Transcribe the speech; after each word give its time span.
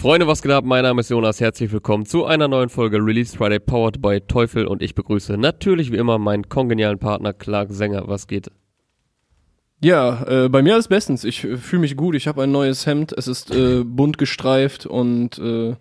Freunde, 0.00 0.26
was 0.26 0.40
geht 0.40 0.50
ab? 0.50 0.64
Mein 0.64 0.82
Name 0.82 1.02
ist 1.02 1.10
Jonas. 1.10 1.42
Herzlich 1.42 1.70
willkommen 1.72 2.06
zu 2.06 2.24
einer 2.24 2.48
neuen 2.48 2.70
Folge 2.70 2.96
Release 2.96 3.36
Friday 3.36 3.60
powered 3.60 4.00
by 4.00 4.18
Teufel 4.22 4.66
und 4.66 4.80
ich 4.80 4.94
begrüße 4.94 5.36
natürlich 5.36 5.92
wie 5.92 5.98
immer 5.98 6.16
meinen 6.16 6.48
kongenialen 6.48 6.98
Partner 6.98 7.34
Clark 7.34 7.70
Sänger. 7.70 8.08
Was 8.08 8.26
geht? 8.26 8.50
Ja, 9.84 10.24
äh, 10.26 10.48
bei 10.48 10.62
mir 10.62 10.72
alles 10.72 10.88
bestens. 10.88 11.24
Ich 11.24 11.44
äh, 11.44 11.58
fühle 11.58 11.80
mich 11.80 11.98
gut. 11.98 12.14
Ich 12.14 12.26
habe 12.28 12.42
ein 12.44 12.50
neues 12.50 12.86
Hemd. 12.86 13.12
Es 13.12 13.28
ist 13.28 13.54
äh, 13.54 13.84
bunt 13.84 14.16
gestreift 14.16 14.86
und 14.86 15.38
äh, 15.38 15.76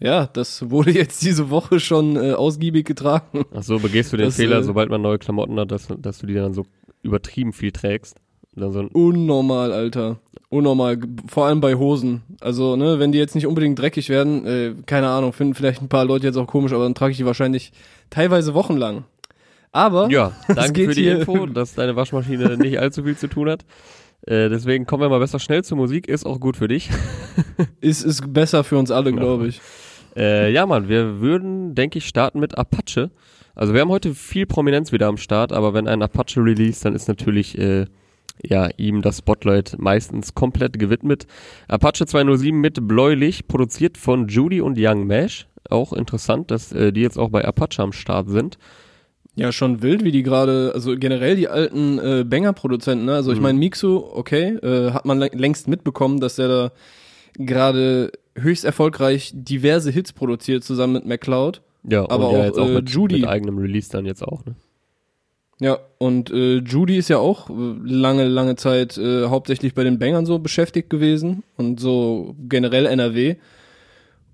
ja, 0.00 0.26
das 0.26 0.68
wurde 0.68 0.90
jetzt 0.94 1.22
diese 1.22 1.48
Woche 1.50 1.78
schon 1.78 2.16
äh, 2.16 2.32
ausgiebig 2.32 2.84
getragen. 2.86 3.44
Ach 3.54 3.62
so, 3.62 3.78
begehst 3.78 4.12
du 4.12 4.16
den 4.16 4.26
Das, 4.26 4.36
Fehler, 4.36 4.58
äh, 4.58 4.64
sobald 4.64 4.90
man 4.90 5.00
neue 5.00 5.20
Klamotten 5.20 5.60
hat, 5.60 5.70
dass, 5.70 5.86
dass 5.96 6.18
du 6.18 6.26
die 6.26 6.34
dann 6.34 6.54
so 6.54 6.66
übertrieben 7.02 7.52
viel 7.52 7.70
trägst? 7.70 8.16
Dann 8.60 8.72
so 8.72 8.80
ein, 8.80 8.88
Unnormal, 8.88 9.72
Alter. 9.72 10.18
Unnormal. 10.48 10.98
Vor 11.28 11.46
allem 11.46 11.60
bei 11.60 11.74
Hosen. 11.74 12.22
Also, 12.40 12.76
ne, 12.76 12.98
wenn 12.98 13.12
die 13.12 13.18
jetzt 13.18 13.34
nicht 13.34 13.46
unbedingt 13.46 13.78
dreckig 13.78 14.08
werden, 14.08 14.46
äh, 14.46 14.74
keine 14.86 15.08
Ahnung, 15.08 15.32
finden 15.32 15.54
vielleicht 15.54 15.80
ein 15.82 15.88
paar 15.88 16.04
Leute 16.04 16.26
jetzt 16.26 16.36
auch 16.36 16.46
komisch, 16.46 16.72
aber 16.72 16.84
dann 16.84 16.94
trage 16.94 17.12
ich 17.12 17.16
die 17.16 17.26
wahrscheinlich 17.26 17.72
teilweise 18.10 18.54
wochenlang. 18.54 19.04
Aber 19.72 20.10
ja, 20.10 20.32
danke 20.48 20.72
geht 20.72 20.88
für 20.90 20.94
die 20.94 21.02
hier- 21.02 21.20
Info, 21.20 21.46
dass 21.46 21.74
deine 21.74 21.96
Waschmaschine 21.96 22.56
nicht 22.56 22.78
allzu 22.78 23.04
viel 23.04 23.16
zu 23.16 23.28
tun 23.28 23.48
hat. 23.48 23.64
Äh, 24.26 24.48
deswegen 24.48 24.84
kommen 24.86 25.02
wir 25.02 25.08
mal 25.08 25.20
besser 25.20 25.38
schnell 25.38 25.64
zur 25.64 25.78
Musik, 25.78 26.08
ist 26.08 26.26
auch 26.26 26.40
gut 26.40 26.56
für 26.56 26.68
dich. 26.68 26.90
ist 27.80 28.02
ist 28.02 28.32
besser 28.32 28.64
für 28.64 28.76
uns 28.76 28.90
alle, 28.90 29.12
glaube 29.12 29.46
ich. 29.46 29.60
Äh, 30.16 30.52
ja, 30.52 30.66
Mann, 30.66 30.88
wir 30.88 31.20
würden, 31.20 31.74
denke 31.74 31.98
ich, 31.98 32.06
starten 32.06 32.40
mit 32.40 32.58
Apache. 32.58 33.10
Also 33.54 33.72
wir 33.74 33.80
haben 33.80 33.90
heute 33.90 34.14
viel 34.14 34.46
Prominenz 34.46 34.92
wieder 34.92 35.06
am 35.06 35.16
Start, 35.16 35.52
aber 35.52 35.72
wenn 35.74 35.86
ein 35.86 36.02
Apache 36.02 36.40
release, 36.42 36.82
dann 36.82 36.94
ist 36.94 37.08
natürlich 37.08 37.56
äh, 37.58 37.86
ja 38.44 38.68
ihm 38.76 39.02
das 39.02 39.18
Spotlight 39.18 39.76
meistens 39.78 40.34
komplett 40.34 40.78
gewidmet. 40.78 41.26
Apache 41.68 42.06
207 42.06 42.58
mit 42.60 42.86
Bläulich, 42.88 43.46
produziert 43.48 43.98
von 43.98 44.28
Judy 44.28 44.60
und 44.60 44.76
Young 44.78 45.06
Mash. 45.06 45.46
Auch 45.68 45.92
interessant, 45.92 46.50
dass 46.50 46.72
äh, 46.72 46.92
die 46.92 47.00
jetzt 47.02 47.18
auch 47.18 47.28
bei 47.30 47.44
Apache 47.44 47.82
am 47.82 47.92
Start 47.92 48.28
sind. 48.30 48.58
Ja, 49.36 49.52
schon 49.52 49.80
wild, 49.82 50.02
wie 50.04 50.10
die 50.10 50.22
gerade, 50.24 50.72
also 50.74 50.96
generell 50.96 51.36
die 51.36 51.48
alten 51.48 51.98
äh, 51.98 52.24
Banger-Produzenten, 52.24 53.04
ne? 53.04 53.14
Also 53.14 53.30
ich 53.30 53.38
Mhm. 53.38 53.42
meine, 53.44 53.58
Mixu, 53.58 53.98
okay, 54.12 54.56
äh, 54.56 54.90
hat 54.90 55.04
man 55.04 55.22
lä- 55.22 55.36
längst 55.36 55.68
mitbekommen, 55.68 56.18
dass 56.20 56.36
der 56.36 56.48
da 56.48 56.72
gerade 57.34 58.10
höchst 58.36 58.64
erfolgreich 58.64 59.30
diverse 59.34 59.90
Hits 59.90 60.12
produziert, 60.12 60.64
zusammen 60.64 60.94
mit 60.94 61.06
McCloud. 61.06 61.62
Ja, 61.88 62.02
Aber 62.10 62.28
auch, 62.28 62.44
jetzt 62.44 62.58
auch 62.58 62.68
äh, 62.68 62.74
mit, 62.74 62.90
Judy. 62.90 63.20
mit 63.20 63.28
eigenem 63.28 63.58
Release 63.58 63.88
dann 63.90 64.04
jetzt 64.04 64.22
auch. 64.22 64.44
Ne? 64.44 64.54
Ja, 65.60 65.78
und 65.98 66.30
äh, 66.30 66.56
Judy 66.56 66.96
ist 66.96 67.10
ja 67.10 67.18
auch 67.18 67.50
äh, 67.50 67.52
lange, 67.84 68.26
lange 68.26 68.56
Zeit 68.56 68.96
äh, 68.96 69.26
hauptsächlich 69.26 69.74
bei 69.74 69.84
den 69.84 69.98
Bangern 69.98 70.24
so 70.24 70.38
beschäftigt 70.38 70.88
gewesen 70.88 71.42
und 71.56 71.78
so 71.78 72.34
generell 72.48 72.86
NRW. 72.86 73.36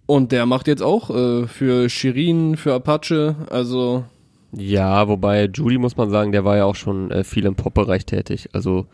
Und 0.07 0.31
der 0.31 0.47
macht 0.47 0.69
jetzt 0.69 0.83
auch 0.83 1.11
äh, 1.11 1.49
für 1.49 1.89
Shirin, 1.89 2.57
für 2.57 2.75
Apache, 2.75 3.35
also 3.51 4.05
Ja, 4.53 5.09
wobei 5.09 5.51
Judy 5.53 5.79
muss 5.79 5.97
man 5.97 6.11
sagen, 6.11 6.31
der 6.31 6.45
war 6.45 6.57
ja 6.57 6.65
auch 6.65 6.77
schon 6.77 7.11
äh, 7.11 7.25
viel 7.25 7.45
im 7.45 7.57
Pop-Bereich 7.57 8.07
tätig. 8.07 8.49
Also 8.53 8.87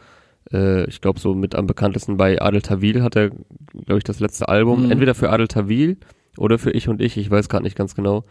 äh, 0.51 0.87
ich 0.87 1.03
glaube 1.03 1.21
so 1.21 1.35
mit 1.35 1.55
am 1.55 1.67
bekanntesten 1.67 2.17
bei 2.17 2.41
Adel 2.41 2.63
Tawil 2.63 3.03
hat 3.03 3.15
er, 3.15 3.29
glaube 3.29 3.99
ich, 3.99 4.05
das 4.05 4.21
letzte 4.21 4.49
Album. 4.49 4.87
Mhm. 4.87 4.93
Entweder 4.93 5.15
für 5.15 5.29
Adel 5.29 5.49
Tawil 5.49 5.99
oder 6.39 6.59
für 6.59 6.71
Ich 6.71 6.89
und 6.89 7.03
Ich, 7.03 7.19
ich 7.19 7.31
weiß 7.31 7.51
gerade 7.51 7.65
nicht 7.65 7.77
ganz 7.77 7.95
genau. 7.95 8.25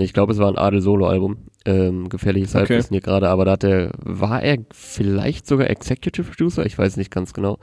Ich 0.00 0.12
glaube, 0.12 0.32
es 0.32 0.38
war 0.38 0.48
ein 0.48 0.58
Adel-Solo-Album. 0.58 1.38
Ähm, 1.64 2.08
gefährliches 2.08 2.50
Okay. 2.50 2.60
Halbwissen 2.60 2.94
hier 2.94 3.00
gerade, 3.00 3.28
aber 3.28 3.44
da 3.44 3.52
hat 3.52 3.64
er, 3.64 3.90
war 3.98 4.42
er 4.42 4.58
vielleicht 4.72 5.46
sogar 5.46 5.68
Executive 5.68 6.28
Producer? 6.30 6.64
Ich 6.64 6.78
weiß 6.78 6.96
nicht 6.96 7.10
ganz 7.10 7.32
genau. 7.34 7.58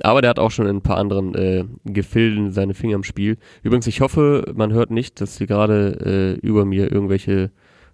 Aber 0.00 0.20
der 0.20 0.30
hat 0.30 0.38
auch 0.38 0.50
schon 0.50 0.66
in 0.66 0.76
ein 0.76 0.82
paar 0.82 0.98
anderen 0.98 1.34
äh, 1.34 1.64
Gefilden 1.84 2.50
seine 2.50 2.74
Finger 2.74 2.96
im 2.96 3.04
Spiel. 3.04 3.38
Übrigens, 3.62 3.86
ich 3.86 4.00
hoffe, 4.00 4.52
man 4.54 4.72
hört 4.72 4.90
nicht, 4.90 5.20
dass 5.20 5.38
hier 5.38 5.46
gerade 5.46 6.36
äh, 6.42 6.46
über 6.46 6.64
mir 6.64 6.90
irgendwelche 6.92 7.50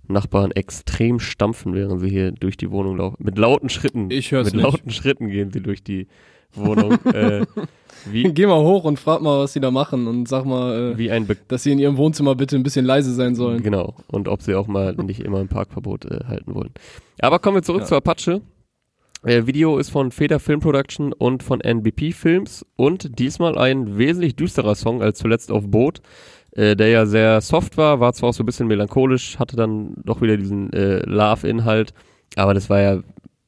Nachbarn 0.09 0.51
extrem 0.51 1.21
stampfen, 1.21 1.75
während 1.75 2.01
sie 2.01 2.09
hier 2.09 2.33
durch 2.33 2.57
die 2.57 2.71
Wohnung 2.71 2.97
laufen. 2.97 3.17
Mit 3.23 3.39
lauten 3.39 3.69
Schritten. 3.69 4.11
Ich 4.11 4.33
hör's 4.33 4.47
Mit 4.47 4.55
nicht. 4.55 4.65
lauten 4.65 4.91
Schritten 4.91 5.29
gehen 5.29 5.51
sie 5.53 5.61
durch 5.61 5.85
die 5.85 6.09
Wohnung. 6.55 6.93
äh, 7.13 7.45
wie, 8.11 8.23
geh 8.33 8.47
mal 8.47 8.61
hoch 8.63 8.85
und 8.85 8.99
frag 8.99 9.21
mal, 9.23 9.41
was 9.41 9.53
sie 9.53 9.61
da 9.61 9.71
machen 9.71 10.07
und 10.07 10.29
sag 10.29 10.45
mal, 10.45 10.93
äh, 10.93 10.99
wie 10.99 11.11
ein 11.11 11.27
Be 11.27 11.37
dass 11.49 11.63
sie 11.63 11.73
in 11.73 11.79
ihrem 11.79 11.97
Wohnzimmer 11.97 12.35
bitte 12.35 12.57
ein 12.57 12.63
bisschen 12.63 12.85
leise 12.85 13.13
sein 13.15 13.35
sollen. 13.35 13.63
Genau. 13.63 13.95
Und 14.09 14.29
ob 14.29 14.43
sie 14.43 14.55
auch 14.55 14.67
mal 14.67 14.95
nicht 14.95 15.21
immer 15.21 15.39
ein 15.39 15.49
Parkverbot 15.49 16.05
äh, 16.07 16.25
halten 16.27 16.55
wollen. 16.55 16.71
Aber 17.21 17.39
kommen 17.39 17.57
wir 17.57 17.63
zurück 17.63 17.83
Ja. 17.83 17.87
zu 17.87 17.97
Apache. 17.97 18.41
Äh, 19.23 19.47
Video 19.47 19.77
ist 19.79 19.91
von 19.91 20.11
Feder 20.13 20.41
Film 20.41 20.61
Production 20.61 21.13
und 21.13 21.43
von 21.43 21.61
NBP 21.61 22.13
Films 22.15 22.65
und 22.77 23.19
diesmal 23.19 23.59
ein 23.59 23.99
wesentlich 23.99 24.35
düsterer 24.35 24.75
Song 24.75 25.03
als 25.03 25.19
zuletzt 25.19 25.53
auf 25.53 25.67
Boot, 25.69 26.01
äh, 26.53 26.75
der 26.75 26.89
ja 26.89 27.05
sehr 27.05 27.43
soft 27.43 27.77
war, 27.77 28.01
war 28.01 28.15
zwar 28.15 28.31
auch 28.31 28.35
so 28.35 28.43
ein 28.43 28.47
bisschen 28.47 28.67
melancholisch, 28.67 29.39
hatte 29.39 29.57
dann 29.57 29.95
doch 30.05 30.23
wieder 30.23 30.39
diesen 30.39 30.73
äh, 30.73 31.01
Love-Inhalt, 31.05 31.93
aber 32.37 32.55
das 32.55 32.71
war 32.71 32.81
ja 32.81 33.01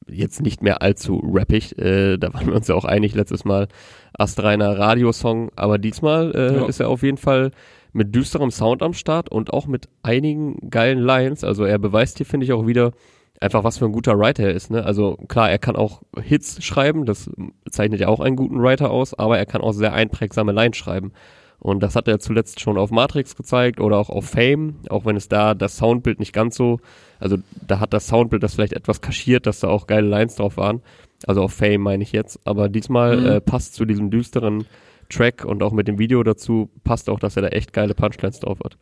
jetzt 0.09 0.41
nicht 0.41 0.61
mehr 0.61 0.81
allzu 0.81 1.21
rappig. 1.33 1.77
Äh, 1.77 2.17
da 2.17 2.33
waren 2.33 2.47
wir 2.47 2.55
uns 2.55 2.67
ja 2.67 2.75
auch 2.75 2.85
einig 2.85 3.15
letztes 3.15 3.45
Mal. 3.45 3.67
Astreiner 4.13 4.77
Radiosong, 4.77 5.51
aber 5.55 5.77
diesmal 5.77 6.31
äh, 6.35 6.55
Ja. 6.55 6.65
ist 6.67 6.79
er 6.79 6.89
auf 6.89 7.03
jeden 7.03 7.17
Fall 7.17 7.51
mit 7.93 8.13
düsterem 8.15 8.51
Sound 8.51 8.81
am 8.83 8.93
Start 8.93 9.29
und 9.29 9.53
auch 9.53 9.67
mit 9.67 9.87
einigen 10.01 10.69
geilen 10.69 10.99
Lines. 10.99 11.43
Also 11.43 11.63
er 11.63 11.77
beweist 11.79 12.17
hier, 12.17 12.25
finde 12.25 12.45
ich, 12.45 12.53
auch 12.53 12.65
wieder 12.67 12.91
einfach, 13.39 13.63
was 13.63 13.77
für 13.77 13.85
ein 13.85 13.91
guter 13.91 14.17
Writer 14.17 14.43
er 14.43 14.53
ist. 14.53 14.71
Ne? 14.71 14.83
Also 14.85 15.17
klar, 15.27 15.49
er 15.51 15.59
kann 15.59 15.75
auch 15.75 16.01
Hits 16.21 16.63
schreiben, 16.63 17.05
das 17.05 17.29
zeichnet 17.69 17.99
ja 17.99 18.07
auch 18.07 18.19
einen 18.19 18.35
guten 18.35 18.61
Writer 18.61 18.89
aus, 18.89 19.13
aber 19.13 19.37
er 19.37 19.45
kann 19.45 19.61
auch 19.61 19.73
sehr 19.73 19.93
einprägsame 19.93 20.51
Lines 20.51 20.77
schreiben. 20.77 21.11
Und 21.59 21.81
das 21.81 21.95
hat 21.95 22.07
er 22.09 22.19
zuletzt 22.19 22.59
schon 22.59 22.77
auf 22.77 22.91
Matrix 22.91 23.35
gezeigt 23.35 23.79
oder 23.79 23.97
auch 23.97 24.09
auf 24.09 24.25
Fame, 24.25 24.75
auch 24.89 25.05
wenn 25.05 25.15
es 25.15 25.29
da 25.29 25.53
das 25.53 25.77
Soundbild 25.77 26.19
nicht 26.19 26.33
ganz 26.33 26.55
so, 26.55 26.79
also 27.23 27.37
da 27.67 27.79
hat 27.79 27.93
das 27.93 28.07
Soundbild 28.07 28.43
das 28.43 28.53
vielleicht 28.55 28.73
etwas 28.73 29.01
kaschiert, 29.01 29.45
dass 29.47 29.61
da 29.61 29.69
auch 29.69 29.87
geile 29.87 30.07
Lines 30.07 30.35
drauf 30.35 30.57
waren. 30.57 30.81
Also 31.25 31.41
auf 31.41 31.53
Fame 31.53 31.81
meine 31.81 32.03
ich 32.03 32.11
jetzt. 32.11 32.39
Aber 32.43 32.67
diesmal 32.69 33.17
Mhm. 33.17 33.25
äh, 33.25 33.41
passt 33.41 33.75
zu 33.75 33.85
diesem 33.85 34.11
düsteren 34.11 34.65
Track 35.09 35.45
und 35.45 35.63
auch 35.63 35.71
mit 35.71 35.87
dem 35.87 35.97
Video 35.99 36.21
dazu 36.23 36.69
passt 36.83 37.09
auch, 37.09 37.19
dass 37.19 37.35
er 37.37 37.43
da 37.43 37.47
echt 37.49 37.71
geile 37.71 37.93
Punchlines 37.95 38.39
drauf 38.41 38.59
hat. 38.63 38.77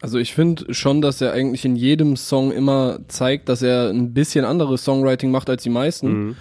Also 0.00 0.18
ich 0.18 0.32
finde 0.34 0.72
schon, 0.74 1.00
dass 1.00 1.20
er 1.20 1.32
eigentlich 1.32 1.64
in 1.64 1.74
jedem 1.74 2.16
Song 2.16 2.52
immer 2.52 2.98
zeigt, 3.08 3.48
dass 3.48 3.62
er 3.62 3.88
ein 3.88 4.12
bisschen 4.14 4.44
anderes 4.44 4.84
Songwriting 4.84 5.30
macht 5.30 5.48
als 5.50 5.62
die 5.62 5.70
meisten. 5.70 6.08
Mhm. 6.28 6.36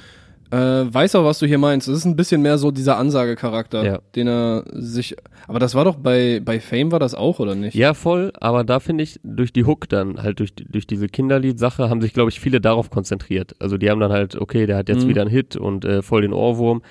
Äh, 0.52 0.56
weiß 0.94 1.16
auch, 1.16 1.26
was 1.26 1.40
du 1.40 1.46
hier 1.46 1.58
meinst. 1.58 1.88
Es 1.88 1.98
ist 2.00 2.06
ein 2.06 2.16
bisschen 2.16 2.42
mehr 2.42 2.58
so 2.58 2.72
dieser 2.72 2.98
Ansagecharakter, 2.98 3.84
Ja. 3.86 4.00
den 4.16 4.28
er 4.28 4.64
sich. 4.72 5.16
Aber 5.48 5.60
das 5.60 5.76
war 5.76 5.84
doch 5.86 5.96
bei, 5.98 6.42
bei 6.44 6.60
Fame 6.60 6.92
war 6.92 7.00
das 7.00 7.16
auch, 7.16 7.40
oder 7.40 7.54
nicht? 7.56 7.76
Ja, 7.76 7.94
voll, 7.94 8.32
aber 8.40 8.64
da 8.64 8.80
finde 8.80 9.04
ich, 9.04 9.20
durch 9.24 9.52
die 9.52 9.66
Hook 9.66 9.90
dann, 9.90 10.22
halt 10.24 10.40
durch, 10.40 10.54
durch 10.56 10.88
diese 10.88 11.08
Kinderlied-Sache, 11.10 11.90
haben 11.90 12.02
sich, 12.02 12.14
glaube 12.14 12.30
ich, 12.30 12.40
viele 12.40 12.62
darauf 12.62 12.90
konzentriert. 12.90 13.56
Also 13.60 13.78
die 13.78 13.90
haben 13.90 14.00
dann 14.00 14.12
halt, 14.12 14.36
okay, 14.40 14.66
der 14.66 14.78
hat 14.78 14.88
jetzt 14.90 15.04
Mhm. 15.06 15.10
wieder 15.10 15.22
einen 15.22 15.32
Hit 15.32 15.56
und 15.58 15.84
äh, 15.84 16.02
voll 16.02 16.22
den 16.22 16.34
Ohrwurm. 16.34 16.82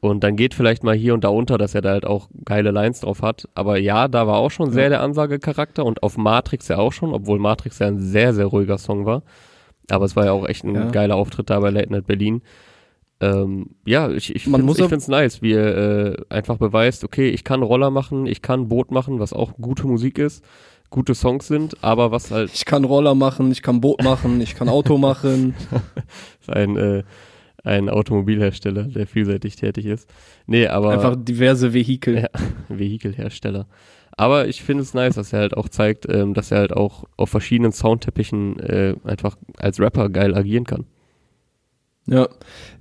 Und 0.00 0.24
dann 0.24 0.36
geht 0.36 0.54
vielleicht 0.54 0.82
mal 0.82 0.94
hier 0.94 1.12
und 1.12 1.24
da 1.24 1.28
unter, 1.28 1.58
dass 1.58 1.74
er 1.74 1.82
da 1.82 1.90
halt 1.90 2.06
auch 2.06 2.28
geile 2.46 2.70
Lines 2.70 3.00
drauf 3.00 3.20
hat. 3.22 3.48
Aber 3.54 3.78
ja, 3.78 4.08
da 4.08 4.26
war 4.26 4.36
auch 4.38 4.50
schon 4.50 4.70
sehr 4.72 4.84
Ja. 4.84 4.88
der 4.90 5.00
Ansagecharakter 5.02 5.84
und 5.84 6.02
auf 6.02 6.16
Matrix 6.16 6.68
ja 6.68 6.78
auch 6.78 6.92
schon, 6.92 7.12
obwohl 7.12 7.38
Matrix 7.38 7.78
ja 7.80 7.86
ein 7.86 7.98
sehr, 7.98 8.32
sehr 8.32 8.46
ruhiger 8.46 8.78
Song 8.78 9.04
war. 9.04 9.22
Aber 9.90 10.06
es 10.06 10.16
war 10.16 10.24
ja 10.24 10.32
auch 10.32 10.46
echt 10.48 10.64
ein 10.64 10.74
Ja. 10.74 10.90
geiler 10.90 11.16
Auftritt 11.16 11.50
da 11.50 11.60
bei 11.60 11.68
Late 11.70 11.92
Night 11.92 12.06
Berlin. 12.06 12.40
Ähm, 13.20 13.70
ja, 13.84 14.10
ich, 14.10 14.34
ich 14.34 14.44
finde 14.44 14.88
find's 14.88 15.08
nice, 15.08 15.42
wie 15.42 15.52
er 15.52 15.76
äh, 15.76 16.16
einfach 16.30 16.56
beweist, 16.56 17.04
okay, 17.04 17.28
ich 17.28 17.44
kann 17.44 17.62
Roller 17.62 17.90
machen, 17.90 18.26
ich 18.26 18.40
kann 18.40 18.68
Boot 18.68 18.90
machen, 18.90 19.20
was 19.20 19.34
auch 19.34 19.52
gute 19.60 19.86
Musik 19.86 20.18
ist, 20.18 20.42
gute 20.88 21.14
Songs 21.14 21.46
sind, 21.46 21.84
aber 21.84 22.10
was 22.12 22.30
halt 22.30 22.50
Ich 22.54 22.64
kann 22.64 22.84
Roller 22.84 23.14
machen, 23.14 23.52
ich 23.52 23.62
kann 23.62 23.82
Boot 23.82 24.02
machen, 24.02 24.40
ich 24.40 24.54
kann 24.54 24.70
Auto 24.70 24.96
machen. 24.96 25.54
ein, 26.48 26.76
äh, 26.76 27.02
ein 27.62 27.90
Automobilhersteller, 27.90 28.84
der 28.84 29.06
vielseitig 29.06 29.56
tätig 29.56 29.84
ist. 29.84 30.08
Nee, 30.46 30.66
aber 30.66 30.90
Einfach 30.90 31.16
diverse 31.16 31.74
Vehikel. 31.74 32.22
Ja. 32.22 32.28
Vehikelhersteller. 32.68 33.66
Aber 34.16 34.48
ich 34.48 34.62
finde 34.62 34.82
es 34.82 34.94
nice, 34.94 35.14
dass 35.14 35.32
er 35.34 35.40
halt 35.40 35.56
auch 35.56 35.68
zeigt, 35.68 36.06
ähm, 36.10 36.32
dass 36.32 36.50
er 36.50 36.58
halt 36.58 36.72
auch 36.72 37.04
auf 37.18 37.28
verschiedenen 37.28 37.72
Soundteppichen 37.72 38.58
äh, 38.60 38.94
einfach 39.04 39.36
als 39.58 39.78
Rapper 39.78 40.08
geil 40.08 40.34
agieren 40.34 40.64
kann. 40.64 40.86
Ja. 42.10 42.28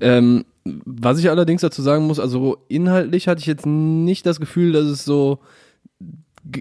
Ähm, 0.02 0.44
was 0.66 1.18
ich 1.20 1.30
allerdings 1.30 1.62
dazu 1.62 1.82
sagen 1.82 2.06
muss, 2.06 2.20
also 2.20 2.58
inhaltlich 2.68 3.28
hatte 3.28 3.40
ich 3.40 3.46
jetzt 3.46 3.66
nicht 3.66 4.26
das 4.26 4.40
Gefühl, 4.40 4.74
dass 4.74 4.86
es 4.86 5.06
so 5.06 5.40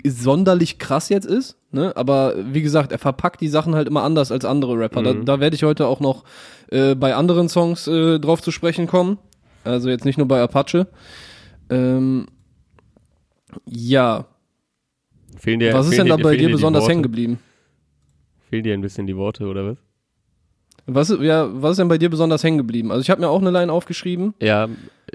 sonderlich 0.07 0.79
krass 0.79 1.09
jetzt 1.09 1.25
ist, 1.27 1.57
ne? 1.73 1.97
Aber 1.97 2.35
wie 2.53 2.63
gesagt, 2.63 2.93
er 2.93 2.99
verpackt 2.99 3.41
die 3.41 3.49
Sachen 3.49 3.75
halt 3.75 3.89
immer 3.89 4.03
anders 4.03 4.31
als 4.31 4.45
andere 4.45 4.79
Rapper. 4.79 5.03
Da, 5.03 5.15
Mhm. 5.15 5.25
da 5.25 5.41
werde 5.41 5.57
ich 5.57 5.63
heute 5.63 5.87
auch 5.87 6.01
noch 6.01 6.25
äh, 6.71 6.95
bei 6.95 7.15
anderen 7.15 7.49
Songs 7.49 7.87
äh, 7.87 8.19
drauf 8.19 8.43
zu 8.43 8.51
sprechen 8.51 8.87
kommen. 8.87 9.19
Also 9.65 9.89
jetzt 9.89 10.05
nicht 10.05 10.19
nur 10.19 10.29
bei 10.29 10.41
Apache. 10.43 10.87
Ähm, 11.71 12.27
ja, 13.67 14.27
Fehlen 15.37 15.61
dir, 15.61 15.73
was 15.73 15.89
ist 15.89 15.99
denn 15.99 16.09
da 16.09 16.17
bei 16.17 16.37
dir 16.37 16.51
besonders 16.51 16.89
hängen 16.89 17.03
geblieben? 17.03 17.39
Fehlen 18.51 18.65
dir 18.65 18.75
ein 18.75 18.81
bisschen 18.81 19.07
die 19.07 19.17
Worte, 19.17 19.47
oder 19.47 19.65
was? 19.71 19.79
Was, 20.89 21.11
ist- 21.11 21.21
ja, 21.21 21.49
was 21.53 21.73
ist 21.73 21.79
denn 21.79 21.89
bei 21.89 21.99
dir 21.99 22.09
besonders 22.11 22.43
hängen 22.43 22.59
geblieben? 22.59 22.91
Also 22.91 23.03
ich 23.03 23.11
habe 23.11 23.21
mir 23.21 23.29
auch 23.29 23.41
eine 23.41 23.51
Line 23.51 23.73
aufgeschrieben, 23.73 24.35
Ja, 24.41 24.69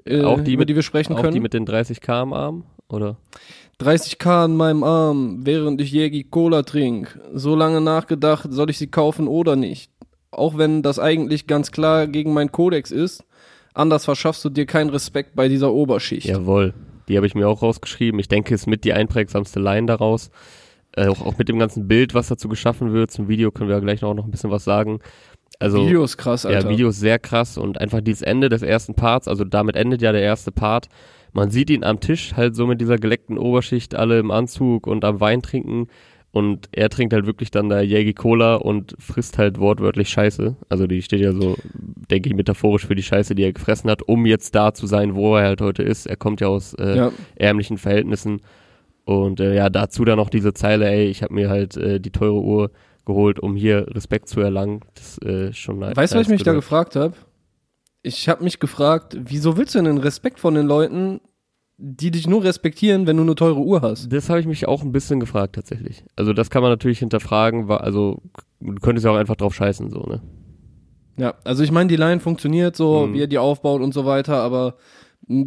äh, 0.06 0.22
auch 0.24 0.40
die 0.42 0.54
über 0.54 0.62
mit, 0.62 0.70
die 0.70 0.76
wir 0.76 0.84
sprechen 0.84 1.14
auch 1.14 1.22
können. 1.22 1.34
die 1.34 1.40
mit 1.40 1.54
den 1.54 1.66
30 1.66 2.00
km 2.02 2.12
am 2.14 2.34
Arm 2.34 2.64
oder? 2.90 3.18
30k 3.82 4.46
an 4.46 4.56
meinem 4.56 4.84
Arm, 4.84 5.40
während 5.46 5.82
ich 5.82 5.92
Jägi 5.92 6.24
Cola 6.26 6.62
trink. 6.64 7.20
So 7.34 7.56
lange 7.56 7.82
nachgedacht, 7.82 8.48
soll 8.52 8.70
ich 8.70 8.78
sie 8.78 8.88
kaufen 8.88 9.28
oder 9.28 9.56
nicht. 9.56 9.92
Auch 10.32 10.58
wenn 10.58 10.84
das 10.84 11.00
eigentlich 11.00 11.48
ganz 11.48 11.72
klar 11.72 12.08
gegen 12.08 12.34
meinen 12.34 12.52
Kodex 12.52 12.92
ist, 12.92 13.24
anders 13.74 14.06
verschaffst 14.06 14.46
du 14.46 14.50
dir 14.50 14.66
keinen 14.68 14.90
Respekt 14.92 15.36
bei 15.36 15.48
dieser 15.48 15.74
Oberschicht. 15.74 16.28
Jawohl. 16.28 16.74
Die 17.08 17.18
habe 17.18 17.26
ich 17.28 17.36
mir 17.36 17.48
auch 17.50 17.62
rausgeschrieben. 17.64 18.20
Ich 18.20 18.28
denke, 18.30 18.54
es 18.54 18.62
ist 18.62 18.68
mit 18.68 18.84
die 18.86 18.94
einprägsamste 18.94 19.60
Line 19.60 19.88
daraus. 19.88 20.30
Äh, 20.96 21.08
auch, 21.08 21.26
auch 21.26 21.38
mit 21.38 21.50
dem 21.50 21.58
ganzen 21.60 21.88
Bild, 21.88 22.14
was 22.14 22.28
dazu 22.28 22.48
geschaffen 22.48 22.94
wird. 22.94 23.12
Zum 23.12 23.28
Video 23.28 23.52
können 23.52 23.70
wir 23.70 23.76
ja 23.76 23.82
gleich 23.82 24.02
noch, 24.02 24.14
noch 24.14 24.26
ein 24.26 24.32
bisschen 24.32 24.52
was 24.52 24.64
sagen. 24.64 25.00
Also, 25.60 25.86
Video 25.86 26.04
ist 26.04 26.18
krass, 26.18 26.46
Alter. 26.46 26.66
Ja, 26.66 26.70
Video 26.70 26.90
ist 26.90 27.00
sehr 27.00 27.20
krass 27.20 27.58
und 27.58 27.80
einfach 27.80 28.02
dieses 28.02 28.22
Ende 28.22 28.50
des 28.50 28.62
ersten 28.64 28.96
Parts, 28.96 29.28
also 29.28 29.44
damit 29.44 29.76
endet 29.76 30.02
ja 30.02 30.12
der 30.12 30.22
erste 30.22 30.52
Part. 30.52 30.90
Man 31.32 31.50
sieht 31.50 31.70
ihn 31.70 31.84
am 31.84 32.00
Tisch 32.00 32.34
halt 32.36 32.56
so 32.56 32.68
mit 32.68 32.80
dieser 32.82 32.98
geleckten 32.98 33.38
Oberschicht, 33.38 33.96
alle 33.96 34.20
im 34.20 34.30
Anzug 34.32 34.86
und 34.88 35.04
am 35.06 35.20
Wein 35.20 35.42
trinken. 35.42 35.88
Und 36.32 36.68
er 36.72 36.90
trinkt 36.90 37.14
halt 37.14 37.28
wirklich 37.28 37.52
dann 37.52 37.70
da 37.70 37.82
Jägi 37.82 38.14
Cola 38.14 38.56
und 38.56 38.96
frisst 38.98 39.38
halt 39.38 39.60
wortwörtlich 39.60 40.10
Scheiße. 40.10 40.56
Also 40.68 40.88
die 40.88 41.04
steht 41.04 41.22
ja 41.22 41.32
so, 41.32 41.56
denke 42.10 42.28
ich, 42.30 42.36
metaphorisch 42.36 42.88
für 42.88 42.96
die 42.96 43.04
Scheiße, 43.04 43.36
die 43.36 43.44
er 43.44 43.54
gefressen 43.54 43.88
hat, 43.90 44.02
um 44.02 44.26
jetzt 44.26 44.56
da 44.56 44.74
zu 44.74 44.88
sein, 44.88 45.14
wo 45.14 45.36
er 45.38 45.44
halt 45.46 45.62
heute 45.62 45.84
ist. 45.84 46.08
Er 46.08 46.16
kommt 46.16 46.42
ja 46.42 46.48
aus 46.48 46.74
äh, 46.76 46.98
Ja. 46.98 47.12
ärmlichen 47.36 47.78
Verhältnissen. 47.78 48.42
Und 49.06 49.40
äh, 49.42 49.54
ja, 49.56 49.70
dazu 49.70 50.06
dann 50.06 50.18
noch 50.18 50.30
diese 50.32 50.54
Zeile, 50.54 50.88
ey, 50.90 51.06
ich 51.06 51.22
habe 51.22 51.36
mir 51.36 51.50
halt 51.50 51.78
äh, 51.78 52.00
die 52.00 52.12
teure 52.12 52.42
Uhr 52.42 52.72
geholt, 53.06 53.40
um 53.40 53.56
hier 53.56 53.88
Respekt 53.96 54.30
zu 54.30 54.40
erlangen. 54.42 54.82
Das 54.96 55.18
äh, 55.24 55.50
ist 55.50 55.58
schon 55.58 55.80
nice. 55.80 55.96
Weißt 55.96 56.14
du, 56.14 56.20
was 56.20 56.28
ich 56.28 56.32
mich 56.32 56.44
da 56.44 56.54
gefragt 56.54 56.96
habe? 56.96 57.14
Ich 58.02 58.28
habe 58.30 58.44
mich 58.44 58.60
gefragt, 58.60 59.18
wieso 59.20 59.58
willst 59.58 59.76
du 59.76 59.80
denn 59.80 59.86
den 59.86 59.98
Respekt 59.98 60.40
von 60.40 60.56
den 60.56 60.66
Leuten, 60.68 61.22
die 61.78 62.12
dich 62.12 62.28
nur 62.28 62.44
respektieren, 62.44 63.08
wenn 63.08 63.18
du 63.18 63.24
eine 63.24 63.36
teure 63.36 63.60
Uhr 63.60 63.82
hast? 63.82 64.12
Das 64.12 64.30
habe 64.30 64.40
ich 64.40 64.46
mich 64.46 64.68
auch 64.68 64.82
ein 64.84 64.92
bisschen 64.92 65.20
gefragt 65.20 65.56
tatsächlich. 65.56 66.04
Also 66.16 66.34
das 66.34 66.50
kann 66.50 66.62
man 66.62 66.72
natürlich 66.72 67.00
hinterfragen, 67.00 67.70
also 67.72 68.22
du 68.60 68.76
könntest 68.76 69.06
ja 69.06 69.12
auch 69.12 69.16
einfach 69.18 69.36
drauf 69.38 69.56
scheißen, 69.56 69.90
so, 69.90 70.02
ne? 70.02 70.22
Ja, 71.18 71.36
also 71.44 71.64
ich 71.64 71.72
meine, 71.72 71.88
die 71.90 71.96
Line 71.96 72.20
funktioniert 72.20 72.76
so, 72.76 73.08
Mhm. 73.08 73.14
wie 73.14 73.22
er 73.22 73.28
die 73.28 73.38
aufbaut 73.38 73.82
und 73.82 73.94
so 73.94 74.06
weiter, 74.06 74.38
aber 74.42 74.76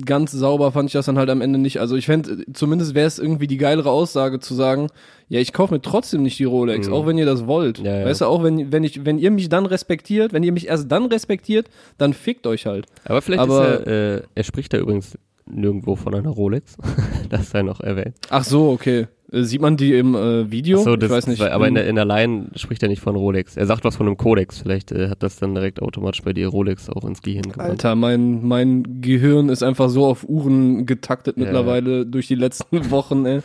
ganz 0.05 0.33
sauber 0.33 0.73
fand 0.73 0.89
ich 0.89 0.95
das 0.95 1.07
dann 1.07 1.19
halt 1.19 1.29
am 1.31 1.41
Ende 1.43 1.59
nicht. 1.59 1.81
Also 1.81 1.97
ich 1.97 2.07
fände, 2.07 2.45
zumindest 2.55 2.95
wäre 2.95 3.07
es 3.07 3.19
irgendwie 3.19 3.47
die 3.47 3.59
geilere 3.59 3.91
Aussage 3.91 4.41
zu 4.41 4.55
sagen, 4.55 4.89
ja, 5.29 5.41
ich 5.41 5.53
kaufe 5.53 5.75
mir 5.75 5.83
trotzdem 5.83 6.23
nicht 6.23 6.39
die 6.39 6.45
Rolex, 6.45 6.89
Mhm. 6.89 6.95
auch 6.95 7.07
wenn 7.07 7.19
ihr 7.19 7.27
das 7.27 7.47
wollt. 7.47 7.79
Ja, 7.81 7.99
ja. 7.99 8.05
Weißt 8.07 8.21
du, 8.23 8.25
auch 8.27 8.43
wenn, 8.43 8.73
wenn 8.73 8.85
ich, 8.85 9.05
wenn 9.05 9.19
ihr 9.19 9.31
mich 9.31 9.49
dann 9.49 9.67
respektiert, 9.67 10.33
wenn 10.33 10.43
ihr 10.43 10.53
mich 10.53 10.69
erst 10.69 10.91
dann 10.91 11.07
respektiert, 11.07 11.69
dann 11.99 12.13
fickt 12.15 12.47
euch 12.47 12.65
halt. 12.67 12.87
Aber 13.05 13.21
vielleicht 13.23 13.43
Aber- 13.43 13.81
ist 13.81 13.87
er, 13.87 14.17
äh, 14.19 14.23
er 14.35 14.45
spricht 14.45 14.73
da 14.73 14.79
übrigens 14.79 15.19
nirgendwo 15.51 15.97
von 15.97 16.15
einer 16.15 16.31
Rolex. 16.31 16.77
das 17.31 17.51
sei 17.51 17.63
noch 17.63 17.81
erwähnt. 17.81 18.17
Ach 18.31 18.45
so, 18.45 18.71
okay. 18.71 19.07
Äh, 19.33 19.43
Sieht 19.43 19.61
man 19.61 19.77
die 19.77 19.95
im 19.95 20.15
äh, 20.15 20.51
Video? 20.51 20.81
Ach 20.81 20.85
so, 20.85 20.97
das, 20.97 21.11
ich 21.11 21.17
weiß 21.17 21.27
nicht. 21.29 21.41
Weil, 21.41 21.51
aber 21.51 21.69
in 21.69 21.75
der, 21.75 21.87
in 21.87 21.97
der 21.97 22.05
Line 22.05 22.49
spricht 22.55 22.83
er 22.83 22.89
nicht 22.89 23.01
von 23.01 23.17
Rolex. 23.17 23.57
Er 23.57 23.67
sagt 23.67 23.85
was 23.85 23.97
von 23.97 24.07
einem 24.07 24.17
Kodex. 24.17 24.59
Vielleicht 24.61 24.93
äh, 24.93 25.09
hat 25.09 25.23
das 25.23 25.37
dann 25.39 25.55
direkt 25.55 25.83
automatisch 25.83 26.23
bei 26.23 26.33
dir 26.33 26.49
Rolex 26.49 26.89
auch 26.91 27.05
ins 27.05 27.23
Gehirn 27.23 27.43
gebrannt. 27.43 27.71
Alter, 27.71 27.95
mein, 27.95 28.47
mein 28.47 29.01
Gehirn 29.01 29.49
ist 29.49 29.63
einfach 29.63 29.89
so 29.89 30.07
auf 30.07 30.29
Uhren 30.29 30.87
getaktet 30.87 31.37
Ja. 31.37 31.45
mittlerweile 31.45 32.07
durch 32.07 32.29
die 32.29 32.35
letzten 32.35 32.91
Wochen, 32.91 33.27
ey. 33.27 33.41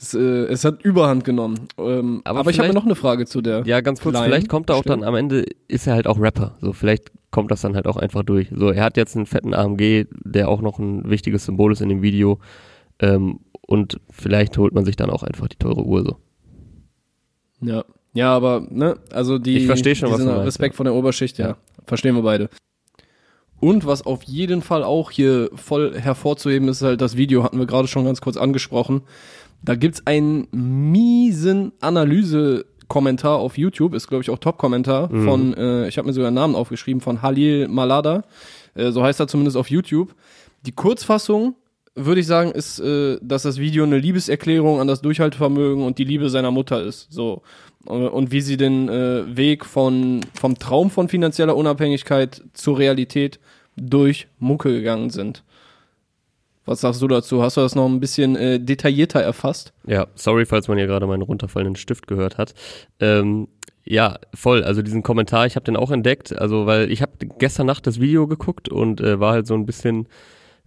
Es, 0.00 0.14
äh, 0.14 0.18
es 0.18 0.64
hat 0.64 0.82
Überhand 0.82 1.24
genommen. 1.24 1.68
Ähm, 1.76 2.20
Aber 2.24 2.40
aber 2.40 2.50
ich 2.50 2.60
habe 2.60 2.72
noch 2.72 2.84
eine 2.84 2.94
Frage 2.94 3.26
zu 3.26 3.40
der. 3.40 3.64
Ja, 3.66 3.80
ganz 3.80 4.00
kurz, 4.00 4.14
Line, 4.14 4.26
vielleicht 4.26 4.48
kommt 4.48 4.70
er 4.70 4.76
auch 4.76 4.82
stimmt. 4.82 5.02
dann 5.02 5.08
am 5.08 5.16
Ende, 5.16 5.44
ist 5.66 5.88
er 5.88 5.94
halt 5.94 6.06
auch 6.06 6.20
Rapper. 6.20 6.56
So, 6.60 6.72
vielleicht 6.72 7.10
kommt 7.32 7.50
das 7.50 7.62
dann 7.62 7.74
halt 7.74 7.86
auch 7.86 7.96
einfach 7.96 8.22
durch. 8.22 8.48
So, 8.54 8.70
er 8.70 8.84
hat 8.84 8.96
jetzt 8.96 9.16
einen 9.16 9.26
fetten 9.26 9.54
AMG, 9.54 10.06
der 10.10 10.48
auch 10.48 10.60
noch 10.60 10.78
ein 10.78 11.10
wichtiges 11.10 11.44
Symbol 11.44 11.72
ist 11.72 11.80
in 11.80 11.88
dem 11.88 12.02
Video. 12.02 12.38
Ähm, 13.00 13.40
und 13.66 14.00
vielleicht 14.10 14.56
holt 14.56 14.72
man 14.72 14.84
sich 14.84 14.94
dann 14.94 15.10
auch 15.10 15.24
einfach 15.24 15.48
die 15.48 15.58
teure 15.58 15.84
Uhr 15.84 16.02
so. 16.04 16.16
Ja. 17.60 17.84
Ja, 18.14 18.34
aber, 18.34 18.66
ne, 18.70 18.96
also 19.12 19.38
die. 19.38 19.58
Ich 19.58 19.66
versteh 19.66 19.94
schon, 19.94 20.10
was 20.10 20.18
du 20.18 20.26
meinst, 20.26 20.46
Respekt 20.46 20.74
ja. 20.74 20.76
von 20.76 20.84
der 20.84 20.94
Oberschicht, 20.94 21.38
ja. 21.38 21.48
Ja. 21.48 21.56
Verstehen 21.86 22.14
wir 22.14 22.22
beide. 22.22 22.48
Und 23.60 23.86
was 23.86 24.06
auf 24.06 24.22
jeden 24.22 24.62
Fall 24.62 24.84
auch 24.84 25.10
hier 25.10 25.50
voll 25.54 25.98
hervorzuheben 25.98 26.68
ist, 26.68 26.82
halt 26.82 27.00
das 27.00 27.16
Video, 27.16 27.42
hatten 27.42 27.58
wir 27.58 27.66
gerade 27.66 27.88
schon 27.88 28.04
ganz 28.04 28.20
kurz 28.20 28.36
angesprochen. 28.36 29.02
Da 29.62 29.74
gibt's 29.74 30.06
einen 30.06 30.46
miesen 30.52 31.72
Analyse-Kommentar 31.80 33.38
auf 33.38 33.58
YouTube, 33.58 33.94
ist 33.94 34.08
glaube 34.08 34.22
ich 34.22 34.30
auch 34.30 34.38
Top-Kommentar 34.38 35.12
Mhm. 35.12 35.24
von, 35.24 35.54
äh, 35.54 35.88
ich 35.88 35.98
habe 35.98 36.06
mir 36.06 36.14
sogar 36.14 36.28
einen 36.28 36.36
Namen 36.36 36.54
aufgeschrieben, 36.54 37.00
von 37.00 37.22
Halil 37.22 37.68
Malada. 37.68 38.22
Äh, 38.74 38.92
so 38.92 39.02
heißt 39.02 39.20
er 39.20 39.28
zumindest 39.28 39.56
auf 39.56 39.70
YouTube. 39.70 40.14
Die 40.64 40.72
Kurzfassung 40.72 41.54
würde 41.94 42.20
ich 42.20 42.26
sagen, 42.28 42.52
ist, 42.52 42.78
äh, 42.78 43.18
dass 43.20 43.42
das 43.42 43.58
Video 43.58 43.82
eine 43.82 43.98
Liebeserklärung 43.98 44.80
an 44.80 44.86
das 44.86 45.00
Durchhaltevermögen 45.02 45.82
und 45.84 45.98
die 45.98 46.04
Liebe 46.04 46.30
seiner 46.30 46.52
Mutter 46.52 46.80
ist. 46.80 47.08
So. 47.12 47.42
Äh, 47.86 47.92
Und 47.92 48.32
wie 48.32 48.40
sie 48.40 48.56
den 48.56 48.88
äh, 48.88 49.36
Weg 49.36 49.64
von, 49.64 50.20
vom 50.34 50.58
Traum 50.58 50.90
von 50.90 51.08
finanzieller 51.08 51.56
Unabhängigkeit 51.56 52.42
zur 52.52 52.78
Realität 52.78 53.38
durch 53.76 54.26
Mucke 54.38 54.70
gegangen 54.70 55.10
sind. 55.10 55.44
Was 56.64 56.82
sagst 56.82 57.00
du 57.00 57.08
dazu? 57.08 57.42
Hast 57.42 57.56
du 57.56 57.62
das 57.62 57.74
noch 57.74 57.86
ein 57.86 57.98
bisschen 57.98 58.36
äh, 58.36 58.60
detaillierter 58.60 59.20
erfasst? 59.20 59.72
Ja, 59.86 60.06
sorry, 60.16 60.44
falls 60.44 60.68
man 60.68 60.76
hier 60.76 60.86
gerade 60.86 61.06
meinen 61.06 61.22
runterfallenden 61.22 61.76
Stift 61.76 62.06
gehört 62.06 62.36
hat. 62.36 62.52
Ähm, 63.00 63.48
ja, 63.84 64.18
voll. 64.34 64.64
Also 64.64 64.82
diesen 64.82 65.02
Kommentar, 65.02 65.46
ich 65.46 65.56
habe 65.56 65.64
den 65.64 65.78
auch 65.78 65.90
entdeckt. 65.90 66.38
Also 66.38 66.66
weil 66.66 66.92
ich 66.92 67.00
habe 67.00 67.12
gestern 67.38 67.66
Nacht 67.66 67.86
das 67.86 68.00
Video 68.00 68.26
geguckt 68.26 68.68
und 68.68 69.00
äh, 69.00 69.18
war 69.18 69.32
halt 69.32 69.46
so 69.46 69.54
ein 69.54 69.64
bisschen 69.64 70.08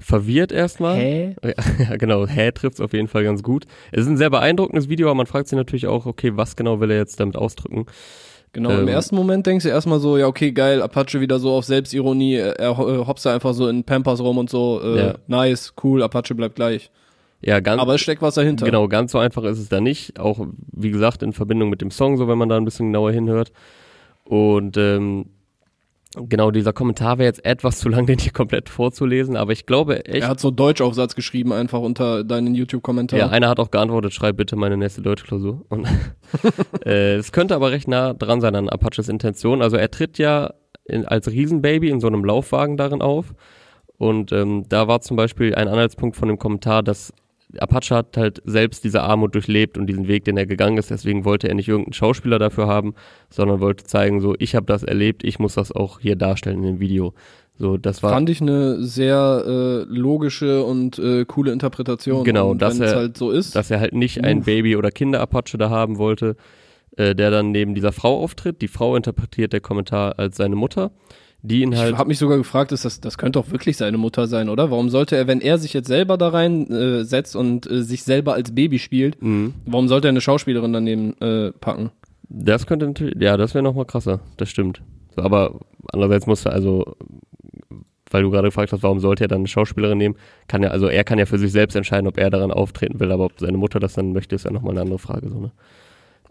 verwirrt 0.02 0.52
erstmal. 0.52 0.98
Hä? 0.98 1.36
Ja, 1.90 1.96
genau. 1.98 2.28
Hä 2.28 2.52
trifft's 2.52 2.82
auf 2.82 2.94
jeden 2.94 3.08
Fall 3.08 3.24
ganz 3.24 3.44
gut. 3.44 3.66
Es 3.92 4.02
ist 4.02 4.08
ein 4.08 4.18
sehr 4.18 4.30
beeindruckendes 4.30 4.90
Video, 4.90 5.08
aber 5.08 5.16
man 5.16 5.26
fragt 5.28 5.48
sich 5.48 5.56
natürlich 5.58 5.88
auch, 5.88 6.06
okay, 6.06 6.32
was 6.36 6.56
genau 6.56 6.80
will 6.80 6.92
er 6.92 6.98
jetzt 6.98 7.20
damit 7.20 7.36
ausdrücken? 7.36 7.86
Genau, 8.54 8.72
im 8.72 8.80
Ähm, 8.82 8.88
ersten 8.90 9.16
Moment 9.16 9.48
denkst 9.48 9.64
du 9.64 9.70
erstmal 9.70 10.00
so, 10.00 10.18
ja, 10.18 10.28
okay, 10.28 10.52
geil, 10.52 10.82
Apache 10.82 11.22
wieder 11.22 11.40
so 11.40 11.52
auf 11.52 11.64
Selbstironie, 11.64 12.36
er, 12.36 12.60
er 12.60 12.72
äh, 12.72 13.06
hopst 13.06 13.26
da 13.26 13.34
einfach 13.34 13.54
so 13.54 13.70
in 13.70 13.86
Pampers 13.86 14.20
rum 14.20 14.38
und 14.38 14.50
so, 14.50 14.82
äh, 14.84 14.98
Ja. 15.00 15.16
nice, 15.28 15.74
cool, 15.84 16.04
Apache 16.04 16.36
bleibt 16.36 16.56
gleich. 16.56 16.92
Ja, 17.44 17.60
ganz. 17.60 17.82
Aber 17.82 17.96
es 17.96 18.02
steckt 18.02 18.22
was 18.22 18.36
dahinter. 18.36 18.66
Genau, 18.66 18.88
ganz 18.88 19.14
so 19.14 19.18
einfach 19.20 19.44
ist 19.46 19.58
es 19.58 19.70
da 19.70 19.80
nicht. 19.82 20.20
Auch, 20.20 20.46
wie 20.74 20.92
gesagt, 20.92 21.24
in 21.24 21.34
Verbindung 21.34 21.70
mit 21.70 21.82
dem 21.82 21.90
Song, 21.92 22.18
so 22.18 22.28
wenn 22.28 22.38
man 22.38 22.50
da 22.50 22.58
ein 22.58 22.66
bisschen 22.66 22.88
genauer 22.88 23.12
hinhört. 23.14 23.52
Und 24.26 24.78
ähm, 24.78 25.26
genau, 26.16 26.52
dieser 26.52 26.74
Kommentar 26.74 27.18
wäre 27.18 27.28
jetzt 27.28 27.46
etwas 27.46 27.80
zu 27.80 27.90
lang, 27.90 28.06
den 28.08 28.20
hier 28.20 28.32
komplett 28.32 28.70
vorzulesen, 28.70 29.36
aber 29.36 29.52
ich 29.52 29.66
glaube 29.66 30.06
echt. 30.06 30.24
Er 30.24 30.30
hat 30.30 30.40
so 30.40 30.52
Deutschaufsatz 30.52 31.16
geschrieben 31.16 31.54
einfach 31.54 31.80
unter 31.80 32.24
deinen 32.24 32.56
YouTube-Kommentar. 32.56 33.20
Ja, 33.20 33.30
einer 33.30 33.50
hat 33.50 33.60
auch 33.60 33.72
geantwortet, 33.72 34.14
schreib 34.14 34.38
bitte 34.38 34.56
meine 34.56 34.78
nächste 34.78 35.02
Deutschklausur. 35.02 35.66
Und 35.70 35.88
äh, 36.86 37.16
es 37.16 37.32
könnte 37.32 37.56
aber 37.56 37.72
recht 37.72 37.88
nah 37.88 38.14
dran 38.14 38.42
sein 38.42 38.56
an 38.56 38.70
Apaches 38.70 39.10
Intention. 39.10 39.62
Also 39.62 39.78
er 39.78 39.92
tritt 39.92 40.18
ja 40.18 40.54
in, 40.86 41.06
als 41.06 41.30
Riesenbaby 41.30 41.90
in 41.90 42.00
so 42.00 42.08
einem 42.08 42.26
Laufwagen 42.26 42.78
darin 42.78 43.02
auf. 43.02 43.34
Und 43.98 44.32
ähm, 44.32 44.66
da 44.68 44.88
war 44.88 45.02
zum 45.02 45.16
Beispiel 45.16 45.54
ein 45.54 45.68
Anhaltspunkt 45.68 46.18
von 46.18 46.28
dem 46.28 46.40
Kommentar, 46.40 46.82
dass 46.82 47.14
Apache 47.60 47.96
hat 47.96 48.18
halt 48.18 48.42
selbst 48.46 48.84
diese 48.84 49.02
Armut 49.02 49.36
durchlebt 49.36 49.78
und 49.78 49.88
diesen 49.88 50.08
Weg, 50.08 50.26
den 50.26 50.38
er 50.38 50.46
gegangen 50.46 50.78
ist. 50.78 50.90
Deswegen 50.92 51.26
wollte 51.26 51.48
er 51.50 51.56
nicht 51.56 51.68
irgendeinen 51.68 51.94
Schauspieler 51.94 52.40
dafür 52.40 52.68
haben, 52.68 52.94
sondern 53.30 53.60
wollte 53.60 53.84
zeigen, 53.84 54.22
so 54.22 54.36
ich 54.40 54.56
habe 54.56 54.66
das 54.66 54.84
erlebt, 54.84 55.24
ich 55.24 55.40
muss 55.40 55.56
das 55.56 55.72
auch 55.72 56.00
hier 56.00 56.16
darstellen 56.16 56.58
in 56.60 56.64
dem 56.64 56.80
Video. 56.80 57.14
So, 57.58 57.78
das 57.78 58.02
war 58.02 58.12
Fand 58.14 58.30
ich 58.30 58.42
eine 58.42 58.82
sehr 58.84 59.44
äh, 59.46 59.84
logische 59.94 60.64
und 60.64 60.98
äh, 60.98 61.26
coole 61.26 61.52
Interpretation. 61.52 62.24
Genau, 62.24 62.52
und 62.52 62.62
dass 62.62 62.80
er- 62.80 62.96
halt 62.96 63.18
so 63.18 63.30
ist. 63.30 63.56
dass 63.56 63.70
er 63.70 63.80
halt 63.80 63.94
nicht 63.94 64.24
ein 64.24 64.40
Uff. 64.40 64.46
Baby- 64.46 64.76
oder 64.78 64.90
Kinder-Apache 64.90 65.58
da 65.58 65.70
haben 65.70 65.98
wollte, 66.00 66.36
äh, 66.98 67.14
der 67.14 67.30
dann 67.30 67.52
neben 67.52 67.76
dieser 67.76 67.92
Frau 67.92 68.24
auftritt. 68.24 68.62
Die 68.62 68.68
Frau 68.68 68.96
interpretiert 68.96 69.54
der 69.54 69.60
Kommentar 69.62 70.18
als 70.18 70.38
seine 70.38 70.56
Mutter, 70.56 70.92
die 71.44 71.62
ihn 71.62 71.72
ich 71.72 71.80
halt. 71.80 71.98
habe 71.98 72.08
mich 72.10 72.20
sogar 72.20 72.38
gefragt, 72.38 72.72
ist 72.72 72.86
das, 72.86 73.00
das 73.02 73.18
könnte 73.18 73.40
doch 73.40 73.52
wirklich 73.52 73.78
seine 73.78 73.98
Mutter 73.98 74.28
sein, 74.28 74.50
oder? 74.50 74.70
Warum 74.72 74.90
sollte 74.90 75.16
er, 75.16 75.28
wenn 75.28 75.42
er 75.42 75.58
sich 75.58 75.74
jetzt 75.74 75.88
selber 75.88 76.18
da 76.18 76.30
rein 76.30 76.70
äh, 76.72 77.04
setzt 77.04 77.36
und 77.36 77.70
äh, 77.70 77.84
sich 77.84 78.04
selber 78.04 78.34
als 78.34 78.54
Baby 78.54 78.80
spielt, 78.80 79.22
Mhm. 79.22 79.54
warum 79.66 79.88
sollte 79.88 80.08
er 80.08 80.10
eine 80.10 80.22
Schauspielerin 80.22 80.74
daneben 80.74 81.20
äh, 81.22 81.52
packen? 81.52 81.90
Das 82.30 82.66
könnte 82.68 82.88
natürlich, 82.88 83.16
ja, 83.20 83.38
das 83.38 83.54
wäre 83.54 83.64
nochmal 83.64 83.86
krasser, 83.86 84.20
das 84.38 84.50
stimmt. 84.50 84.82
So, 85.16 85.22
aber 85.24 85.60
andererseits 85.92 86.28
muss 86.28 86.46
er 86.46 86.54
also, 86.54 86.96
weil 88.10 88.24
du 88.24 88.30
gerade 88.32 88.48
gefragt 88.50 88.72
hast, 88.72 88.84
warum 88.84 89.00
sollte 89.00 89.26
er 89.26 89.28
dann 89.28 89.40
eine 89.40 89.48
Schauspielerin 89.48 89.98
nehmen, 89.98 90.16
kann 90.48 90.64
er, 90.64 90.72
also 90.72 90.88
er 90.88 91.04
kann 91.04 91.20
ja 91.20 91.26
für 91.26 91.38
sich 91.40 91.52
selbst 91.52 91.76
entscheiden, 91.76 92.08
ob 92.08 92.18
er 92.18 92.30
daran 92.30 92.52
auftreten 92.52 93.00
will, 93.00 93.12
aber 93.12 93.26
ob 93.26 93.40
seine 93.40 93.58
Mutter 93.58 93.80
das 93.80 93.94
dann 93.94 94.14
möchte, 94.14 94.36
ist 94.36 94.46
ja 94.46 94.52
nochmal 94.52 94.72
eine 94.72 94.82
andere 94.82 95.00
Frage, 95.00 95.28
so, 95.30 95.40
ne? 95.40 95.52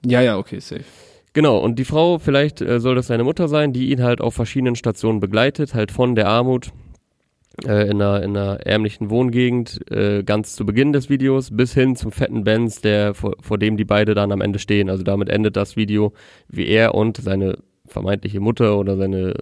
Ja, 0.07 0.23
ja, 0.23 0.39
okay, 0.39 0.61
safe. 0.61 0.85
Genau, 1.33 1.59
und 1.59 1.79
die 1.79 1.85
Frau, 1.85 2.19
vielleicht 2.19 2.61
äh, 2.61 2.81
soll 2.81 2.97
das 2.97 3.07
seine 3.07 3.25
Mutter 3.25 3.47
sein, 3.47 3.73
die 3.73 3.91
ihn 3.91 4.03
halt 4.03 4.21
auf 4.21 4.35
verschiedenen 4.35 4.75
Stationen 4.75 5.21
begleitet, 5.21 5.75
halt 5.75 5.93
von 5.93 6.17
der 6.17 6.29
Armut 6.29 6.73
äh, 7.65 7.89
in, 7.89 8.03
einer, 8.03 8.23
in 8.23 8.37
einer 8.37 8.67
ärmlichen 8.67 9.11
Wohngegend, 9.11 9.81
äh, 9.91 10.25
ganz 10.25 10.57
zu 10.57 10.67
Beginn 10.67 10.93
des 10.93 11.09
Videos, 11.09 11.51
bis 11.57 11.73
hin 11.73 11.95
zum 11.95 12.11
fetten 12.11 12.43
Benz, 12.43 12.81
der 12.81 13.15
vor, 13.15 13.37
vor 13.41 13.59
dem 13.59 13.77
die 13.77 13.85
beide 13.85 14.15
dann 14.15 14.33
am 14.33 14.41
Ende 14.41 14.59
stehen. 14.59 14.91
Also 14.91 15.05
damit 15.05 15.29
endet 15.29 15.57
das 15.57 15.77
Video, 15.77 16.13
wie 16.49 16.67
er 16.67 16.95
und 16.95 17.19
seine 17.19 17.59
vermeintliche 17.87 18.41
Mutter 18.41 18.79
oder 18.79 18.97
seine 18.97 19.35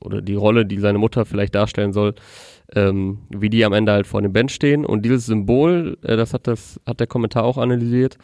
oder 0.00 0.22
die 0.22 0.34
Rolle, 0.34 0.64
die 0.64 0.78
seine 0.78 0.98
Mutter 0.98 1.24
vielleicht 1.24 1.54
darstellen 1.54 1.92
soll, 1.92 2.14
ähm, 2.74 3.18
wie 3.30 3.50
die 3.50 3.64
am 3.64 3.72
Ende 3.72 3.92
halt 3.92 4.06
vor 4.06 4.22
dem 4.22 4.32
Band 4.32 4.50
stehen. 4.52 4.84
Und 4.84 5.04
dieses 5.04 5.26
Symbol, 5.26 5.98
äh, 6.02 6.16
das 6.16 6.32
hat 6.32 6.46
das, 6.46 6.80
hat 6.86 7.00
der 7.00 7.06
Kommentar 7.06 7.44
auch 7.44 7.58
analysiert, 7.58 8.18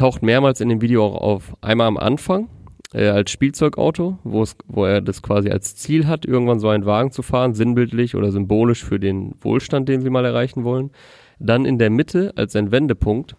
taucht 0.00 0.22
mehrmals 0.22 0.62
in 0.62 0.70
dem 0.70 0.80
Video 0.80 1.04
auch 1.04 1.20
auf. 1.20 1.56
Einmal 1.60 1.86
am 1.86 1.98
Anfang 1.98 2.48
äh, 2.94 3.08
als 3.08 3.30
Spielzeugauto, 3.30 4.18
wo 4.24 4.84
er 4.86 5.02
das 5.02 5.20
quasi 5.20 5.50
als 5.50 5.76
Ziel 5.76 6.06
hat, 6.06 6.24
irgendwann 6.24 6.58
so 6.58 6.70
einen 6.70 6.86
Wagen 6.86 7.10
zu 7.10 7.20
fahren, 7.20 7.52
sinnbildlich 7.52 8.14
oder 8.16 8.32
symbolisch 8.32 8.82
für 8.82 8.98
den 8.98 9.34
Wohlstand, 9.42 9.90
den 9.90 10.00
sie 10.00 10.08
mal 10.08 10.24
erreichen 10.24 10.64
wollen. 10.64 10.90
Dann 11.38 11.66
in 11.66 11.78
der 11.78 11.90
Mitte 11.90 12.32
als 12.36 12.56
ein 12.56 12.72
Wendepunkt. 12.72 13.36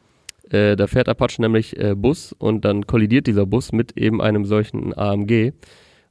Äh, 0.52 0.76
da 0.76 0.86
fährt 0.86 1.10
Apache 1.10 1.42
nämlich 1.42 1.80
äh, 1.80 1.96
Bus 1.96 2.32
und 2.32 2.64
dann 2.64 2.86
kollidiert 2.86 3.26
dieser 3.26 3.48
Bus 3.48 3.72
mit 3.72 3.98
eben 3.98 4.22
einem 4.22 4.46
solchen 4.46 4.96
AMG. 4.96 5.54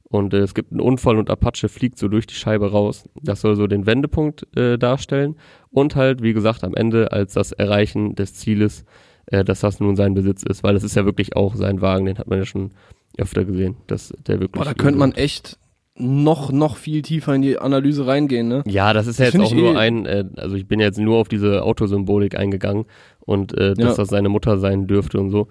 Und 0.09 0.33
äh, 0.33 0.39
es 0.39 0.53
gibt 0.53 0.71
einen 0.71 0.81
Unfall 0.81 1.17
und 1.17 1.29
Apache 1.29 1.69
fliegt 1.69 1.97
so 1.97 2.09
durch 2.09 2.27
die 2.27 2.35
Scheibe 2.35 2.71
raus. 2.71 3.07
Das 3.21 3.39
soll 3.39 3.55
so 3.55 3.67
den 3.67 3.85
Wendepunkt 3.85 4.53
äh, 4.57 4.77
darstellen. 4.77 5.37
Und 5.69 5.95
halt, 5.95 6.21
wie 6.21 6.33
gesagt, 6.33 6.65
am 6.65 6.75
Ende 6.75 7.13
als 7.13 7.35
das 7.35 7.53
Erreichen 7.53 8.15
des 8.15 8.33
Zieles, 8.33 8.83
äh, 9.31 9.43
dass 9.43 9.61
das 9.61 9.79
nun 9.79 9.95
sein 9.95 10.13
Besitz 10.13 10.43
ist. 10.43 10.63
Weil 10.63 10.75
es 10.75 10.83
ist 10.83 10.95
ja 10.95 11.05
wirklich 11.05 11.35
auch 11.35 11.55
sein 11.55 11.81
Wagen, 11.81 12.05
den 12.05 12.17
hat 12.19 12.27
man 12.27 12.39
ja 12.39 12.45
schon 12.45 12.71
öfter 13.17 13.43
gesehen, 13.43 13.75
dass 13.87 14.13
der 14.27 14.39
wirklich. 14.39 14.51
Boah, 14.63 14.65
da 14.65 14.73
könnte 14.73 14.99
man 14.99 15.13
echt 15.13 15.57
noch, 15.95 16.51
noch 16.51 16.77
viel 16.77 17.01
tiefer 17.01 17.35
in 17.35 17.41
die 17.41 17.57
Analyse 17.59 18.07
reingehen, 18.07 18.47
ne? 18.47 18.63
Ja, 18.65 18.93
das 18.93 19.07
ist 19.07 19.19
ja 19.19 19.25
Das 19.25 19.33
jetzt 19.33 19.43
auch 19.43 19.53
nur 19.53 19.73
eh- 19.73 19.77
ein, 19.77 20.05
äh, 20.05 20.23
also 20.37 20.55
ich 20.55 20.65
bin 20.67 20.79
jetzt 20.79 20.97
nur 20.99 21.17
auf 21.17 21.27
diese 21.27 21.63
Autosymbolik 21.63 22.37
eingegangen 22.37 22.85
und 23.19 23.53
äh, 23.57 23.73
dass 23.73 23.89
Ja. 23.89 23.95
das 23.95 24.07
seine 24.09 24.29
Mutter 24.29 24.57
sein 24.57 24.87
dürfte 24.87 25.19
und 25.19 25.31
so. 25.31 25.47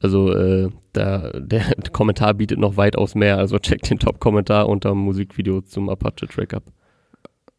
Also 0.00 0.32
äh, 0.34 0.70
da, 0.94 1.30
der 1.38 1.62
Kommentar 1.92 2.34
bietet 2.34 2.58
noch 2.58 2.76
weitaus 2.78 3.14
mehr, 3.14 3.36
also 3.38 3.58
checkt 3.58 3.90
den 3.90 3.98
Top-Kommentar 3.98 4.68
unter 4.68 4.88
dem 4.88 4.98
Musikvideo 4.98 5.60
zum 5.60 5.88
Apache-Track 5.90 6.54
ab. 6.54 6.64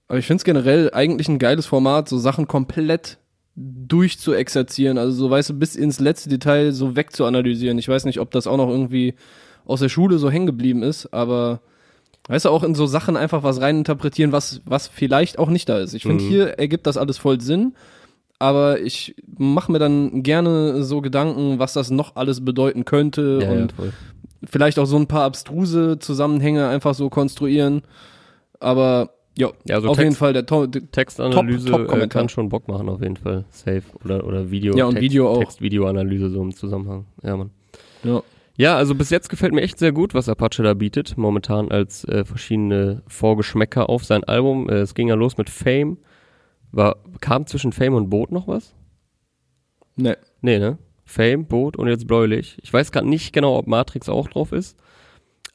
Aber 0.07 0.17
ich 0.17 0.25
finde 0.25 0.37
es 0.37 0.43
generell 0.43 0.89
eigentlich 0.91 1.29
ein 1.29 1.39
geiles 1.39 1.65
Format, 1.67 2.09
so 2.09 2.17
Sachen 2.17 2.47
komplett 2.47 3.19
durchzuexerzieren, 3.55 4.97
also 4.97 5.15
so 5.15 5.29
weißt 5.29 5.49
du, 5.51 5.53
bis 5.53 5.75
ins 5.75 5.99
letzte 5.99 6.29
Detail 6.29 6.71
so 6.71 6.95
wegzuanalysieren. 6.95 7.77
Ich 7.77 7.87
weiß 7.87 8.05
nicht, 8.05 8.19
ob 8.19 8.31
das 8.31 8.47
auch 8.47 8.57
noch 8.57 8.69
irgendwie 8.69 9.13
aus 9.65 9.79
der 9.79 9.89
Schule 9.89 10.17
so 10.17 10.29
hängen 10.29 10.45
geblieben 10.47 10.83
ist, 10.83 11.13
aber 11.13 11.61
weißt 12.27 12.45
du, 12.45 12.49
auch 12.49 12.63
in 12.63 12.75
so 12.75 12.85
Sachen 12.85 13.15
einfach 13.17 13.43
was 13.43 13.61
reininterpretieren, 13.61 14.31
was, 14.31 14.61
was 14.65 14.87
vielleicht 14.87 15.39
auch 15.39 15.49
nicht 15.49 15.69
da 15.69 15.79
ist. 15.79 15.93
Ich 15.93 16.03
finde, 16.03 16.23
Mhm. 16.23 16.27
hier 16.27 16.47
ergibt 16.59 16.87
das 16.87 16.97
alles 16.97 17.17
voll 17.17 17.39
Sinn, 17.41 17.73
aber 18.39 18.81
ich 18.81 19.15
mache 19.37 19.71
mir 19.71 19.79
dann 19.79 20.23
gerne 20.23 20.83
so 20.83 21.01
Gedanken, 21.01 21.59
was 21.59 21.73
das 21.73 21.91
noch 21.91 22.15
alles 22.15 22.43
bedeuten 22.43 22.85
könnte 22.85 23.39
Ja, 23.41 23.53
ja, 23.53 23.61
und 23.63 23.71
voll. 23.73 23.91
vielleicht 24.45 24.79
auch 24.79 24.85
so 24.85 24.97
ein 24.97 25.07
paar 25.07 25.23
abstruse 25.23 25.99
Zusammenhänge 25.99 26.67
einfach 26.67 26.95
so 26.95 27.09
konstruieren. 27.09 27.83
Aber 28.59 29.11
ja, 29.37 29.49
Ja, 29.65 29.75
also 29.75 29.89
auf 29.89 29.95
Text- 29.97 30.03
jeden 30.05 30.15
Fall 30.15 30.33
der 30.33 30.45
to 30.45 30.67
der- 30.67 30.89
Textanalyse 30.91 31.65
Top- 31.69 31.79
äh, 31.79 31.83
Top-Kommentar. 31.83 32.21
kann 32.21 32.29
schon 32.29 32.49
Bock 32.49 32.67
machen 32.67 32.87
auf 32.89 33.01
jeden 33.01 33.17
Fall. 33.17 33.45
Safe. 33.49 33.83
Oder, 34.03 34.25
oder 34.25 34.51
Video. 34.51 34.75
Ja, 34.77 34.85
und 34.85 34.91
Text, 34.95 35.03
Video 35.03 35.29
auch. 35.31 35.39
Text-Video-Analyse 35.39 36.29
so 36.29 36.41
im 36.41 36.55
Zusammenhang. 36.55 37.05
Ja, 37.23 37.37
Mann. 37.37 37.49
ja. 38.03 38.21
Ja, 38.55 38.75
also 38.77 38.93
bis 38.93 39.09
jetzt 39.09 39.29
gefällt 39.29 39.51
mir 39.51 39.61
echt 39.61 39.79
sehr 39.79 39.91
gut, 39.91 40.13
was 40.13 40.29
Apache 40.29 40.61
da 40.61 40.75
bietet, 40.75 41.17
momentan 41.17 41.71
als 41.71 42.03
äh, 42.05 42.23
verschiedene 42.23 43.01
Vorgeschmäcker 43.07 43.89
auf 43.89 44.05
sein 44.05 44.23
Album. 44.25 44.69
Äh, 44.69 44.75
es 44.81 44.93
ging 44.93 45.07
ja 45.07 45.15
los 45.15 45.37
mit 45.37 45.49
Fame. 45.49 45.97
War, 46.71 46.97
kam 47.19 47.47
zwischen 47.47 47.71
Fame 47.71 47.95
und 47.95 48.11
Boot 48.11 48.31
noch 48.31 48.47
was? 48.47 48.75
Ne. 49.95 50.17
Nee, 50.41 50.59
ne? 50.59 50.77
Fame, 51.05 51.45
Boot 51.45 51.77
und 51.77 51.87
jetzt 51.87 52.05
Bläulich. 52.07 52.57
Ich 52.61 52.71
weiß 52.71 52.91
gerade 52.91 53.07
nicht 53.09 53.33
genau, 53.33 53.57
ob 53.57 53.65
Matrix 53.67 54.07
auch 54.07 54.27
drauf 54.29 54.51
ist. 54.51 54.77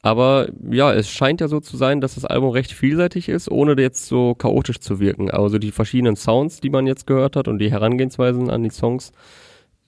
Aber 0.01 0.47
ja, 0.69 0.93
es 0.93 1.09
scheint 1.09 1.41
ja 1.41 1.49
so 1.49 1.59
zu 1.59 1.75
sein, 1.75 1.99
dass 1.99 2.15
das 2.15 2.23
Album 2.23 2.51
recht 2.51 2.71
vielseitig 2.71 3.27
ist, 3.27 3.51
ohne 3.51 3.79
jetzt 3.81 4.05
so 4.07 4.33
chaotisch 4.33 4.79
zu 4.79 4.99
wirken. 4.99 5.29
Also 5.29 5.57
die 5.57 5.71
verschiedenen 5.71 6.15
Sounds, 6.15 6.61
die 6.61 6.69
man 6.69 6.87
jetzt 6.87 7.05
gehört 7.05 7.35
hat 7.35 7.47
und 7.49 7.59
die 7.59 7.71
Herangehensweisen 7.71 8.49
an 8.49 8.63
die 8.63 8.69
Songs 8.69 9.11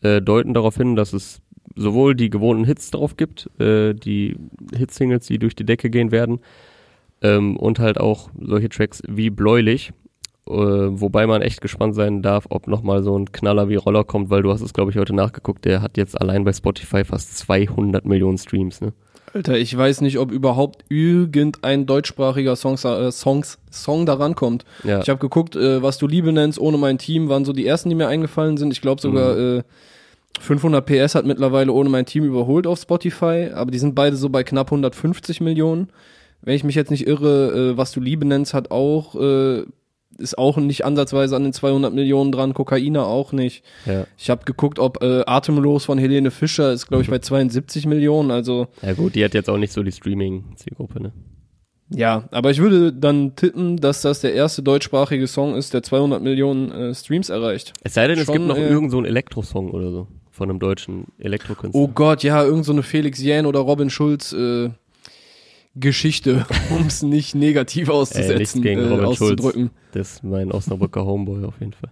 äh, 0.01 0.22
deuten 0.22 0.53
darauf 0.53 0.75
hin, 0.75 0.96
dass 0.96 1.13
es 1.13 1.41
sowohl 1.75 2.15
die 2.15 2.30
gewohnten 2.30 2.65
Hits 2.65 2.91
drauf 2.91 3.15
gibt, 3.15 3.50
äh, 3.60 3.94
die 3.94 4.36
Hitsingles, 4.75 5.27
die 5.27 5.39
durch 5.39 5.56
die 5.56 5.65
Decke 5.65 5.89
gehen 5.89 6.12
werden, 6.12 6.39
ähm, 7.22 7.56
und 7.56 7.80
halt 7.80 8.00
auch 8.00 8.30
solche 8.38 8.68
Tracks 8.68 9.01
wie 9.08 9.30
Bläulich, 9.30 9.94
äh, 10.50 10.53
wobei 10.53 11.27
man 11.27 11.41
echt 11.41 11.62
gespannt 11.62 11.96
sein 11.96 12.22
darf, 12.22 12.48
ob 12.50 12.68
nochmal 12.68 13.03
so 13.03 13.18
ein 13.18 13.32
Knaller 13.32 13.70
wie 13.70 13.75
Roller 13.75 14.03
kommt, 14.03 14.30
weil 14.30 14.41
du 14.41 14.51
hast 14.51 14.62
es, 14.62 14.74
glaube 14.74 14.91
ich, 14.91 14.98
heute 14.98 15.13
nachgeguckt, 15.13 15.63
der 15.65 15.82
hat 15.82 15.98
jetzt 15.98 16.20
allein 16.20 16.44
bei 16.44 16.51
Spotify 16.51 17.06
fast 17.06 17.38
200 17.38 18.06
Millionen 18.06 18.38
Streams, 18.38 18.82
ne? 18.82 18.94
Alter, 19.33 19.57
ich 19.57 19.75
weiß 19.75 20.01
nicht, 20.01 20.17
ob 20.19 20.31
überhaupt 20.31 20.83
irgendein 20.89 21.85
deutschsprachiger 21.85 22.55
Songs, 22.55 22.83
äh, 22.83 23.11
Songs, 23.11 23.59
Song 23.71 24.05
da 24.05 24.15
rankommt. 24.15 24.65
Ja, 24.83 25.00
Ich 25.01 25.09
habe 25.09 25.19
geguckt, 25.19 25.55
äh, 25.55 25.81
was 25.81 25.97
du 25.97 26.07
Liebe 26.07 26.31
nennst, 26.33 26.59
ohne 26.59 26.77
mein 26.77 26.97
Team, 26.97 27.29
waren 27.29 27.45
so 27.45 27.53
die 27.53 27.65
ersten, 27.65 27.89
die 27.89 27.95
mir 27.95 28.07
eingefallen 28.07 28.57
sind. 28.57 28.71
Ich 28.71 28.81
glaube 28.81 29.01
sogar 29.01 29.38
äh, 29.38 29.63
500 30.39 30.85
PS 30.85 31.15
hat 31.15 31.25
mittlerweile 31.25 31.71
ohne 31.71 31.89
mein 31.89 32.05
Team 32.05 32.23
überholt 32.25 32.67
auf 32.67 32.79
Spotify, 32.79 33.50
aber 33.53 33.71
die 33.71 33.79
sind 33.79 33.95
beide 33.95 34.15
so 34.15 34.29
bei 34.29 34.43
knapp 34.43 34.67
150 34.67 35.41
Millionen. 35.41 35.89
Wenn 36.41 36.55
ich 36.55 36.63
mich 36.63 36.75
jetzt 36.75 36.91
nicht 36.91 37.05
irre, 37.07 37.71
äh, 37.73 37.77
was 37.77 37.91
du 37.91 38.00
Liebe 38.00 38.25
nennst, 38.25 38.53
hat 38.53 38.71
auch, 38.71 39.15
äh, 39.15 39.63
ist 40.18 40.38
auch 40.38 40.58
nicht 40.58 40.86
ansatzweise 40.86 41.36
an 41.36 41.44
den 41.44 41.53
200 41.53 41.94
Millionen 41.94 42.32
dran, 42.32 42.53
Kokaina 42.53 43.03
auch 43.03 43.32
nicht. 43.32 43.63
ja. 43.86 44.06
Ich 44.18 44.30
habe 44.30 44.46
geguckt, 44.46 44.80
ob 44.80 45.01
äh, 45.01 45.24
Atemlos 45.25 45.86
von 45.86 45.98
Helene 45.98 46.32
Fischer 46.32 46.72
ist, 46.72 46.88
glaube 46.88 47.03
ich, 47.03 47.10
bei 47.10 47.20
72 47.20 47.86
Millionen. 47.86 48.32
Also 48.32 48.68
ja 48.82 48.94
gut, 48.94 49.15
die 49.15 49.24
hat 49.24 49.34
jetzt 49.34 49.50
auch 49.50 49.58
nicht 49.58 49.74
so 49.74 49.84
die 49.84 49.91
Streaming-Zielgruppe, 49.91 51.01
ne? 51.01 51.13
ja, 51.94 52.27
aber 52.32 52.51
ich 52.51 52.60
würde 52.60 52.94
dann 52.94 53.36
tippen, 53.36 53.77
dass 53.77 54.01
das 54.01 54.22
der 54.22 54.34
erste 54.34 54.63
deutschsprachige 54.63 55.27
Song 55.27 55.56
ist, 55.56 55.74
der 55.74 55.84
200 55.84 56.22
Millionen 56.22 56.72
äh, 56.72 56.96
Streams 56.96 57.30
erreicht. 57.30 57.74
Es 57.84 57.94
sei 57.94 58.08
denn, 58.08 58.18
es 58.18 58.25
Schon, 58.25 58.36
gibt 58.36 58.48
noch 58.48 58.58
äh, 58.58 58.68
irgend 58.68 58.91
so 58.91 58.98
einen 58.98 59.06
Elektro-Song 59.06 59.72
oder 59.72 59.91
so 59.91 60.08
von 60.32 60.50
einem 60.50 60.60
deutschen 60.60 61.08
Elektrokünstler. 61.20 61.80
Oh 61.80 61.89
Gott, 61.89 62.24
ja, 62.24 62.44
irgend 62.44 62.65
so 62.65 62.72
eine 62.72 62.84
Felix 62.84 63.22
Jähn 63.22 63.46
oder 63.46 63.60
Robin 63.60 63.89
Schulz 63.89 64.32
äh, 64.32 64.70
Geschichte, 65.75 66.45
um 66.69 66.87
es 66.87 67.01
nicht 67.03 67.35
negativ 67.35 67.87
Ey, 67.87 67.93
auszusetzen, 67.93 68.61
gegen 68.61 68.81
äh, 68.81 68.87
Robin 68.87 69.05
Schulz. 69.15 69.21
auszudrücken. 69.39 69.71
Das 69.93 70.13
ist 70.13 70.23
mein 70.23 70.51
Osnabrücker 70.51 71.05
Homeboy 71.05 71.45
auf 71.45 71.59
jeden 71.59 71.73
Fall. 71.73 71.91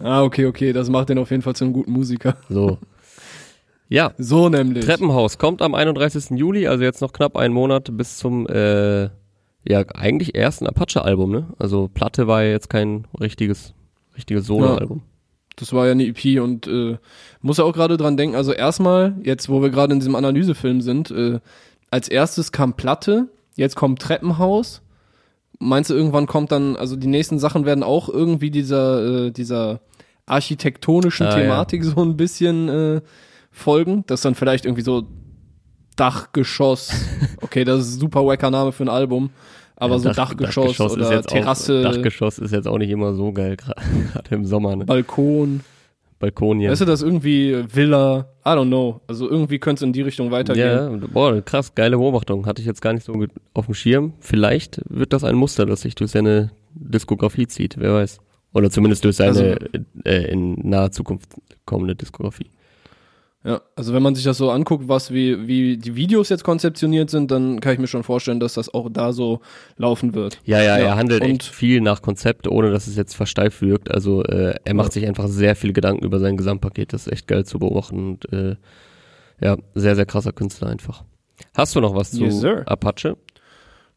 Ah, 0.00 0.22
okay, 0.22 0.46
okay, 0.46 0.72
das 0.72 0.88
macht 0.90 1.08
den 1.08 1.18
auf 1.18 1.30
jeden 1.30 1.42
Fall 1.42 1.54
zu 1.54 1.64
einem 1.64 1.72
guten 1.72 1.92
Musiker. 1.92 2.36
So. 2.48 2.78
Ja, 3.88 4.12
So 4.18 4.48
nämlich. 4.48 4.84
Treppenhaus 4.84 5.38
kommt 5.38 5.62
am 5.62 5.74
31. 5.74 6.30
Juli, 6.38 6.66
also 6.66 6.82
jetzt 6.82 7.00
noch 7.00 7.12
knapp 7.12 7.36
einen 7.36 7.54
Monat 7.54 7.96
bis 7.96 8.16
zum, 8.18 8.46
äh, 8.48 9.04
ja, 9.66 9.84
eigentlich 9.94 10.34
ersten 10.34 10.66
Apache-Album, 10.66 11.30
ne? 11.30 11.46
Also 11.58 11.88
Platte 11.92 12.26
war 12.26 12.42
ja 12.42 12.50
jetzt 12.50 12.68
kein 12.68 13.06
richtiges, 13.20 13.74
richtiges 14.16 14.46
Solo-Album. 14.46 15.02
Das 15.56 15.72
war 15.72 15.86
ja 15.86 15.92
eine 15.92 16.04
EP 16.06 16.40
und 16.42 16.66
äh, 16.66 16.96
muss 17.40 17.58
ja 17.58 17.64
auch 17.64 17.72
gerade 17.72 17.96
dran 17.96 18.16
denken, 18.16 18.34
also 18.34 18.52
erstmal, 18.52 19.14
jetzt 19.22 19.48
wo 19.48 19.62
wir 19.62 19.70
gerade 19.70 19.92
in 19.92 20.00
diesem 20.00 20.16
Analysefilm 20.16 20.80
sind, 20.80 21.10
äh, 21.12 21.38
als 21.94 22.08
erstes 22.08 22.50
kam 22.50 22.74
Platte, 22.74 23.28
jetzt 23.54 23.76
kommt 23.76 24.02
Treppenhaus. 24.02 24.82
Meinst 25.60 25.90
du, 25.90 25.94
irgendwann 25.94 26.26
kommt 26.26 26.50
dann, 26.50 26.74
also 26.76 26.96
die 26.96 27.06
nächsten 27.06 27.38
Sachen 27.38 27.64
werden 27.64 27.84
auch 27.84 28.08
irgendwie 28.08 28.50
dieser, 28.50 29.26
äh, 29.26 29.30
dieser 29.30 29.78
architektonischen 30.26 31.26
Ah, 31.26 31.30
ja. 31.36 31.42
Thematik 31.42 31.84
so 31.84 32.02
ein 32.02 32.16
bisschen 32.16 32.68
äh, 32.68 33.00
folgen, 33.52 34.02
dass 34.08 34.22
dann 34.22 34.34
vielleicht 34.34 34.64
irgendwie 34.64 34.82
so 34.82 35.04
Dachgeschoss, 35.96 36.90
okay, 37.42 37.62
das 37.64 37.82
ist 37.86 37.94
ein 37.96 38.00
super 38.00 38.26
wacker 38.26 38.50
Name 38.50 38.72
für 38.72 38.82
ein 38.82 38.88
Album, 38.88 39.30
aber 39.76 39.94
Ja, 39.94 39.98
so 40.00 40.08
Dach- 40.08 40.34
Dachgeschoss, 40.34 40.72
ist 40.72 40.80
oder 40.80 41.22
Terrasse, 41.22 41.78
Auch, 41.78 41.92
Dachgeschoss 41.92 42.38
ist 42.40 42.50
jetzt 42.52 42.66
auch 42.66 42.78
nicht 42.78 42.90
immer 42.90 43.14
so 43.14 43.32
geil, 43.32 43.56
gerade 44.12 44.34
im 44.34 44.44
Sommer, 44.44 44.74
ne? 44.74 44.84
Balkon. 44.86 45.60
Balkonien. 46.24 46.70
Weißt 46.70 46.80
du, 46.80 46.84
das 46.86 47.02
irgendwie 47.02 47.64
Villa, 47.72 48.26
I 48.46 48.50
don't 48.50 48.68
know. 48.68 49.00
Also 49.06 49.28
irgendwie 49.28 49.58
könnte 49.58 49.80
es 49.84 49.86
in 49.86 49.92
die 49.92 50.02
Richtung 50.02 50.30
weitergehen. 50.30 51.00
Ja, 51.02 51.08
boah, 51.12 51.40
krass, 51.42 51.74
geile 51.74 51.96
Beobachtung. 51.98 52.46
Hatte 52.46 52.60
ich 52.62 52.66
jetzt 52.66 52.80
gar 52.80 52.92
nicht 52.94 53.04
so 53.04 53.12
auf 53.52 53.66
dem 53.66 53.74
Schirm. 53.74 54.14
Vielleicht 54.20 54.80
wird 54.88 55.12
das 55.12 55.22
ein 55.24 55.34
Muster, 55.36 55.66
das 55.66 55.82
sich 55.82 55.94
durch 55.94 56.12
seine 56.12 56.50
Diskografie 56.74 57.46
zieht, 57.46 57.76
wer 57.78 57.92
weiß. 57.94 58.18
Oder 58.54 58.70
zumindest 58.70 59.04
durch 59.04 59.16
seine 59.16 59.30
Also- 59.30 59.78
äh, 60.04 60.30
in 60.32 60.54
naher 60.68 60.90
Zukunft 60.92 61.28
kommende 61.66 61.94
Diskografie. 61.94 62.50
Ja, 63.46 63.60
also 63.76 63.92
wenn 63.92 64.02
man 64.02 64.14
sich 64.14 64.24
das 64.24 64.38
so 64.38 64.50
anguckt, 64.50 64.88
was 64.88 65.12
wie, 65.12 65.46
wie 65.46 65.76
die 65.76 65.94
Videos 65.96 66.30
jetzt 66.30 66.44
konzeptioniert 66.44 67.10
sind, 67.10 67.30
dann 67.30 67.60
kann 67.60 67.74
ich 67.74 67.78
mir 67.78 67.86
schon 67.86 68.02
vorstellen, 68.02 68.40
dass 68.40 68.54
das 68.54 68.72
auch 68.72 68.88
da 68.90 69.12
so 69.12 69.40
laufen 69.76 70.14
wird. 70.14 70.38
Ja, 70.46 70.62
ja, 70.62 70.78
Ja, 70.78 70.86
er 70.86 70.96
handelt 70.96 71.22
und- 71.22 71.42
viel 71.42 71.82
nach 71.82 72.00
Konzept, 72.00 72.48
ohne 72.48 72.70
dass 72.70 72.86
es 72.86 72.96
jetzt 72.96 73.14
versteift 73.14 73.60
wirkt. 73.60 73.90
Also 73.90 74.22
äh, 74.24 74.54
er 74.64 74.72
macht 74.74 74.88
Ja. 74.88 74.92
sich 74.92 75.06
einfach 75.06 75.28
sehr 75.28 75.56
viel 75.56 75.74
Gedanken 75.74 76.04
über 76.06 76.20
sein 76.20 76.38
Gesamtpaket. 76.38 76.94
Das 76.94 77.06
ist 77.06 77.12
echt 77.12 77.26
geil 77.28 77.44
zu 77.44 77.58
beobachten. 77.58 77.98
Und 78.12 78.32
äh, 78.32 78.56
ja, 79.42 79.58
sehr, 79.74 79.94
sehr 79.94 80.06
krasser 80.06 80.32
Künstler 80.32 80.68
einfach. 80.68 81.04
Hast 81.54 81.76
du 81.76 81.80
noch 81.82 81.94
was 81.94 82.12
zu 82.12 82.24
Yes. 82.24 82.42
Apache? 82.64 83.18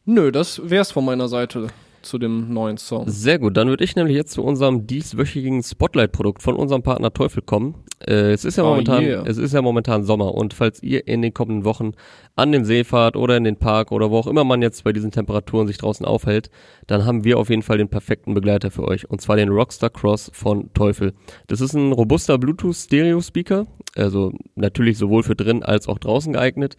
Nö, 0.04 0.30
das 0.30 0.60
wär's 0.62 0.92
von 0.92 1.06
meiner 1.06 1.28
Seite. 1.28 1.68
Zu 2.02 2.18
dem 2.18 2.52
neuen 2.52 2.76
Song. 2.76 3.04
Sehr 3.08 3.38
gut, 3.38 3.56
dann 3.56 3.68
würde 3.68 3.84
ich 3.84 3.96
nämlich 3.96 4.16
jetzt 4.16 4.32
zu 4.32 4.42
unserem 4.42 4.86
dieswöchigen 4.86 5.62
Spotlight-Produkt 5.62 6.42
von 6.42 6.56
unserem 6.56 6.82
Partner 6.82 7.12
Teufel 7.12 7.42
kommen. 7.42 7.74
Äh, 8.00 8.32
es 8.32 8.44
ist 8.44 8.56
ja 8.56 8.64
Oh 8.64 8.68
momentan, 8.68 9.02
yeah. 9.02 9.24
es 9.26 9.38
ist 9.38 9.52
ja 9.52 9.60
momentan 9.60 10.04
Sommer 10.04 10.34
und 10.34 10.54
falls 10.54 10.82
ihr 10.82 11.08
in 11.08 11.20
den 11.20 11.34
kommenden 11.34 11.64
Wochen 11.64 11.92
an 12.36 12.52
den 12.52 12.64
See 12.64 12.84
fahrt 12.84 13.16
oder 13.16 13.36
in 13.36 13.44
den 13.44 13.56
Park 13.56 13.90
oder 13.90 14.10
wo 14.10 14.18
auch 14.18 14.28
immer 14.28 14.44
man 14.44 14.62
jetzt 14.62 14.84
bei 14.84 14.92
diesen 14.92 15.10
Temperaturen 15.10 15.66
sich 15.66 15.78
draußen 15.78 16.06
aufhält, 16.06 16.50
dann 16.86 17.04
haben 17.04 17.24
wir 17.24 17.38
auf 17.38 17.50
jeden 17.50 17.62
Fall 17.62 17.78
den 17.78 17.88
perfekten 17.88 18.34
Begleiter 18.34 18.70
für 18.70 18.86
euch 18.86 19.10
und 19.10 19.20
zwar 19.20 19.36
den 19.36 19.48
Rockstar 19.48 19.90
Cross 19.90 20.30
von 20.32 20.72
Teufel. 20.74 21.12
Das 21.48 21.60
ist 21.60 21.74
ein 21.74 21.92
robuster 21.92 22.38
Bluetooth-Stereo-Speaker, 22.38 23.66
also 23.96 24.32
natürlich 24.54 24.96
sowohl 24.96 25.24
für 25.24 25.34
drin 25.34 25.64
als 25.64 25.88
auch 25.88 25.98
draußen 25.98 26.32
geeignet. 26.32 26.76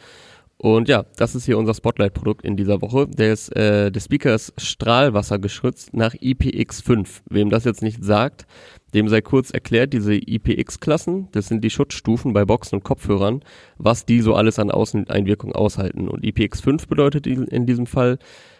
Und 0.61 0.89
ja, 0.89 1.05
das 1.15 1.35
ist 1.35 1.45
hier 1.45 1.57
unser 1.57 1.73
Spotlight-Produkt 1.73 2.43
in 2.43 2.57
dieser 2.57 2.81
Woche. 2.81 3.07
Der, 3.07 3.31
ist, 3.31 3.55
äh, 3.55 3.89
der 3.91 3.99
Speaker 4.01 4.35
ist 4.35 4.53
strahlwassergeschützt 4.57 5.93
nach 5.93 6.13
IPX5. 6.15 7.21
Wem 7.29 7.49
das 7.49 7.63
jetzt 7.63 7.81
nicht 7.81 8.03
sagt, 8.03 8.45
dem 8.93 9.07
sei 9.07 9.21
kurz 9.21 9.51
erklärt, 9.51 9.93
diese 9.93 10.15
IPX-Klassen, 10.15 11.29
das 11.31 11.47
sind 11.47 11.63
die 11.63 11.69
Schutzstufen 11.69 12.33
bei 12.33 12.43
Boxen 12.43 12.75
und 12.75 12.83
Kopfhörern, 12.83 13.41
was 13.77 14.05
die 14.05 14.19
so 14.19 14.35
alles 14.35 14.59
an 14.59 14.69
Außeneinwirkung 14.69 15.53
aushalten. 15.53 16.09
Und 16.09 16.25
IPX5 16.25 16.89
bedeutet 16.89 17.25
in 17.25 17.65
diesem 17.65 17.85
Fall, 17.85 18.19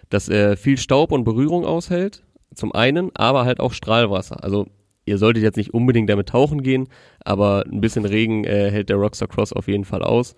dass 0.10 0.30
er 0.30 0.56
viel 0.56 0.78
Staub 0.78 1.12
und 1.12 1.26
Berührung 1.26 1.66
aushält, 1.66 2.24
zum 2.56 2.74
einen, 2.74 3.14
aber 3.14 3.44
halt 3.44 3.60
auch 3.60 3.74
Strahlwasser. 3.74 4.42
Also 4.42 4.68
ihr 5.06 5.18
solltet 5.18 5.44
jetzt 5.44 5.58
nicht 5.58 5.74
unbedingt 5.74 6.10
damit 6.10 6.30
tauchen 6.30 6.64
gehen, 6.64 6.88
aber 7.26 7.66
ein 7.70 7.82
bisschen 7.82 8.06
Regen 8.06 8.46
äh, 8.46 8.72
hält 8.72 8.88
der 8.88 8.96
Rockstar 8.96 9.28
Cross 9.28 9.52
auf 9.52 9.68
jeden 9.68 9.84
Fall 9.84 10.02
aus. 10.02 10.36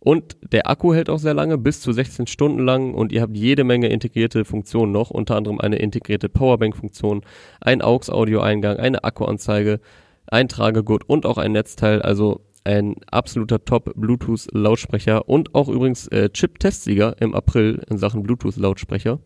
Und 0.00 0.38
der 0.52 0.68
Akku 0.68 0.94
hält 0.94 1.10
auch 1.10 1.18
sehr 1.18 1.34
lange, 1.34 1.58
bis 1.58 1.82
zu 1.82 1.92
16 1.92 2.26
Stunden 2.26 2.60
lang 2.60 2.94
und 2.94 3.12
ihr 3.12 3.20
habt 3.20 3.36
jede 3.36 3.64
Menge 3.64 3.88
integrierte 3.88 4.46
Funktionen 4.46 4.92
noch, 4.92 5.10
unter 5.10 5.36
anderem 5.36 5.60
eine 5.60 5.76
integrierte 5.76 6.30
Powerbank-Funktion, 6.30 7.22
ein 7.60 7.82
AUX-Audio-Eingang, 7.82 8.78
eine 8.78 9.04
Akkuanzeige, 9.04 9.80
ein 10.26 10.48
Tragegurt 10.48 11.08
und 11.08 11.26
auch 11.26 11.36
ein 11.36 11.52
Netzteil, 11.52 12.00
also 12.00 12.40
ein 12.64 12.96
absoluter 13.10 13.64
Top-Bluetooth-Lautsprecher 13.64 15.28
und 15.28 15.54
auch 15.54 15.68
übrigens 15.68 16.08
äh, 16.08 16.30
Chip-Testsieger 16.30 17.16
im 17.20 17.34
April 17.34 17.82
in 17.88 17.98
Sachen 17.98 18.22
Bluetooth-Lautsprecher. 18.22 19.18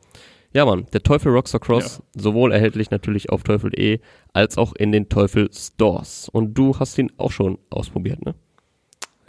Ja, 0.52 0.64
Mann, 0.64 0.87
der 0.93 1.02
Teufel 1.02 1.33
Rockstar 1.33 1.61
Cross, 1.61 2.02
sowohl 2.14 2.52
erhältlich 2.52 2.90
natürlich 2.90 3.31
auf 3.31 3.43
teufel.de 3.43 3.99
als 4.33 4.57
auch 4.57 4.73
in 4.75 4.93
den 4.93 5.09
Teufel 5.09 5.50
Stores. 5.52 6.28
Und 6.28 6.54
du 6.54 6.78
hast 6.78 6.97
ihn 6.97 7.11
auch 7.16 7.33
schon 7.33 7.59
ausprobiert, 7.71 8.25
ne? 8.25 8.35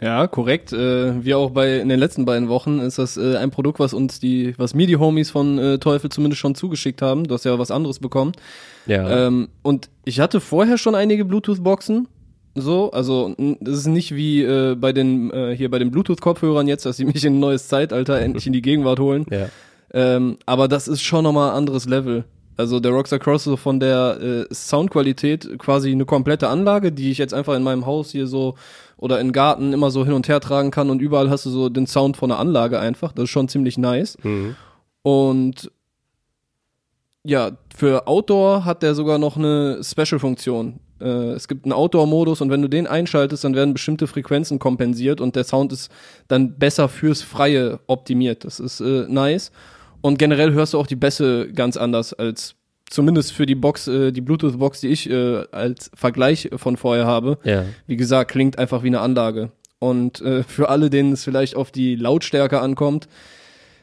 Ja, 0.00 0.26
korrekt. 0.26 0.72
Äh, 0.72 1.24
wie 1.24 1.34
auch 1.34 1.50
bei 1.50 1.78
in 1.78 1.88
den 1.88 1.98
letzten 1.98 2.24
beiden 2.24 2.48
Wochen 2.48 2.80
ist 2.80 2.98
das 2.98 3.16
äh, 3.16 3.36
ein 3.36 3.50
Produkt, 3.50 3.78
was 3.78 3.94
uns 3.94 4.20
die, 4.20 4.54
was 4.58 4.74
mir 4.74 4.86
die 4.86 4.96
Homies 4.96 5.30
von 5.30 5.58
äh, 5.58 5.78
Teufel 5.78 6.10
zumindest 6.10 6.40
schon 6.40 6.54
zugeschickt 6.54 7.00
haben. 7.00 7.24
Du 7.24 7.34
hast 7.34 7.44
ja 7.44 7.58
was 7.58 7.70
anderes 7.70 7.98
bekommen. 7.98 8.32
Ja. 8.86 9.26
Ähm, 9.26 9.48
und 9.62 9.88
ich 10.04 10.20
hatte 10.20 10.40
vorher 10.40 10.76
schon 10.76 10.94
einige 10.94 11.24
Bluetooth-Boxen. 11.24 12.08
So, 12.54 12.90
also 12.90 13.34
das 13.60 13.78
ist 13.78 13.86
nicht 13.86 14.14
wie 14.14 14.42
äh, 14.42 14.74
bei 14.74 14.92
den 14.92 15.30
äh, 15.30 15.54
hier 15.54 15.70
bei 15.70 15.78
den 15.78 15.90
Bluetooth-Kopfhörern 15.90 16.68
jetzt, 16.68 16.86
dass 16.86 16.96
sie 16.96 17.04
mich 17.06 17.24
in 17.24 17.36
ein 17.36 17.40
neues 17.40 17.68
Zeitalter 17.68 18.20
endlich 18.20 18.46
in 18.46 18.52
die 18.52 18.62
Gegenwart 18.62 19.00
holen. 19.00 19.26
ja. 19.30 19.48
Ähm, 19.94 20.36
aber 20.46 20.66
das 20.66 20.88
ist 20.88 21.02
schon 21.02 21.22
nochmal 21.22 21.50
ein 21.50 21.56
anderes 21.56 21.86
Level. 21.86 22.24
Also 22.56 22.80
der 22.80 22.92
Rockstar 22.92 23.18
Cross 23.18 23.44
so 23.44 23.56
von 23.56 23.80
der 23.80 24.18
äh, 24.50 24.54
Soundqualität 24.54 25.58
quasi 25.58 25.92
eine 25.92 26.06
komplette 26.06 26.48
Anlage, 26.48 26.90
die 26.90 27.10
ich 27.10 27.18
jetzt 27.18 27.34
einfach 27.34 27.54
in 27.54 27.62
meinem 27.62 27.84
Haus 27.84 28.10
hier 28.10 28.26
so 28.26 28.54
oder 28.96 29.20
im 29.20 29.32
Garten 29.32 29.72
immer 29.72 29.90
so 29.90 30.04
hin 30.04 30.14
und 30.14 30.28
her 30.28 30.40
tragen 30.40 30.70
kann 30.70 30.88
und 30.88 31.02
überall 31.02 31.28
hast 31.28 31.44
du 31.44 31.50
so 31.50 31.68
den 31.68 31.86
Sound 31.86 32.16
von 32.16 32.30
der 32.30 32.38
Anlage 32.38 32.78
einfach. 32.78 33.12
Das 33.12 33.24
ist 33.24 33.30
schon 33.30 33.48
ziemlich 33.48 33.76
nice. 33.76 34.16
Mhm. 34.22 34.56
Und 35.02 35.70
ja, 37.24 37.52
für 37.76 38.06
Outdoor 38.06 38.64
hat 38.64 38.82
der 38.82 38.94
sogar 38.94 39.18
noch 39.18 39.36
eine 39.36 39.80
Special-Funktion. 39.82 40.80
Äh, 41.00 41.32
es 41.32 41.48
gibt 41.48 41.64
einen 41.64 41.72
Outdoor-Modus 41.72 42.40
und 42.40 42.50
wenn 42.50 42.62
du 42.62 42.68
den 42.68 42.86
einschaltest, 42.86 43.44
dann 43.44 43.54
werden 43.54 43.74
bestimmte 43.74 44.06
Frequenzen 44.06 44.58
kompensiert 44.58 45.20
und 45.20 45.36
der 45.36 45.44
Sound 45.44 45.72
ist 45.72 45.90
dann 46.28 46.58
besser 46.58 46.88
fürs 46.88 47.22
Freie 47.22 47.80
optimiert. 47.86 48.44
Das 48.44 48.60
ist 48.60 48.80
äh, 48.80 49.06
nice. 49.08 49.50
Und 50.06 50.20
generell 50.20 50.52
hörst 50.52 50.72
du 50.72 50.78
auch 50.78 50.86
die 50.86 50.94
Bässe 50.94 51.48
ganz 51.52 51.76
anders 51.76 52.14
als 52.14 52.54
zumindest 52.88 53.32
für 53.32 53.44
die 53.44 53.56
Box, 53.56 53.88
äh, 53.88 54.12
die 54.12 54.20
Bluetooth-Box, 54.20 54.80
die 54.80 54.86
ich 54.86 55.10
äh, 55.10 55.42
als 55.50 55.90
Vergleich 55.94 56.48
von 56.54 56.76
vorher 56.76 57.06
habe. 57.06 57.38
Ja. 57.42 57.64
Wie 57.88 57.96
gesagt, 57.96 58.30
klingt 58.30 58.56
einfach 58.56 58.84
wie 58.84 58.86
eine 58.86 59.00
Anlage. 59.00 59.50
Und 59.80 60.20
äh, 60.20 60.42
für 60.46 60.68
alle, 60.68 60.90
denen 60.90 61.10
es 61.10 61.24
vielleicht 61.24 61.56
auf 61.56 61.72
die 61.72 61.96
Lautstärke 61.96 62.60
ankommt, 62.60 63.08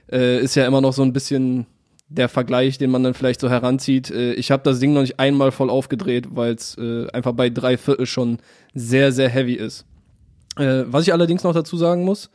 äh, 0.09 0.39
ist 0.39 0.55
ja 0.55 0.65
immer 0.65 0.79
noch 0.79 0.93
so 0.93 1.01
ein 1.01 1.11
bisschen 1.11 1.65
der 2.07 2.29
Vergleich, 2.29 2.77
den 2.77 2.89
man 2.89 3.03
dann 3.03 3.15
vielleicht 3.15 3.41
so 3.41 3.49
heranzieht. 3.49 4.09
Äh, 4.09 4.31
ich 4.35 4.49
habe 4.49 4.63
das 4.63 4.79
Ding 4.79 4.93
noch 4.93 5.01
nicht 5.01 5.19
einmal 5.19 5.51
voll 5.51 5.69
aufgedreht, 5.69 6.27
weil 6.29 6.53
es 6.53 6.77
äh, 6.77 7.05
einfach 7.11 7.33
bei 7.33 7.49
drei 7.49 7.75
Viertel 7.75 8.05
schon 8.05 8.37
sehr, 8.73 9.11
sehr 9.11 9.27
heavy 9.27 9.55
ist. 9.55 9.85
Was 10.55 11.05
ich 11.05 11.11
allerdings 11.11 11.43
noch 11.43 11.53
dazu 11.53 11.77
sagen 11.77 12.05
muss, 12.05 12.29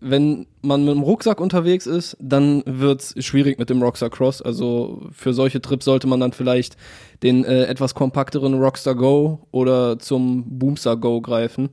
wenn 0.00 0.46
man 0.62 0.84
mit 0.84 0.94
dem 0.94 1.02
Rucksack 1.02 1.40
unterwegs 1.40 1.86
ist, 1.86 2.16
dann 2.20 2.62
wird's 2.66 3.14
schwierig 3.24 3.58
mit 3.58 3.70
dem 3.70 3.82
Rockstar 3.82 4.10
Cross. 4.10 4.42
Also 4.42 5.02
für 5.12 5.32
solche 5.32 5.60
Trips 5.60 5.84
sollte 5.84 6.06
man 6.06 6.20
dann 6.20 6.32
vielleicht 6.32 6.76
den 7.22 7.44
äh, 7.44 7.64
etwas 7.64 7.94
kompakteren 7.94 8.54
Rockstar 8.54 8.94
Go 8.94 9.46
oder 9.52 9.98
zum 9.98 10.58
Boomstar 10.58 10.96
Go 10.96 11.20
greifen. 11.20 11.70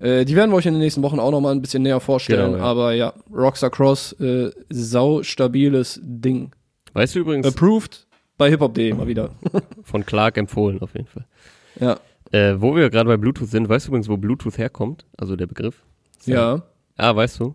Äh, 0.00 0.24
die 0.24 0.36
werden 0.36 0.50
wir 0.50 0.56
euch 0.56 0.66
in 0.66 0.74
den 0.74 0.80
nächsten 0.80 1.02
Wochen 1.02 1.18
auch 1.18 1.30
noch 1.30 1.40
mal 1.40 1.52
ein 1.52 1.60
bisschen 1.60 1.82
näher 1.82 2.00
vorstellen. 2.00 2.52
Genau, 2.52 2.64
ja. 2.64 2.70
Aber 2.70 2.92
ja, 2.92 3.12
Rockstar 3.32 3.70
Cross, 3.70 4.12
äh, 4.20 4.50
sau 4.70 5.22
stabiles 5.22 6.00
Ding. 6.02 6.50
Weißt 6.94 7.14
du 7.14 7.20
übrigens, 7.20 7.46
Approved 7.46 8.06
bei 8.38 8.50
hiphop.de 8.50 8.92
mal 8.94 9.06
wieder. 9.06 9.30
von 9.82 10.04
Clark 10.04 10.36
empfohlen 10.38 10.80
auf 10.80 10.94
jeden 10.94 11.06
Fall. 11.06 11.26
ja. 11.80 11.98
Äh, 12.32 12.60
wo 12.60 12.74
wir 12.74 12.90
gerade 12.90 13.08
bei 13.08 13.16
Bluetooth 13.16 13.48
sind, 13.48 13.68
weißt 13.68 13.86
du 13.86 13.90
übrigens, 13.90 14.08
wo 14.08 14.16
Bluetooth 14.16 14.58
herkommt? 14.58 15.04
Also 15.16 15.36
der 15.36 15.46
Begriff? 15.46 15.84
Ja. 16.24 16.62
Ah, 16.96 17.14
weißt 17.14 17.40
du? 17.40 17.54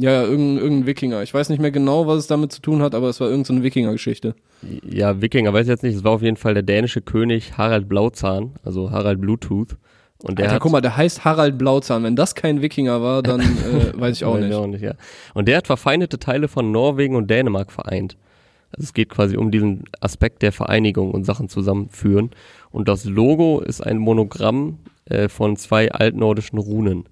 Ja, 0.00 0.22
irgendein, 0.22 0.62
irgendein 0.62 0.86
Wikinger. 0.86 1.22
Ich 1.22 1.34
weiß 1.34 1.48
nicht 1.48 1.60
mehr 1.60 1.72
genau, 1.72 2.06
was 2.06 2.18
es 2.18 2.26
damit 2.28 2.52
zu 2.52 2.62
tun 2.62 2.82
hat, 2.82 2.94
aber 2.94 3.08
es 3.08 3.20
war 3.20 3.28
irgendeine 3.28 3.64
Wikinger-Geschichte. 3.64 4.36
Ja, 4.88 5.20
Wikinger, 5.20 5.52
weiß 5.52 5.66
ich 5.66 5.70
jetzt 5.70 5.82
nicht. 5.82 5.96
Es 5.96 6.04
war 6.04 6.12
auf 6.12 6.22
jeden 6.22 6.36
Fall 6.36 6.54
der 6.54 6.62
dänische 6.62 7.00
König 7.00 7.58
Harald 7.58 7.88
Blauzahn, 7.88 8.54
also 8.62 8.92
Harald 8.92 9.20
Bluetooth. 9.20 9.76
Und 10.22 10.38
der 10.38 10.46
Alter, 10.46 10.54
hat, 10.56 10.62
guck 10.62 10.72
mal, 10.72 10.80
der 10.80 10.96
heißt 10.96 11.24
Harald 11.24 11.58
Blauzahn. 11.58 12.04
Wenn 12.04 12.16
das 12.16 12.36
kein 12.36 12.62
Wikinger 12.62 13.02
war, 13.02 13.22
dann 13.22 13.40
äh, 13.40 13.92
weiß 13.94 14.16
ich 14.16 14.24
auch 14.24 14.36
nicht. 14.36 14.50
ich 14.50 14.54
auch 14.54 14.66
nicht 14.66 14.82
ja. 14.82 14.94
Und 15.34 15.48
der 15.48 15.58
hat 15.58 15.66
verfeindete 15.66 16.18
Teile 16.18 16.46
von 16.46 16.70
Norwegen 16.70 17.16
und 17.16 17.28
Dänemark 17.28 17.72
vereint. 17.72 18.16
Also 18.70 18.84
es 18.84 18.94
geht 18.94 19.08
quasi 19.08 19.36
um 19.36 19.50
diesen 19.50 19.84
Aspekt 20.00 20.42
der 20.42 20.52
Vereinigung 20.52 21.10
und 21.12 21.24
Sachen 21.24 21.48
zusammenführen. 21.48 22.30
Und 22.70 22.88
das 22.88 23.04
Logo 23.04 23.60
ist 23.60 23.80
ein 23.80 23.98
Monogramm 23.98 24.78
äh, 25.06 25.28
von 25.28 25.56
zwei 25.56 25.90
altnordischen 25.90 26.58
Runen. 26.58 27.04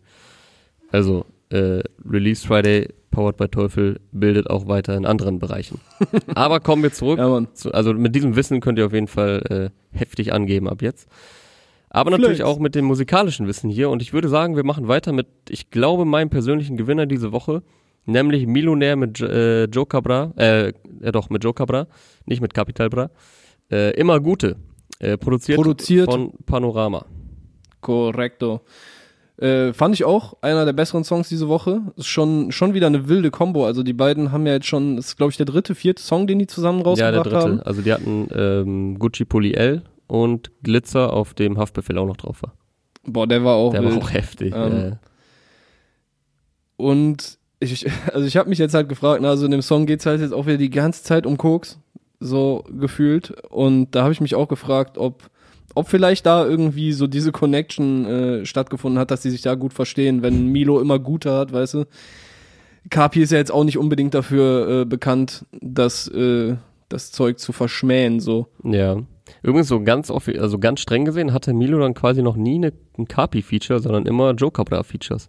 Also 0.93 1.27
äh, 1.51 1.81
Release 2.09 2.47
Friday, 2.47 2.89
powered 3.11 3.37
by 3.37 3.49
Teufel, 3.49 4.01
bildet 4.13 4.49
auch 4.51 4.69
weiter 4.69 4.97
in 4.97 5.07
anderen 5.07 5.39
Bereichen. 5.39 5.81
Aber 6.35 6.61
kommen 6.61 6.83
wir 6.83 6.93
zurück. 6.93 7.19
Ja, 7.19 7.43
zu, 7.55 7.73
also 7.73 7.93
mit 7.95 8.15
diesem 8.15 8.37
Wissen 8.37 8.61
könnt 8.61 8.79
ihr 8.79 8.87
auf 8.87 8.93
jeden 8.93 9.09
Fall 9.09 9.73
äh, 9.93 9.97
heftig 9.99 10.33
angeben 10.33 10.69
ab 10.69 10.83
jetzt. 10.83 11.09
Aber 11.89 12.11
natürlich 12.11 12.39
Flex. 12.39 12.49
auch 12.51 12.59
mit 12.59 12.75
dem 12.75 12.85
musikalischen 12.85 13.47
Wissen 13.47 13.71
hier. 13.71 13.89
Und 13.91 14.03
ich 14.03 14.13
würde 14.13 14.29
sagen, 14.29 14.57
wir 14.57 14.65
machen 14.65 14.89
weiter 14.89 15.13
mit, 15.13 15.29
ich 15.49 15.71
glaube, 15.71 16.05
meinem 16.05 16.29
persönlichen 16.31 16.77
Gewinner 16.77 17.07
diese 17.07 17.33
Woche, 17.33 17.63
nämlich 18.05 18.47
Millionär 18.47 18.97
mit 18.97 19.21
äh, 19.21 19.65
Joe 19.65 19.87
Cabra, 19.87 20.33
äh, 20.37 20.73
ja 21.01 21.13
doch, 21.13 21.31
mit 21.31 21.43
Joe 21.43 21.55
Cabra, 21.55 21.87
nicht 22.27 22.43
mit 22.43 22.55
Capital 22.55 22.91
Bra. 22.91 23.11
Äh, 23.71 23.93
immer 23.99 24.21
Gute. 24.21 24.57
Äh, 24.99 25.17
produziert, 25.17 25.57
Produziert. 25.57 26.11
von 26.11 26.33
Panorama. 26.45 27.07
Korrekto. 27.81 28.63
Äh, 29.39 29.73
fand 29.75 29.95
ich 29.95 30.05
auch 30.05 30.37
einer 30.41 30.65
der 30.65 30.73
besseren 30.73 31.05
Songs 31.05 31.29
diese 31.29 31.47
Woche. 31.49 31.83
Ist 31.97 32.07
schon, 32.07 32.53
schon 32.53 32.73
wieder 32.75 32.87
eine 32.87 33.09
wilde 33.09 33.31
Combo. 33.31 33.67
Also 33.67 33.83
die 33.83 33.93
beiden 33.93 34.33
haben 34.33 34.47
ja 34.47 34.55
jetzt 34.55 34.67
schon, 34.67 34.97
das 34.97 35.09
ist 35.09 35.17
glaube 35.17 35.31
ich 35.31 35.37
der 35.37 35.45
dritte, 35.47 35.75
vierte 35.75 36.03
Song, 36.03 36.27
den 36.27 36.39
die 36.39 36.47
zusammen 36.47 36.79
Ja, 36.79 37.11
der 37.11 37.21
rausgebracht 37.21 37.27
dritte. 37.27 37.39
haben. 37.41 37.61
Also 37.63 37.83
die 37.83 37.93
hatten 37.93 38.29
ähm, 38.35 38.99
Gucci 38.99 39.25
Poly 39.27 39.53
L 39.55 39.83
und 40.07 40.51
Glitzer, 40.63 41.13
auf 41.13 41.35
dem 41.35 41.59
Haftbefehl 41.59 41.99
auch 41.99 42.07
noch 42.07 42.17
drauf 42.17 42.43
war. 42.43 42.55
Boah, 43.05 43.27
der 43.27 43.45
war 43.45 43.55
auch 43.57 43.73
Der 43.73 43.83
wild. 43.83 43.93
war 43.97 44.03
auch 44.03 44.11
heftig. 44.13 44.55
Ähm, 44.57 44.73
äh, 44.73 44.97
Und 46.77 47.39
ich, 47.61 47.87
also 48.13 48.27
ich 48.27 48.37
habe 48.37 48.49
mich 48.49 48.59
jetzt 48.59 48.75
halt 48.75 48.89
gefragt, 48.89 49.21
na, 49.23 49.31
also 49.31 49.45
in 49.45 49.51
dem 49.51 49.63
Song 49.63 49.87
geht's 49.87 50.07
halt 50.07 50.21
jetzt 50.21 50.33
auch 50.33 50.47
wieder 50.47 50.59
die 50.59 50.71
ganze 50.71 51.03
Zeit 51.03 51.27
um 51.27 51.37
Koks, 51.37 51.79
so 52.21 52.65
gefühlt. 52.71 53.31
Und 53.51 53.91
da 53.95 54.03
habe 54.03 54.13
ich 54.13 54.21
mich 54.21 54.35
auch 54.35 54.49
gefragt, 54.49 54.99
ob, 54.99 55.29
ob 55.77 55.89
vielleicht 55.89 56.25
da 56.25 56.45
irgendwie 56.47 56.93
so 56.93 57.07
diese 57.07 57.33
Connection 57.33 58.07
äh, 58.07 58.47
stattgefunden 58.47 58.99
hat, 58.99 59.11
dass 59.11 59.21
die 59.21 59.31
sich 59.31 59.43
da 59.43 59.55
gut 59.55 59.75
verstehen, 59.75 60.23
wenn 60.23 60.47
Milo 60.47 60.81
immer 60.81 60.99
Gute 60.99 61.33
hat, 61.33 61.53
weißt 61.53 61.75
du. 61.75 61.85
Kapi 62.89 63.21
ist 63.21 63.33
ja 63.33 63.39
jetzt 63.39 63.53
auch 63.53 63.65
nicht 63.65 63.77
unbedingt 63.79 64.15
dafür 64.15 64.83
äh, 64.83 64.85
bekannt, 64.87 65.45
das, 65.61 66.09
äh, 66.09 66.57
das 66.89 67.13
Zeug 67.13 67.39
zu 67.39 67.53
verschmähen, 67.53 68.21
so. 68.21 68.47
Ja. 68.65 68.97
Übrigens 69.43 69.69
so 69.69 69.83
ganz 69.83 70.11
also 70.11 70.59
ganz 70.59 70.81
streng 70.81 71.05
gesehen 71.05 71.33
hatte 71.33 71.53
Milo 71.53 71.79
dann 71.81 71.95
quasi 71.95 72.23
noch 72.23 72.37
nie 72.37 72.55
eine, 72.55 72.73
ein 72.97 73.07
Capi-Feature, 73.07 73.81
sondern 73.81 74.07
immer 74.07 74.33
Joe 74.33 74.51
Cabra-Features. 74.51 75.29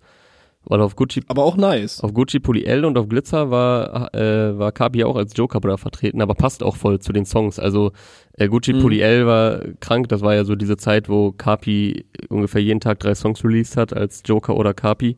Weil 0.69 0.82
auf 0.82 0.97
Gucci, 0.97 1.21
Aber 1.27 1.43
auch 1.45 1.56
nice. 1.56 2.01
auf 2.01 2.13
Gucci 2.13 2.39
Pulli 2.39 2.65
L 2.65 2.84
und 2.84 2.97
auf 2.97 3.08
Glitzer 3.08 3.49
war, 3.49 4.13
äh, 4.13 4.58
war 4.60 4.73
Kapi 4.73 5.06
auch 5.06 5.15
als 5.15 5.32
Joker 5.36 5.62
da 5.62 5.77
vertreten, 5.77 6.21
aber 6.21 6.34
passt 6.36 6.62
auch 6.62 6.75
voll 6.75 6.99
zu 6.99 7.13
den 7.13 7.25
Songs. 7.25 7.58
Also 7.58 7.93
äh, 8.34 8.49
Gucci 8.49 8.73
Mhm. 8.73 8.82
Pulli 8.82 8.99
L 8.99 9.25
war 9.25 9.62
krank, 9.80 10.10
das 10.10 10.21
war 10.21 10.36
ja 10.36 10.43
so 10.43 10.56
diese 10.56 10.75
Zeit, 10.75 11.08
wo 11.08 11.32
Kapi 11.32 12.06
ungefähr 12.27 12.62
jeden 12.62 12.82
Tag 12.82 12.99
drei 12.99 13.15
Songs 13.15 13.43
released 13.45 13.77
hat 13.77 13.93
als 13.95 14.23
Joker 14.25 14.58
oder 14.58 14.73
Kapi. 14.73 15.15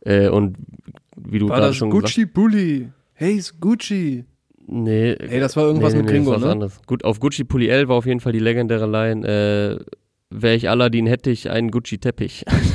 Äh, 0.00 0.28
und 0.30 0.56
wie 1.16 1.38
du 1.38 1.48
War 1.48 1.56
gerade 1.58 1.68
das 1.68 1.76
schon 1.76 1.90
gesagt 1.90 2.14
Gucci 2.14 2.26
Bully? 2.26 2.88
Hey, 3.14 3.34
ist 3.36 3.60
Gucci. 3.60 4.24
Nee, 4.66 5.12
Ey, 5.12 5.40
das 5.40 5.56
war 5.56 5.64
irgendwas 5.64 5.94
mit 5.94 6.06
Gringo, 6.08 6.32
was 6.32 6.42
ne? 6.42 6.50
anderes. 6.50 6.80
Gut, 6.86 7.04
auf 7.04 7.20
Gucci 7.20 7.44
Pulli 7.44 7.68
L 7.68 7.88
war 7.88 7.96
auf 7.96 8.04
jeden 8.06 8.20
Fall 8.20 8.32
die 8.32 8.38
legendäre 8.40 8.86
Line, 8.86 9.26
äh, 9.26 9.78
wäre 10.30 10.54
ich 10.56 10.68
Aladdin, 10.68 11.06
hätte 11.06 11.30
ich 11.30 11.50
einen 11.50 11.70
Gucci-Teppich. 11.70 12.44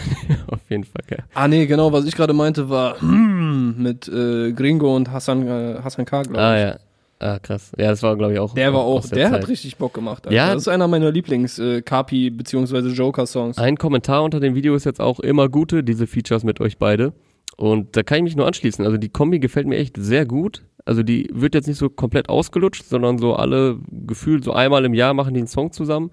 auf 0.53 0.69
jeden 0.69 0.83
Fall, 0.83 1.03
geil. 1.07 1.23
Ah, 1.33 1.47
nee, 1.47 1.65
genau, 1.65 1.91
was 1.91 2.05
ich 2.05 2.15
gerade 2.15 2.33
meinte, 2.33 2.69
war 2.69 3.01
mit 3.03 4.07
äh, 4.07 4.51
Gringo 4.53 4.95
und 4.95 5.11
Hassan, 5.11 5.47
äh, 5.47 5.79
Hassan 5.83 6.05
K, 6.05 6.21
glaube 6.23 6.33
ich. 6.37 6.39
Ah, 6.39 6.57
ja. 6.57 6.75
Ah, 7.19 7.39
krass. 7.39 7.71
Ja, 7.77 7.89
das 7.89 8.03
war, 8.03 8.17
glaube 8.17 8.33
ich, 8.33 8.39
auch. 8.39 8.53
Der 8.53 8.73
war 8.73 8.81
auch, 8.81 9.01
der, 9.07 9.29
Zeit. 9.31 9.41
hat 9.41 9.47
richtig 9.47 9.77
Bock 9.77 9.93
gemacht. 9.93 10.25
Alter. 10.25 10.35
Ja. 10.35 10.53
Das 10.53 10.63
ist 10.63 10.67
einer 10.67 10.89
meiner 10.89 11.09
Lieblings-Kapi- 11.09 12.31
bzw. 12.31 12.89
Joker-Songs. 12.89 13.57
Ein 13.57 13.77
Kommentar 13.77 14.23
unter 14.23 14.41
dem 14.41 14.55
Video 14.55 14.75
ist 14.75 14.83
jetzt 14.83 14.99
auch 14.99 15.21
immer 15.21 15.47
gute, 15.47 15.83
diese 15.83 16.05
Features 16.05 16.43
mit 16.43 16.59
euch 16.59 16.77
beide. 16.77 17.13
Und 17.55 17.95
da 17.95 18.03
kann 18.03 18.17
ich 18.17 18.23
mich 18.23 18.35
nur 18.35 18.47
anschließen. 18.47 18.83
Also 18.83 18.97
die 18.97 19.09
Kombi 19.09 19.39
gefällt 19.39 19.67
mir 19.67 19.77
echt 19.77 19.95
sehr 19.97 20.25
gut. 20.25 20.63
Also 20.85 21.01
die 21.01 21.29
wird 21.31 21.55
jetzt 21.55 21.67
nicht 21.67 21.77
so 21.77 21.89
komplett 21.89 22.27
ausgelutscht, 22.27 22.83
sondern 22.83 23.17
so 23.19 23.35
alle 23.35 23.77
gefühlt 24.05 24.43
so 24.43 24.51
einmal 24.51 24.83
im 24.83 24.93
Jahr 24.93 25.13
machen 25.13 25.33
die 25.33 25.39
einen 25.39 25.47
Song 25.47 25.71
zusammen. 25.71 26.11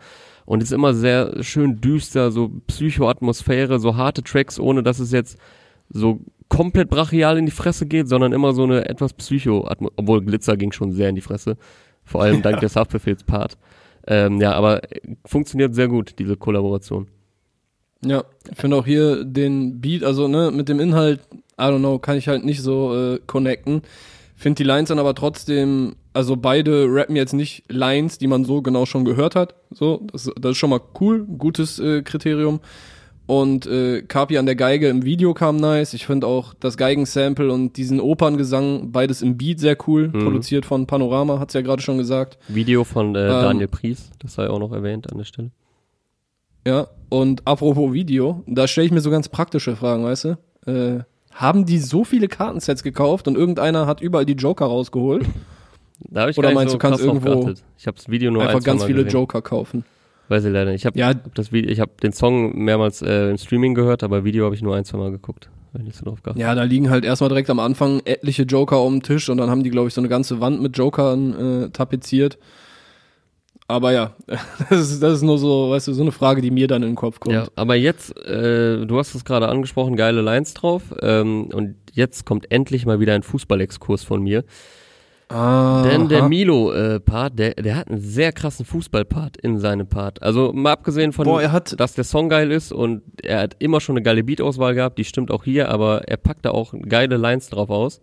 Und 0.51 0.65
ist 0.65 0.73
immer 0.73 0.95
sehr 0.95 1.45
schön 1.45 1.81
düster, 1.81 2.33
so 2.33 2.51
Psycho-Atmosphäre, 2.67 3.79
so 3.79 3.95
harte 3.95 4.25
Tracks, 4.25 4.59
ohne 4.59 4.83
dass 4.83 4.99
es 4.99 5.13
jetzt 5.13 5.39
so 5.91 6.23
komplett 6.49 6.91
brachial 6.91 7.39
in 7.39 7.47
die 7.47 7.53
Fresse 7.53 7.87
geht, 7.87 8.09
sondern 8.09 8.33
immer 8.33 8.53
so 8.53 8.65
eine 8.65 8.89
etwas 8.89 9.13
psycho 9.13 9.71
obwohl 9.95 10.25
Glitzer 10.25 10.57
ging 10.57 10.73
schon 10.73 10.91
sehr 10.91 11.09
in 11.09 11.15
die 11.15 11.21
Fresse. 11.21 11.57
Vor 12.03 12.23
allem 12.23 12.43
dank 12.43 12.59
des 12.59 12.75
Haftbefehls-Part. 12.75 13.59
Ähm, 14.09 14.41
ja, 14.41 14.55
aber 14.55 14.81
funktioniert 15.25 15.77
sehr 15.77 15.87
gut, 15.87 16.19
diese 16.19 16.37
Kollaboration. 16.37 17.07
Ja, 18.05 18.25
ich 18.51 18.59
finde 18.59 18.77
auch 18.77 18.87
hier 18.87 19.23
den 19.23 19.81
Beat, 19.81 20.03
also 20.03 20.27
ne, 20.27 20.51
mit 20.51 20.69
dem 20.69 20.81
Inhalt, 20.81 21.21
I 21.61 21.63
don't 21.63 21.79
know, 21.79 22.01
kann 22.01 22.17
ich 22.17 22.27
halt 22.27 22.45
nicht 22.45 22.61
so 22.61 22.93
äh, 22.97 23.21
connecten. 23.25 23.83
Finde 24.35 24.57
die 24.57 24.65
Lines 24.65 24.89
dann 24.89 24.99
aber 24.99 25.15
trotzdem, 25.15 25.95
also 26.12 26.37
beide 26.37 26.87
rappen 26.88 27.16
jetzt 27.16 27.33
nicht 27.33 27.64
Lines, 27.70 28.18
die 28.18 28.27
man 28.27 28.44
so 28.44 28.62
genau 28.62 28.87
schon 28.87 29.05
gehört 29.05 29.37
hat. 29.37 29.55
So, 29.70 30.07
das, 30.12 30.31
das 30.40 30.53
ist 30.53 30.59
schon 30.59 30.70
mal 30.70 30.81
cool, 31.01 31.25
gutes 31.25 31.79
äh, 31.79 32.03
Kriterium. 32.03 32.61
Und 33.27 33.64
äh, 33.66 34.03
Kapi 34.03 34.38
an 34.38 34.46
der 34.46 34.57
Geige 34.57 34.88
im 34.88 35.05
Video 35.05 35.35
kam 35.35 35.55
nice. 35.57 35.94
Ich 35.94 36.05
finde 36.05 36.27
auch 36.27 36.53
das 36.53 36.77
Geigensample 36.77 37.53
und 37.53 37.77
diesen 37.77 38.01
Operngesang, 38.01 38.90
beides 38.90 39.23
im 39.23 39.37
Beat 39.37 39.61
sehr 39.61 39.77
cool, 39.87 40.09
produziert 40.09 40.66
von 40.66 40.88
Panorama, 40.88 41.38
hat's 41.38 41.55
ja 41.55 41.61
gerade 41.61 41.81
schon 41.81 41.96
gesagt. 41.96 42.38
Video 42.49 42.83
von 42.83 43.14
äh, 43.14 43.20
Ähm, 43.27 43.42
Daniel 43.42 43.68
Pries, 43.68 44.11
das 44.18 44.35
sei 44.35 44.51
auch 44.51 44.59
noch 44.59 44.73
erwähnt 44.73 45.12
an 45.12 45.18
der 45.18 45.25
Stelle. 45.25 45.53
Ja, 46.66 46.88
und 47.09 47.46
apropos 47.46 47.92
Video, 47.92 48.42
da 48.49 48.66
stelle 48.66 48.87
ich 48.87 48.92
mir 48.92 49.01
so 49.01 49.11
ganz 49.11 49.29
praktische 49.29 49.77
Fragen, 49.77 50.03
weißt 50.03 50.25
du? 50.25 50.38
Äh, 50.66 51.05
haben 51.33 51.64
die 51.66 51.79
so 51.79 52.03
viele 52.03 52.27
Kartensets 52.27 52.83
gekauft 52.83 53.29
und 53.29 53.37
irgendeiner 53.37 53.87
hat 53.87 54.01
überall 54.01 54.27
die 54.27 54.33
Joker 54.33 54.66
rausgeholt? 54.66 55.25
Da 56.09 56.23
habe 56.23 56.31
ich 56.31 56.39
Oder 56.39 56.53
meinst 56.53 56.73
so 56.73 56.79
du, 56.79 56.83
kannst 56.83 57.05
irgendwo. 57.05 57.53
Ich 57.79 57.87
habe 57.87 57.97
das 57.97 58.09
Video 58.09 58.31
nur 58.31 58.43
Einfach 58.43 58.57
ein, 58.57 58.63
ganz 58.63 58.85
viele 58.85 59.05
gesehen. 59.05 59.21
Joker 59.21 59.43
kaufen. 59.43 59.85
Weiß 60.29 60.45
ich 60.45 60.53
leider 60.53 60.71
nicht. 60.71 60.83
Ich 60.83 60.87
habe 60.87 60.99
Ja, 60.99 61.13
das 61.13 61.53
Video, 61.53 61.71
ich 61.71 61.81
habe 61.81 61.93
den 62.03 62.13
Song 62.13 62.57
mehrmals 62.57 63.03
äh, 63.03 63.31
im 63.31 63.39
Streaming 63.39 63.75
gehört, 63.75 64.03
aber 64.03 64.25
Video 64.25 64.45
habe 64.45 64.55
ich 64.55 64.63
nur 64.63 64.77
ein, 64.77 64.85
zwei 64.85 64.99
Mal 64.99 65.11
geguckt. 65.11 65.51
So 65.93 66.17
ja, 66.35 66.55
da 66.57 66.65
liegen 66.65 66.91
halt 66.91 67.05
erstmal 67.05 67.29
direkt 67.29 67.49
am 67.49 67.61
Anfang 67.61 68.01
etliche 68.05 68.43
Joker 68.43 68.77
auf 68.77 68.91
dem 68.91 69.05
Tisch 69.05 69.29
und 69.29 69.39
dann 69.39 69.51
haben 69.51 69.63
die, 69.63 69.71
glaube 69.71 69.87
ich, 69.87 69.95
so 69.95 70.01
eine 70.01 70.09
ganze 70.09 70.41
Wand 70.41 70.61
mit 70.61 70.77
Jokern 70.77 71.65
äh, 71.65 71.71
tapeziert. 71.71 72.39
Aber 73.69 73.93
ja, 73.93 74.15
das 74.69 74.91
ist, 74.91 75.03
das 75.03 75.15
ist 75.15 75.23
nur 75.23 75.39
so, 75.39 75.71
weißt 75.71 75.87
du, 75.87 75.93
so 75.93 76.03
eine 76.03 76.11
Frage, 76.11 76.43
die 76.43 76.51
mir 76.51 76.67
dann 76.67 76.83
in 76.83 76.91
den 76.91 76.97
Kopf 76.97 77.21
kommt. 77.21 77.35
Ja, 77.35 77.47
aber 77.55 77.77
jetzt, 77.77 78.17
äh, 78.27 78.85
du 78.85 78.99
hast 78.99 79.15
es 79.15 79.25
gerade 79.25 79.49
angesprochen, 79.49 79.95
geile 79.95 80.23
Lines 80.23 80.55
drauf. 80.55 80.83
Ähm, 81.03 81.51
und 81.53 81.77
jetzt 81.93 82.27
kommt 82.27 82.51
endlich 82.51 82.85
mal 82.85 82.99
wieder 82.99 83.15
ein 83.15 83.23
Fußballexkurs 83.23 84.03
von 84.03 84.23
mir. 84.23 84.45
Ah, 85.31 85.83
Denn 85.88 86.09
der 86.09 86.29
Milo-Part, 86.29 87.38
der, 87.38 87.55
der 87.55 87.77
hat 87.77 87.88
einen 87.88 88.01
sehr 88.01 88.33
krassen 88.33 88.64
Fußball-Part 88.64 89.37
in 89.37 89.59
seinem 89.59 89.87
Part. 89.87 90.21
Also 90.23 90.53
mal 90.53 90.73
abgesehen 90.73 91.12
von, 91.12 91.25
Boah, 91.25 91.40
er 91.40 91.53
hat- 91.53 91.79
dass 91.79 91.95
der 91.95 92.05
Song 92.05 92.29
geil 92.29 92.51
ist 92.51 92.73
und 92.73 93.03
er 93.23 93.40
hat 93.43 93.57
immer 93.61 93.81
schon 93.81 93.95
eine 93.97 94.03
geile 94.03 94.25
Beat-Auswahl 94.25 94.75
gehabt, 94.75 94.99
die 94.99 95.05
stimmt 95.05 95.31
auch 95.31 95.45
hier, 95.45 95.69
aber 95.69 96.09
er 96.09 96.16
packt 96.16 96.45
da 96.45 96.51
auch 96.51 96.75
geile 96.88 97.16
Lines 97.16 97.49
drauf 97.49 97.71
aus. 97.71 98.01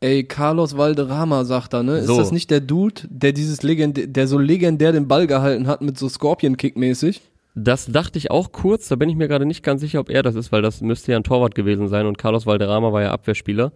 Ey, 0.00 0.24
Carlos 0.24 0.76
Valderrama 0.76 1.44
sagt 1.44 1.72
da, 1.74 1.82
ne? 1.82 2.02
So. 2.04 2.12
Ist 2.14 2.18
das 2.18 2.32
nicht 2.32 2.50
der 2.50 2.60
Dude, 2.60 3.02
der 3.08 3.32
dieses 3.32 3.62
legendär, 3.62 4.06
der 4.06 4.26
so 4.28 4.38
legendär 4.38 4.92
den 4.92 5.08
Ball 5.08 5.26
gehalten 5.26 5.66
hat 5.66 5.80
mit 5.82 5.98
so 5.98 6.08
Scorpion-Kick 6.08 6.76
mäßig? 6.76 7.20
Das 7.56 7.86
dachte 7.86 8.18
ich 8.18 8.30
auch 8.30 8.52
kurz, 8.52 8.86
da 8.86 8.94
bin 8.94 9.08
ich 9.08 9.16
mir 9.16 9.26
gerade 9.26 9.44
nicht 9.46 9.64
ganz 9.64 9.80
sicher, 9.80 9.98
ob 9.98 10.08
er 10.10 10.22
das 10.22 10.36
ist, 10.36 10.52
weil 10.52 10.62
das 10.62 10.80
müsste 10.80 11.10
ja 11.12 11.18
ein 11.18 11.24
Torwart 11.24 11.56
gewesen 11.56 11.88
sein 11.88 12.06
und 12.06 12.16
Carlos 12.18 12.46
Valderrama 12.46 12.92
war 12.92 13.02
ja 13.02 13.10
Abwehrspieler. 13.10 13.72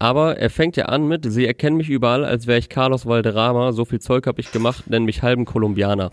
Aber 0.00 0.38
er 0.38 0.48
fängt 0.48 0.76
ja 0.76 0.86
an 0.86 1.06
mit, 1.06 1.30
sie 1.30 1.46
erkennen 1.46 1.76
mich 1.76 1.90
überall, 1.90 2.24
als 2.24 2.46
wäre 2.46 2.58
ich 2.58 2.70
Carlos 2.70 3.04
Valderrama, 3.04 3.72
so 3.72 3.84
viel 3.84 4.00
Zeug 4.00 4.26
habe 4.26 4.40
ich 4.40 4.50
gemacht, 4.50 4.88
nennen 4.88 5.04
mich 5.04 5.22
halben 5.22 5.44
Kolumbianer. 5.44 6.10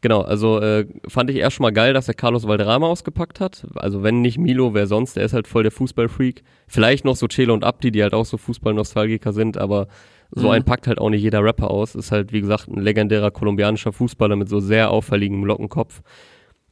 Genau, 0.00 0.22
also 0.22 0.58
äh, 0.60 0.86
fand 1.06 1.30
ich 1.30 1.36
erst 1.36 1.56
schon 1.56 1.62
mal 1.64 1.72
geil, 1.72 1.92
dass 1.92 2.08
er 2.08 2.14
Carlos 2.14 2.48
Valderrama 2.48 2.88
ausgepackt 2.88 3.38
hat. 3.38 3.66
Also 3.76 4.02
wenn 4.02 4.20
nicht 4.20 4.38
Milo, 4.38 4.74
wer 4.74 4.86
sonst, 4.88 5.14
der 5.16 5.24
ist 5.24 5.32
halt 5.32 5.46
voll 5.46 5.62
der 5.62 5.70
Fußballfreak. 5.70 6.42
Vielleicht 6.66 7.04
noch 7.04 7.14
so 7.16 7.28
Chelo 7.28 7.54
und 7.54 7.64
Abdi, 7.64 7.92
die 7.92 8.02
halt 8.02 8.14
auch 8.14 8.24
so 8.24 8.36
Fußballnostalgiker 8.36 9.32
sind, 9.32 9.58
aber 9.58 9.86
so 10.32 10.46
Mhm. 10.46 10.52
ein 10.54 10.64
packt 10.64 10.86
halt 10.88 10.98
auch 10.98 11.10
nicht 11.10 11.22
jeder 11.22 11.44
Rapper 11.44 11.70
aus. 11.70 11.94
Ist 11.94 12.10
halt, 12.12 12.32
wie 12.32 12.40
gesagt, 12.40 12.66
ein 12.68 12.80
legendärer 12.80 13.30
kolumbianischer 13.30 13.92
Fußballer 13.92 14.36
mit 14.36 14.48
so 14.48 14.58
sehr 14.58 14.90
auffälligem 14.90 15.44
Lockenkopf. 15.44 16.02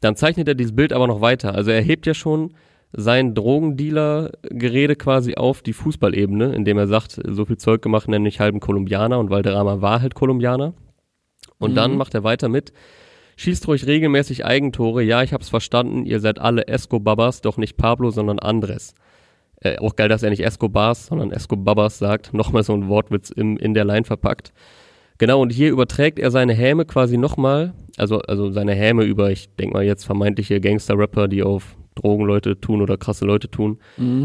Dann 0.00 0.16
zeichnet 0.16 0.48
er 0.48 0.54
dieses 0.54 0.74
Bild 0.74 0.92
aber 0.92 1.06
noch 1.06 1.20
weiter. 1.20 1.54
Also 1.54 1.70
er 1.70 1.82
hebt 1.82 2.06
ja 2.06 2.14
schon 2.14 2.54
sein 2.92 3.34
Drogendealer-Gerede 3.34 4.96
quasi 4.96 5.34
auf 5.34 5.62
die 5.62 5.72
Fußballebene, 5.72 6.54
indem 6.54 6.78
er 6.78 6.86
sagt, 6.86 7.20
so 7.26 7.44
viel 7.44 7.58
Zeug 7.58 7.82
gemacht, 7.82 8.08
nenne 8.08 8.28
ich 8.28 8.40
halben 8.40 8.60
Kolumbianer 8.60 9.18
und 9.18 9.30
Valderrama 9.30 9.80
war 9.82 10.00
halt 10.00 10.14
Kolumbianer. 10.14 10.74
Und 11.58 11.74
dann 11.74 11.96
macht 11.96 12.14
er 12.14 12.24
weiter 12.24 12.48
mit, 12.48 12.72
schießt 13.36 13.66
ruhig 13.68 13.86
regelmäßig 13.86 14.44
Eigentore, 14.44 15.02
ja, 15.02 15.22
ich 15.22 15.32
hab's 15.32 15.48
verstanden, 15.48 16.06
ihr 16.06 16.20
seid 16.20 16.38
alle 16.38 16.68
Escobabas, 16.68 17.40
doch 17.40 17.56
nicht 17.56 17.76
Pablo, 17.76 18.10
sondern 18.10 18.38
Andres. 18.38 18.94
Äh, 19.60 19.78
auch 19.78 19.96
geil, 19.96 20.08
dass 20.08 20.22
er 20.22 20.30
nicht 20.30 20.44
Escobars, 20.44 21.06
sondern 21.06 21.32
Escobabas 21.32 21.98
sagt, 21.98 22.32
nochmal 22.32 22.62
so 22.62 22.74
ein 22.74 22.88
Wortwitz 22.88 23.30
im, 23.30 23.56
in 23.56 23.74
der 23.74 23.84
Line 23.84 24.04
verpackt. 24.04 24.52
Genau, 25.18 25.42
und 25.42 25.50
hier 25.50 25.70
überträgt 25.70 26.20
er 26.20 26.30
seine 26.30 26.54
Häme 26.54 26.84
quasi 26.84 27.16
nochmal, 27.18 27.74
also, 27.96 28.20
also 28.20 28.52
seine 28.52 28.74
Häme 28.74 29.02
über, 29.02 29.32
ich 29.32 29.54
denk 29.56 29.72
mal 29.72 29.82
jetzt 29.82 30.04
vermeintliche 30.04 30.60
Gangster-Rapper, 30.60 31.26
die 31.26 31.42
auf 31.42 31.76
Drogenleute 32.00 32.60
tun 32.60 32.82
oder 32.82 32.96
krasse 32.96 33.24
Leute 33.24 33.50
tun, 33.50 33.78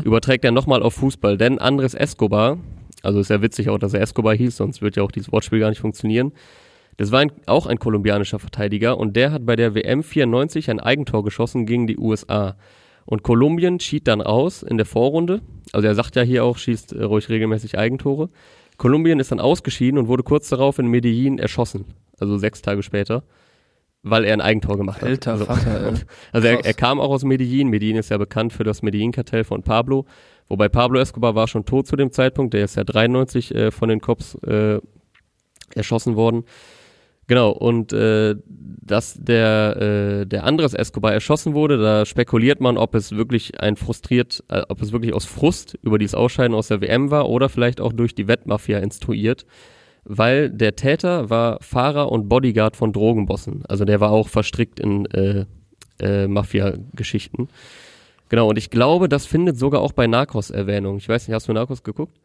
überträgt 0.03 0.45
er 0.45 0.51
nochmal 0.51 0.83
auf 0.83 0.93
Fußball. 0.95 1.37
Denn 1.37 1.59
Andres 1.59 1.93
Escobar, 1.93 2.57
also 3.01 3.19
ist 3.19 3.29
ja 3.29 3.41
witzig 3.41 3.69
auch, 3.69 3.79
dass 3.79 3.93
er 3.93 4.01
Escobar 4.01 4.35
hieß, 4.35 4.57
sonst 4.57 4.81
wird 4.81 4.95
ja 4.95 5.03
auch 5.03 5.11
dieses 5.11 5.31
Wortspiel 5.31 5.59
gar 5.59 5.69
nicht 5.69 5.81
funktionieren. 5.81 6.31
Das 6.97 7.11
war 7.11 7.19
ein, 7.19 7.31
auch 7.47 7.65
ein 7.65 7.79
kolumbianischer 7.79 8.39
Verteidiger 8.39 8.97
und 8.97 9.15
der 9.15 9.31
hat 9.31 9.45
bei 9.45 9.55
der 9.55 9.73
WM 9.75 10.03
94 10.03 10.69
ein 10.69 10.79
Eigentor 10.79 11.23
geschossen 11.23 11.65
gegen 11.65 11.87
die 11.87 11.97
USA. 11.97 12.55
Und 13.05 13.23
Kolumbien 13.23 13.79
schied 13.79 14.07
dann 14.07 14.21
aus 14.21 14.63
in 14.63 14.77
der 14.77 14.85
Vorrunde. 14.85 15.41
Also 15.73 15.87
er 15.87 15.95
sagt 15.95 16.15
ja 16.15 16.21
hier 16.21 16.45
auch, 16.45 16.57
schießt 16.57 16.93
äh, 16.93 17.03
ruhig 17.03 17.29
regelmäßig 17.29 17.77
Eigentore. 17.77 18.29
Kolumbien 18.77 19.19
ist 19.19 19.31
dann 19.31 19.39
ausgeschieden 19.39 19.97
und 19.99 20.07
wurde 20.07 20.23
kurz 20.23 20.49
darauf 20.49 20.79
in 20.79 20.87
Medellin 20.87 21.39
erschossen. 21.39 21.85
Also 22.19 22.37
sechs 22.37 22.61
Tage 22.61 22.83
später. 22.83 23.23
Weil 24.03 24.25
er 24.25 24.33
ein 24.33 24.41
Eigentor 24.41 24.77
gemacht 24.77 25.01
hat. 25.01 25.09
Alter 25.09 25.31
also, 25.31 25.45
Vater, 25.45 25.87
ey. 25.93 25.93
also 26.33 26.47
er, 26.47 26.65
er 26.65 26.73
kam 26.73 26.99
auch 26.99 27.09
aus 27.09 27.23
Medellin. 27.23 27.69
Medellin 27.69 27.95
ist 27.95 28.09
ja 28.09 28.17
bekannt 28.17 28.53
für 28.53 28.63
das 28.63 28.81
Medellin-Kartell 28.81 29.43
von 29.45 29.63
Pablo. 29.63 30.05
Wobei 30.49 30.67
Pablo 30.69 30.99
Escobar 30.99 31.35
war 31.35 31.47
schon 31.47 31.65
tot 31.65 31.87
zu 31.87 31.95
dem 31.95 32.11
Zeitpunkt. 32.11 32.53
Der 32.53 32.65
ist 32.65 32.75
ja 32.75 32.83
93 32.83 33.55
äh, 33.55 33.71
von 33.71 33.89
den 33.89 34.01
Cops 34.01 34.35
äh, 34.43 34.79
erschossen 35.73 36.15
worden. 36.15 36.43
Genau, 37.27 37.51
und 37.51 37.93
äh, 37.93 38.35
dass 38.45 39.17
der, 39.17 39.77
äh, 39.77 40.25
der 40.25 40.43
Andres 40.43 40.73
Escobar 40.73 41.13
erschossen 41.13 41.53
wurde, 41.53 41.77
da 41.77 42.05
spekuliert 42.05 42.59
man, 42.59 42.77
ob 42.77 42.95
es 42.95 43.13
wirklich 43.13 43.61
ein 43.61 43.77
frustriert, 43.77 44.43
äh, 44.49 44.63
ob 44.67 44.81
es 44.81 44.91
wirklich 44.91 45.13
aus 45.13 45.23
Frust 45.23 45.77
über 45.83 45.97
dieses 45.97 46.15
Ausscheiden 46.15 46.53
aus 46.53 46.67
der 46.67 46.81
WM 46.81 47.11
war 47.11 47.29
oder 47.29 47.47
vielleicht 47.47 47.79
auch 47.79 47.93
durch 47.93 48.13
die 48.13 48.27
Wettmafia 48.27 48.79
instruiert, 48.79 49.45
weil 50.05 50.49
der 50.49 50.75
Täter 50.75 51.29
war 51.29 51.57
Fahrer 51.61 52.11
und 52.11 52.29
Bodyguard 52.29 52.75
von 52.75 52.93
Drogenbossen. 52.93 53.63
Also 53.67 53.85
der 53.85 53.99
war 53.99 54.11
auch 54.11 54.27
verstrickt 54.27 54.79
in 54.79 55.05
äh, 55.07 55.45
äh, 55.99 56.27
Mafia-Geschichten. 56.27 57.47
Genau, 58.29 58.49
und 58.49 58.57
ich 58.57 58.69
glaube, 58.69 59.09
das 59.09 59.25
findet 59.25 59.57
sogar 59.57 59.81
auch 59.81 59.91
bei 59.91 60.07
Narcos 60.07 60.49
Erwähnung. 60.49 60.97
Ich 60.97 61.07
weiß 61.07 61.27
nicht, 61.27 61.35
hast 61.35 61.47
du 61.47 61.53
Narcos 61.53 61.83
geguckt? 61.83 62.17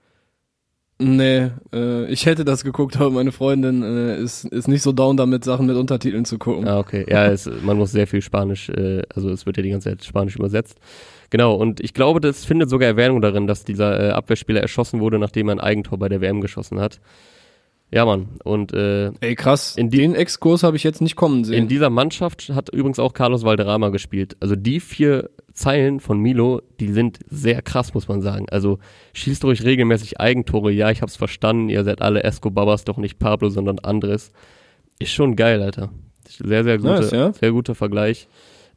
Nee, 1.00 1.50
äh, 1.72 2.06
ich 2.06 2.26
hätte 2.26 2.44
das 2.44 2.64
geguckt, 2.64 2.96
aber 2.96 3.10
meine 3.10 3.30
Freundin 3.30 3.82
äh, 3.82 4.20
ist, 4.20 4.44
ist 4.46 4.66
nicht 4.66 4.82
so 4.82 4.90
down 4.90 5.16
damit, 5.16 5.44
Sachen 5.44 5.66
mit 5.66 5.76
Untertiteln 5.76 6.24
zu 6.24 6.38
gucken. 6.38 6.66
Ah, 6.66 6.80
okay. 6.80 7.06
Ja, 7.08 7.26
es, 7.26 7.48
man 7.62 7.76
muss 7.76 7.92
sehr 7.92 8.08
viel 8.08 8.20
Spanisch, 8.20 8.68
äh, 8.68 9.02
also 9.14 9.30
es 9.30 9.46
wird 9.46 9.58
ja 9.58 9.62
die 9.62 9.70
ganze 9.70 9.90
Zeit 9.90 10.04
Spanisch 10.04 10.34
übersetzt. 10.34 10.78
Genau, 11.30 11.54
und 11.54 11.78
ich 11.80 11.94
glaube, 11.94 12.20
das 12.20 12.44
findet 12.44 12.68
sogar 12.68 12.88
Erwähnung 12.88 13.20
darin, 13.20 13.46
dass 13.46 13.64
dieser 13.64 14.08
äh, 14.08 14.10
Abwehrspieler 14.10 14.60
erschossen 14.60 14.98
wurde, 14.98 15.20
nachdem 15.20 15.48
er 15.48 15.56
ein 15.56 15.60
Eigentor 15.60 15.98
bei 15.98 16.08
der 16.08 16.20
WM 16.20 16.40
geschossen 16.40 16.80
hat. 16.80 17.00
Ja, 17.90 18.04
Mann. 18.04 18.28
Und 18.44 18.74
äh, 18.74 19.12
Ey, 19.20 19.34
krass. 19.34 19.76
In 19.76 19.86
In 19.86 19.90
die- 19.90 19.98
den 19.98 20.14
Exkurs 20.14 20.62
habe 20.62 20.76
ich 20.76 20.84
jetzt 20.84 21.00
nicht 21.00 21.16
kommen 21.16 21.38
in 21.38 21.44
sehen. 21.44 21.68
dieser 21.68 21.88
Mannschaft 21.88 22.50
hat 22.54 22.68
übrigens 22.68 22.98
auch 22.98 23.14
Carlos 23.14 23.44
Valderrama 23.44 23.88
gespielt. 23.88 24.36
Also 24.40 24.56
die 24.56 24.80
vier 24.80 25.30
Zeilen 25.54 25.98
von 25.98 26.20
Milo, 26.20 26.60
die 26.80 26.92
sind 26.92 27.18
sehr 27.28 27.62
krass, 27.62 27.94
muss 27.94 28.06
man 28.06 28.20
sagen. 28.20 28.46
Also 28.50 28.78
schießt 29.14 29.42
ruhig 29.44 29.64
regelmäßig 29.64 30.20
Eigentore. 30.20 30.70
Ja, 30.70 30.90
ich 30.90 31.00
hab's 31.00 31.16
verstanden. 31.16 31.70
Ihr 31.70 31.82
seid 31.82 32.02
alle 32.02 32.22
Escobabas, 32.24 32.84
doch 32.84 32.98
nicht 32.98 33.18
Pablo, 33.18 33.48
sondern 33.48 33.78
Andres. 33.78 34.32
Ist 34.98 35.12
schon 35.12 35.34
geil, 35.34 35.62
Alter. 35.62 35.90
Sehr, 36.28 36.64
sehr 36.64 36.76
guter, 36.78 37.00
Nice, 37.00 37.10
ja. 37.10 37.32
sehr 37.32 37.52
guter 37.52 37.74
Vergleich. 37.74 38.28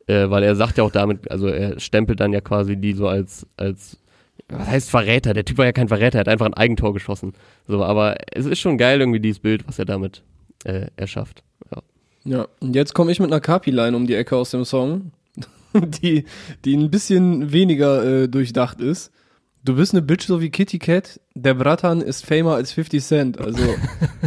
Äh, 0.08 0.30
weil 0.30 0.42
er 0.44 0.56
sagt 0.56 0.78
ja 0.78 0.84
auch 0.86 0.92
damit, 0.92 1.30
also 1.30 1.48
er 1.48 1.80
stempelt 1.80 2.20
dann 2.22 2.32
ja 2.34 2.42
quasi 2.42 2.78
die 2.78 2.94
so 2.94 3.08
als, 3.08 3.46
als, 3.58 3.98
was 4.50 4.68
heißt 4.68 4.90
Verräter? 4.90 5.34
Der 5.34 5.46
Typ 5.46 5.58
war 5.58 5.66
ja 5.66 5.72
kein 5.72 5.88
Verräter, 5.88 6.20
er 6.20 6.22
hat 6.22 6.28
einfach 6.28 6.46
ein 6.46 6.54
Eigentor 6.54 6.94
geschossen. 6.94 7.34
So, 7.68 7.84
aber 7.84 8.18
es 8.32 8.46
ist 8.46 8.60
schon 8.60 8.78
geil 8.78 9.00
irgendwie 9.00 9.20
dieses 9.20 9.40
Bild, 9.40 9.68
was 9.68 9.80
er 9.80 9.86
damit 9.86 10.24
äh, 10.64 10.88
erschafft. 10.96 11.44
Ja. 11.74 11.82
ja, 12.26 12.48
und 12.60 12.76
jetzt 12.76 12.94
komme 12.94 13.12
ich 13.12 13.20
mit 13.20 13.32
einer 13.32 13.42
Kapi-Line 13.42 13.96
um 13.96 14.08
die 14.08 14.16
Ecke 14.16 14.36
aus 14.36 14.52
dem 14.52 14.66
Song, 14.66 15.12
die, 15.74 16.26
die 16.66 16.76
ein 16.76 16.92
bisschen 16.92 17.52
weniger 17.52 18.04
äh, 18.24 18.28
durchdacht 18.28 18.82
ist. 18.82 19.12
Du 19.64 19.76
bist 19.76 19.94
eine 19.94 20.02
Bitch 20.02 20.26
so 20.26 20.42
wie 20.42 20.50
Kitty 20.50 20.80
Cat, 20.80 21.20
der 21.36 21.54
Bratan 21.54 22.02
ist 22.02 22.26
famer 22.26 22.56
als 22.56 22.72
50 22.72 23.04
Cent. 23.04 23.40
Also, 23.40 23.64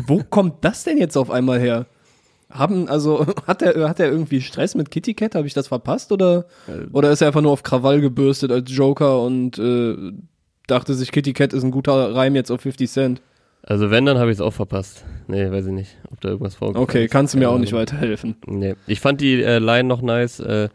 wo 0.06 0.22
kommt 0.30 0.64
das 0.64 0.84
denn 0.84 0.96
jetzt 0.96 1.16
auf 1.16 1.30
einmal 1.30 1.58
her? 1.58 1.86
Haben, 2.54 2.88
also, 2.88 3.26
hat 3.46 3.62
er, 3.62 3.88
hat 3.88 4.00
er 4.00 4.10
irgendwie 4.10 4.40
Stress 4.40 4.74
mit 4.74 4.90
Kitty 4.90 5.14
Cat? 5.14 5.34
Habe 5.34 5.46
ich 5.46 5.54
das 5.54 5.68
verpasst? 5.68 6.12
Oder, 6.12 6.46
oder 6.92 7.10
ist 7.10 7.20
er 7.20 7.26
einfach 7.28 7.42
nur 7.42 7.52
auf 7.52 7.62
Krawall 7.62 8.00
gebürstet 8.00 8.50
als 8.52 8.74
Joker 8.74 9.20
und 9.22 9.58
äh, 9.58 9.96
dachte 10.66 10.94
sich, 10.94 11.12
Kitty 11.12 11.32
Cat 11.32 11.52
ist 11.52 11.64
ein 11.64 11.70
guter 11.70 12.14
Reim 12.14 12.34
jetzt 12.36 12.50
auf 12.50 12.60
50 12.60 12.90
Cent? 12.90 13.22
Also 13.66 13.90
wenn, 13.90 14.04
dann 14.04 14.18
habe 14.18 14.30
ich 14.30 14.36
es 14.36 14.40
auch 14.42 14.52
verpasst. 14.52 15.04
Nee, 15.26 15.50
weiß 15.50 15.66
ich 15.66 15.72
nicht, 15.72 15.96
ob 16.10 16.20
da 16.20 16.28
irgendwas 16.28 16.54
vorgekommen 16.54 16.84
Okay, 16.84 17.06
ist. 17.06 17.10
kannst 17.10 17.32
du 17.34 17.38
mir 17.38 17.48
auch 17.50 17.58
nicht 17.58 17.72
weiterhelfen. 17.72 18.36
Nee. 18.46 18.74
Ich 18.86 19.00
fand 19.00 19.20
die 19.22 19.42
äh, 19.42 19.58
Line 19.58 19.84
noch 19.88 20.02
nice. 20.02 20.40
Äh, 20.40 20.68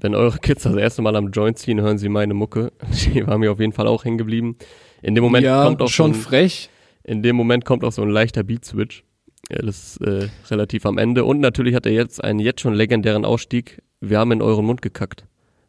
wenn 0.00 0.16
eure 0.16 0.38
Kids 0.38 0.64
das 0.64 0.74
erste 0.74 1.00
Mal 1.02 1.14
am 1.14 1.30
Joint 1.30 1.58
ziehen, 1.58 1.80
hören 1.80 1.98
sie 1.98 2.08
meine 2.08 2.34
Mucke. 2.34 2.72
Die 3.14 3.24
war 3.26 3.38
mir 3.38 3.52
auf 3.52 3.60
jeden 3.60 3.72
Fall 3.72 3.86
auch 3.86 4.04
hängen 4.04 4.18
geblieben. 4.18 4.56
In 5.02 5.14
dem 5.14 5.22
Moment 5.22 5.44
ja, 5.44 5.62
kommt 5.64 5.80
auch 5.80 5.88
schon 5.88 6.12
so 6.12 6.18
ein, 6.18 6.22
frech. 6.22 6.70
in 7.04 7.22
dem 7.22 7.36
Moment 7.36 7.64
kommt 7.64 7.84
auch 7.84 7.92
so 7.92 8.02
ein 8.02 8.10
leichter 8.10 8.42
Beat-Switch. 8.42 8.98
Ja, 9.00 9.04
das 9.48 9.96
ist 9.96 10.00
äh, 10.00 10.28
relativ 10.50 10.86
am 10.86 10.98
Ende. 10.98 11.24
Und 11.24 11.40
natürlich 11.40 11.74
hat 11.74 11.86
er 11.86 11.92
jetzt 11.92 12.22
einen 12.22 12.38
jetzt 12.38 12.60
schon 12.60 12.74
legendären 12.74 13.24
Ausstieg. 13.24 13.82
Wir 14.00 14.18
haben 14.18 14.32
in 14.32 14.42
euren 14.42 14.64
Mund 14.64 14.82
gekackt. 14.82 15.24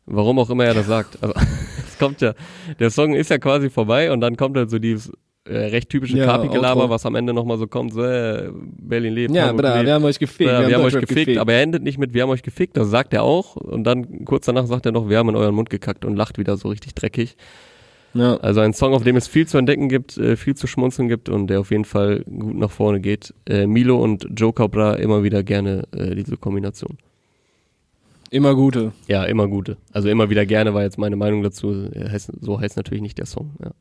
Warum 0.06 0.40
auch 0.40 0.50
immer 0.50 0.66
er 0.66 0.74
das 0.74 0.88
sagt. 0.88 1.22
Also, 1.22 1.34
es 1.88 1.98
kommt 1.98 2.22
ja, 2.22 2.34
der 2.80 2.90
Song 2.90 3.14
ist 3.14 3.30
ja 3.30 3.38
quasi 3.38 3.70
vorbei 3.70 4.12
und 4.12 4.22
dann 4.22 4.38
kommt 4.38 4.58
halt 4.58 4.70
so 4.70 4.80
dieses 4.80 5.12
äh, 5.48 5.58
recht 5.58 5.90
typische 5.90 6.18
Ja, 6.18 6.26
Kapi-Gelaber, 6.26 6.90
was 6.90 7.06
am 7.06 7.16
Ende 7.16 7.34
nochmal 7.34 7.58
so 7.58 7.68
kommt, 7.68 7.94
so, 7.94 8.04
äh, 8.04 8.50
Berlin 8.52 9.14
lebt. 9.14 9.36
Ja, 9.36 9.52
bra, 9.52 9.84
wir 9.84 9.94
haben 9.94 10.04
euch 10.04 10.20
gefickt. 10.20 10.50
Ja, 10.50 10.68
wir, 10.68 10.76
haben 10.76 10.84
euch 10.84 10.94
Deutschrap 10.94 11.10
gefickt, 11.10 11.38
aber 11.38 11.54
er 11.54 11.62
endet 11.62 11.84
nicht 11.84 11.98
mit, 11.98 12.14
wir 12.14 12.24
haben 12.24 12.30
euch 12.30 12.44
gefickt, 12.44 12.78
das 12.78 12.90
sagt 12.90 13.14
er 13.14 13.24
auch. 13.24 13.56
Und 13.56 13.84
dann 13.84 14.26
kurz 14.26 14.46
danach 14.46 14.66
sagt 14.66 14.86
er 14.86 14.92
noch, 14.92 15.10
wir 15.10 15.18
haben 15.18 15.30
in 15.30 15.36
euren 15.36 15.54
Mund 15.54 15.70
gekackt 15.70 16.04
und 16.04 16.16
lacht 16.16 16.38
wieder 16.38 16.58
so 16.58 16.70
richtig 16.70 16.96
dreckig. 16.96 17.36
Ja. 18.16 18.38
Also 18.38 18.62
ein 18.62 18.74
Song, 18.74 18.94
auf 18.94 19.04
dem 19.04 19.18
es 19.18 19.28
viel 19.28 19.46
zu 19.46 19.58
entdecken 19.58 19.90
gibt, 19.90 20.18
äh, 20.18 20.38
viel 20.38 20.56
zu 20.56 20.68
schmunzeln 20.68 21.10
gibt 21.10 21.28
und 21.28 21.48
der 21.48 21.60
auf 21.60 21.70
jeden 21.70 21.86
Fall 21.86 22.24
gut 22.24 22.56
nach 22.56 22.72
vorne 22.72 23.02
geht. 23.02 23.34
Äh, 23.46 23.68
Milo 23.68 24.02
und 24.02 24.28
Joe 24.36 24.54
Cabra 24.54 24.96
immer 24.96 25.24
wieder 25.24 25.44
gerne 25.44 25.84
äh, 25.92 26.16
diese 26.16 26.38
Kombination. 26.38 26.98
Immer 28.32 28.56
gute. 28.56 28.94
Ja, 29.08 29.26
immer 29.26 29.48
gute. 29.48 29.78
Also 29.92 30.10
immer 30.10 30.30
wieder 30.30 30.46
gerne 30.46 30.74
war 30.74 30.84
jetzt 30.84 30.98
meine 30.98 31.18
Meinung 31.18 31.44
dazu. 31.44 31.90
Heißt, 31.94 32.32
so 32.40 32.60
heißt 32.60 32.78
natürlich 32.78 33.02
nicht 33.02 33.18
der 33.18 33.26
Song. 33.26 33.52
Ja. 33.62 33.72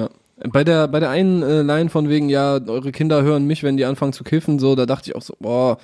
Ja. 0.00 0.10
Bei 0.50 0.64
der, 0.64 0.88
bei 0.88 0.98
der 0.98 1.10
einen 1.10 1.42
äh, 1.42 1.62
Line 1.62 1.90
von 1.90 2.08
wegen, 2.08 2.28
ja, 2.28 2.58
eure 2.66 2.90
Kinder 2.90 3.22
hören 3.22 3.46
mich, 3.46 3.62
wenn 3.62 3.76
die 3.76 3.84
anfangen 3.84 4.12
zu 4.12 4.24
kiffen, 4.24 4.58
so, 4.58 4.74
da 4.74 4.84
dachte 4.84 5.10
ich 5.10 5.16
auch 5.16 5.22
so, 5.22 5.36
boah, 5.38 5.78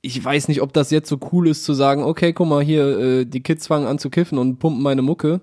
ich 0.00 0.22
weiß 0.22 0.48
nicht, 0.48 0.60
ob 0.60 0.72
das 0.72 0.90
jetzt 0.90 1.08
so 1.08 1.18
cool 1.30 1.46
ist 1.48 1.64
zu 1.64 1.74
sagen, 1.74 2.02
okay, 2.02 2.32
guck 2.32 2.48
mal 2.48 2.62
hier, 2.62 2.98
äh, 2.98 3.24
die 3.24 3.42
Kids 3.42 3.68
fangen 3.68 3.86
an 3.86 3.98
zu 3.98 4.10
kiffen 4.10 4.38
und 4.38 4.58
pumpen 4.58 4.82
meine 4.82 5.02
Mucke. 5.02 5.40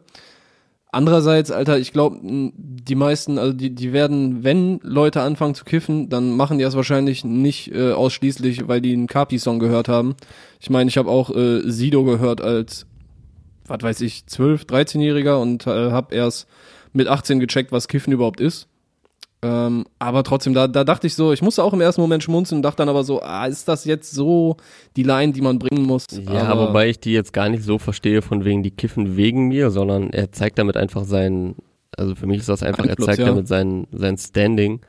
Andererseits, 0.91 1.51
Alter, 1.51 1.77
ich 1.77 1.93
glaube, 1.93 2.19
die 2.23 2.95
meisten, 2.95 3.37
also 3.37 3.53
die, 3.53 3.69
die 3.75 3.93
werden, 3.93 4.43
wenn 4.43 4.79
Leute 4.81 5.21
anfangen 5.21 5.53
zu 5.53 5.63
kiffen, 5.63 6.09
dann 6.09 6.35
machen 6.35 6.57
die 6.57 6.63
das 6.63 6.75
wahrscheinlich 6.75 7.23
nicht 7.23 7.71
äh, 7.71 7.91
ausschließlich, 7.91 8.67
weil 8.67 8.81
die 8.81 8.93
einen 8.93 9.05
Kapi-Song 9.05 9.59
gehört 9.59 9.87
haben. 9.87 10.15
Ich 10.59 10.71
meine, 10.71 10.89
ich 10.89 10.97
habe 10.97 11.09
auch 11.09 11.29
äh, 11.29 11.61
Sido 11.69 12.03
gehört 12.05 12.41
als, 12.41 12.87
was 13.67 13.83
weiß 13.83 14.01
ich, 14.01 14.25
12, 14.25 14.63
13-Jähriger 14.63 15.39
und 15.39 15.67
äh, 15.67 15.91
habe 15.91 16.15
erst 16.15 16.47
mit 16.91 17.07
18 17.07 17.39
gecheckt, 17.39 17.71
was 17.71 17.87
Kiffen 17.87 18.11
überhaupt 18.11 18.39
ist. 18.39 18.68
Ähm, 19.41 19.85
aber 19.99 20.23
trotzdem, 20.23 20.53
da, 20.53 20.67
da 20.67 20.83
dachte 20.83 21.07
ich 21.07 21.15
so, 21.15 21.31
ich 21.31 21.41
musste 21.41 21.63
auch 21.63 21.71
im 21.71 21.79
ersten 21.79 22.01
Moment 22.01 22.23
schmunzeln, 22.23 22.61
dachte 22.61 22.77
dann 22.77 22.89
aber 22.89 23.03
so, 23.05 23.21
ah, 23.21 23.45
ist 23.45 23.69
das 23.69 23.85
jetzt 23.85 24.11
so 24.11 24.57
die 24.97 25.03
Line, 25.03 25.31
die 25.31 25.41
man 25.41 25.59
bringen 25.59 25.83
muss? 25.83 26.05
Ja, 26.11 26.43
aber, 26.43 26.69
wobei 26.69 26.89
ich 26.89 26.99
die 26.99 27.13
jetzt 27.13 27.31
gar 27.31 27.47
nicht 27.47 27.63
so 27.63 27.77
verstehe 27.77 28.21
von 28.21 28.43
wegen 28.43 28.63
die 28.63 28.71
kiffen 28.71 29.15
wegen 29.15 29.47
mir, 29.47 29.71
sondern 29.71 30.09
er 30.09 30.33
zeigt 30.33 30.59
damit 30.59 30.75
einfach 30.75 31.05
sein, 31.05 31.55
also 31.97 32.15
für 32.15 32.27
mich 32.27 32.39
ist 32.39 32.49
das 32.49 32.63
einfach, 32.63 32.83
Einfluss, 32.83 33.07
er 33.07 33.11
zeigt 33.13 33.19
ja. 33.19 33.25
damit 33.27 33.47
sein, 33.47 33.87
sein 33.91 34.17
Standing. 34.17 34.81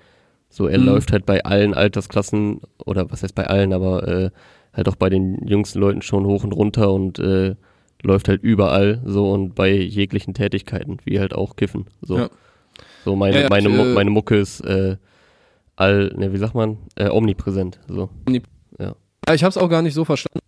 So, 0.48 0.66
er 0.66 0.78
Mhm. 0.80 0.86
läuft 0.86 1.12
halt 1.12 1.26
bei 1.26 1.44
allen 1.44 1.72
Altersklassen, 1.74 2.60
oder 2.84 3.08
was 3.08 3.22
heißt 3.22 3.36
bei 3.36 3.46
allen, 3.46 3.72
aber 3.72 4.08
äh, 4.08 4.30
halt 4.72 4.88
auch 4.88 4.96
bei 4.96 5.10
den 5.10 5.46
jüngsten 5.46 5.78
Leuten 5.78 6.02
schon 6.02 6.26
hoch 6.26 6.42
und 6.42 6.52
runter 6.52 6.92
und 6.92 7.20
äh, 7.20 7.54
läuft 8.02 8.28
halt 8.28 8.42
überall 8.42 9.00
so 9.04 9.30
und 9.30 9.54
bei 9.54 9.70
jeglichen 9.72 10.34
Tätigkeiten, 10.34 10.96
wie 11.04 11.20
halt 11.20 11.34
auch 11.34 11.54
kiffen. 11.54 11.86
So, 12.02 12.18
Ja. 12.18 12.30
So 13.04 13.16
meine, 13.16 13.36
Ja, 13.36 13.42
ja, 13.42 13.48
meine, 13.48 13.68
ich, 13.68 13.74
äh, 13.74 13.94
meine 13.94 14.10
Mucke 14.10 14.36
ist 14.36 14.60
äh, 14.60 14.96
all, 15.76 16.12
ne, 16.16 16.32
wie 16.32 16.38
sagt 16.38 16.54
man, 16.54 16.78
äh, 16.96 17.08
omnipräsent. 17.08 17.80
So. 17.88 18.10
Ja, 18.78 18.94
ich 19.34 19.42
habe 19.42 19.50
es 19.50 19.56
auch 19.56 19.68
gar 19.68 19.82
nicht 19.82 19.94
so 19.94 20.04
verstanden. 20.04 20.40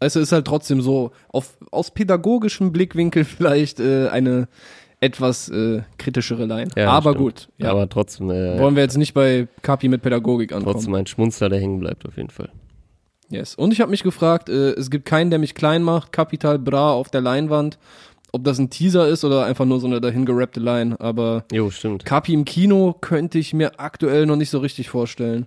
Also 0.00 0.20
ist 0.20 0.32
halt 0.32 0.46
trotzdem 0.46 0.80
so, 0.80 1.12
auf, 1.28 1.56
aus 1.70 1.90
pädagogischem 1.90 2.72
Blickwinkel 2.72 3.24
vielleicht 3.24 3.80
äh, 3.80 4.08
eine 4.08 4.48
etwas 5.00 5.48
äh, 5.48 5.82
kritischere 5.96 6.46
Line. 6.46 6.70
Ja, 6.76 6.90
aber 6.90 7.10
stimmt. 7.10 7.24
gut, 7.24 7.48
ja. 7.58 7.70
Aber 7.70 7.88
trotzdem, 7.88 8.30
äh, 8.30 8.58
wollen 8.58 8.74
wir 8.74 8.82
jetzt 8.82 8.96
nicht 8.96 9.14
bei 9.14 9.46
Kapi 9.62 9.88
mit 9.88 10.02
Pädagogik 10.02 10.52
ankommen. 10.52 10.72
trotzdem 10.72 10.94
ein 10.94 11.06
Schmunzler, 11.06 11.48
der 11.48 11.60
hängen 11.60 11.78
bleibt 11.78 12.06
auf 12.06 12.16
jeden 12.16 12.30
Fall. 12.30 12.50
Yes. 13.30 13.54
Und 13.54 13.72
ich 13.72 13.80
habe 13.80 13.90
mich 13.90 14.02
gefragt, 14.02 14.48
äh, 14.48 14.72
es 14.72 14.90
gibt 14.90 15.04
keinen, 15.04 15.30
der 15.30 15.38
mich 15.38 15.54
klein 15.54 15.82
macht, 15.82 16.12
Capital 16.12 16.58
Bra 16.58 16.92
auf 16.92 17.10
der 17.10 17.20
Leinwand. 17.20 17.78
Ob 18.32 18.44
das 18.44 18.58
ein 18.58 18.68
Teaser 18.70 19.08
ist 19.08 19.24
oder 19.24 19.44
einfach 19.46 19.64
nur 19.64 19.80
so 19.80 19.86
eine 19.86 20.00
dahingerappte 20.00 20.60
Line, 20.60 21.00
aber 21.00 21.44
Jo, 21.52 21.70
stimmt. 21.70 22.04
Kapi 22.04 22.34
im 22.34 22.44
Kino 22.44 22.94
könnte 23.00 23.38
ich 23.38 23.54
mir 23.54 23.80
aktuell 23.80 24.26
noch 24.26 24.36
nicht 24.36 24.50
so 24.50 24.58
richtig 24.58 24.90
vorstellen. 24.90 25.46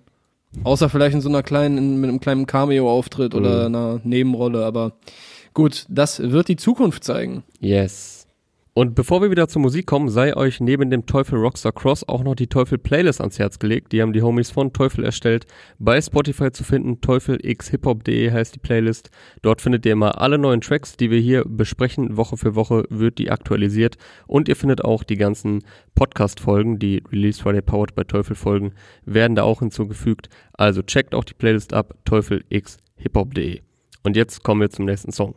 Außer 0.64 0.90
vielleicht 0.90 1.14
in 1.16 1.22
so 1.22 1.30
einer 1.30 1.44
kleinen, 1.44 1.78
in, 1.78 2.02
mit 2.02 2.10
einem 2.10 2.20
kleinen 2.20 2.46
Cameo-Auftritt 2.48 3.36
oder 3.36 3.70
Mhm. 3.70 3.76
einer 3.76 4.02
Nebenrolle, 4.04 4.66
aber 4.66 4.94
gut, 5.54 5.86
das 5.90 6.20
wird 6.20 6.48
die 6.48 6.56
Zukunft 6.58 7.04
zeigen. 7.04 7.44
Yes. 7.60 8.21
Und 8.74 8.96
bevor 8.96 9.22
wir 9.22 9.30
wieder 9.30 9.50
zur 9.50 9.62
Musik 9.62 9.86
kommen, 9.86 10.08
sei 10.08 10.34
euch 10.34 10.62
neben 10.62 10.90
dem 10.90 11.06
Teufel 11.06 11.38
Rockstar 11.38 11.74
Cross 11.74 12.08
auch 12.08 12.24
noch 12.24 12.36
die 12.36 12.48
Teufel 12.48 12.78
Playlist 12.78 13.20
ans 13.20 13.38
Herz 13.38 13.60
gelegt. 13.60 13.92
Die 13.92 14.02
haben 14.02 14.14
die 14.14 14.22
Homies 14.22 14.50
von 14.50 14.72
Teufel 14.72 15.04
erstellt. 15.04 15.46
Bei 15.78 16.00
Spotify 16.00 16.54
zu 16.54 16.64
finden, 16.64 17.02
teufelxhiphop.de 17.02 18.32
heißt 18.32 18.56
die 18.56 18.60
Playlist. 18.60 19.10
Dort 19.42 19.62
findet 19.62 19.86
ihr 19.86 19.92
immer 19.92 20.22
alle 20.22 20.38
neuen 20.38 20.62
Tracks, 20.62 20.96
die 20.96 21.12
wir 21.12 21.20
hier 21.20 21.44
besprechen. 21.46 22.16
Woche 22.16 22.38
für 22.38 22.56
Woche 22.56 22.86
wird 22.90 23.18
die 23.18 23.30
aktualisiert. 23.30 23.98
Und 24.26 24.48
ihr 24.48 24.56
findet 24.56 24.86
auch 24.86 25.04
die 25.04 25.18
ganzen 25.18 25.66
Podcast-Folgen, 25.96 26.80
die 26.80 27.04
Release 27.12 27.42
Friday 27.42 27.62
Powered 27.62 27.94
by 27.94 28.06
Teufel 28.06 28.38
Folgen, 28.38 28.72
werden 29.04 29.36
da 29.36 29.44
auch 29.44 29.60
hinzugefügt. 29.60 30.30
Also 30.54 30.82
checkt 30.82 31.14
auch 31.14 31.26
die 31.26 31.34
Playlist 31.34 31.74
ab, 31.74 31.96
teufelxhiphop.de. 32.06 33.60
Und 34.04 34.16
jetzt 34.16 34.44
kommen 34.44 34.62
wir 34.62 34.70
zum 34.70 34.86
nächsten 34.86 35.12
Song. 35.12 35.36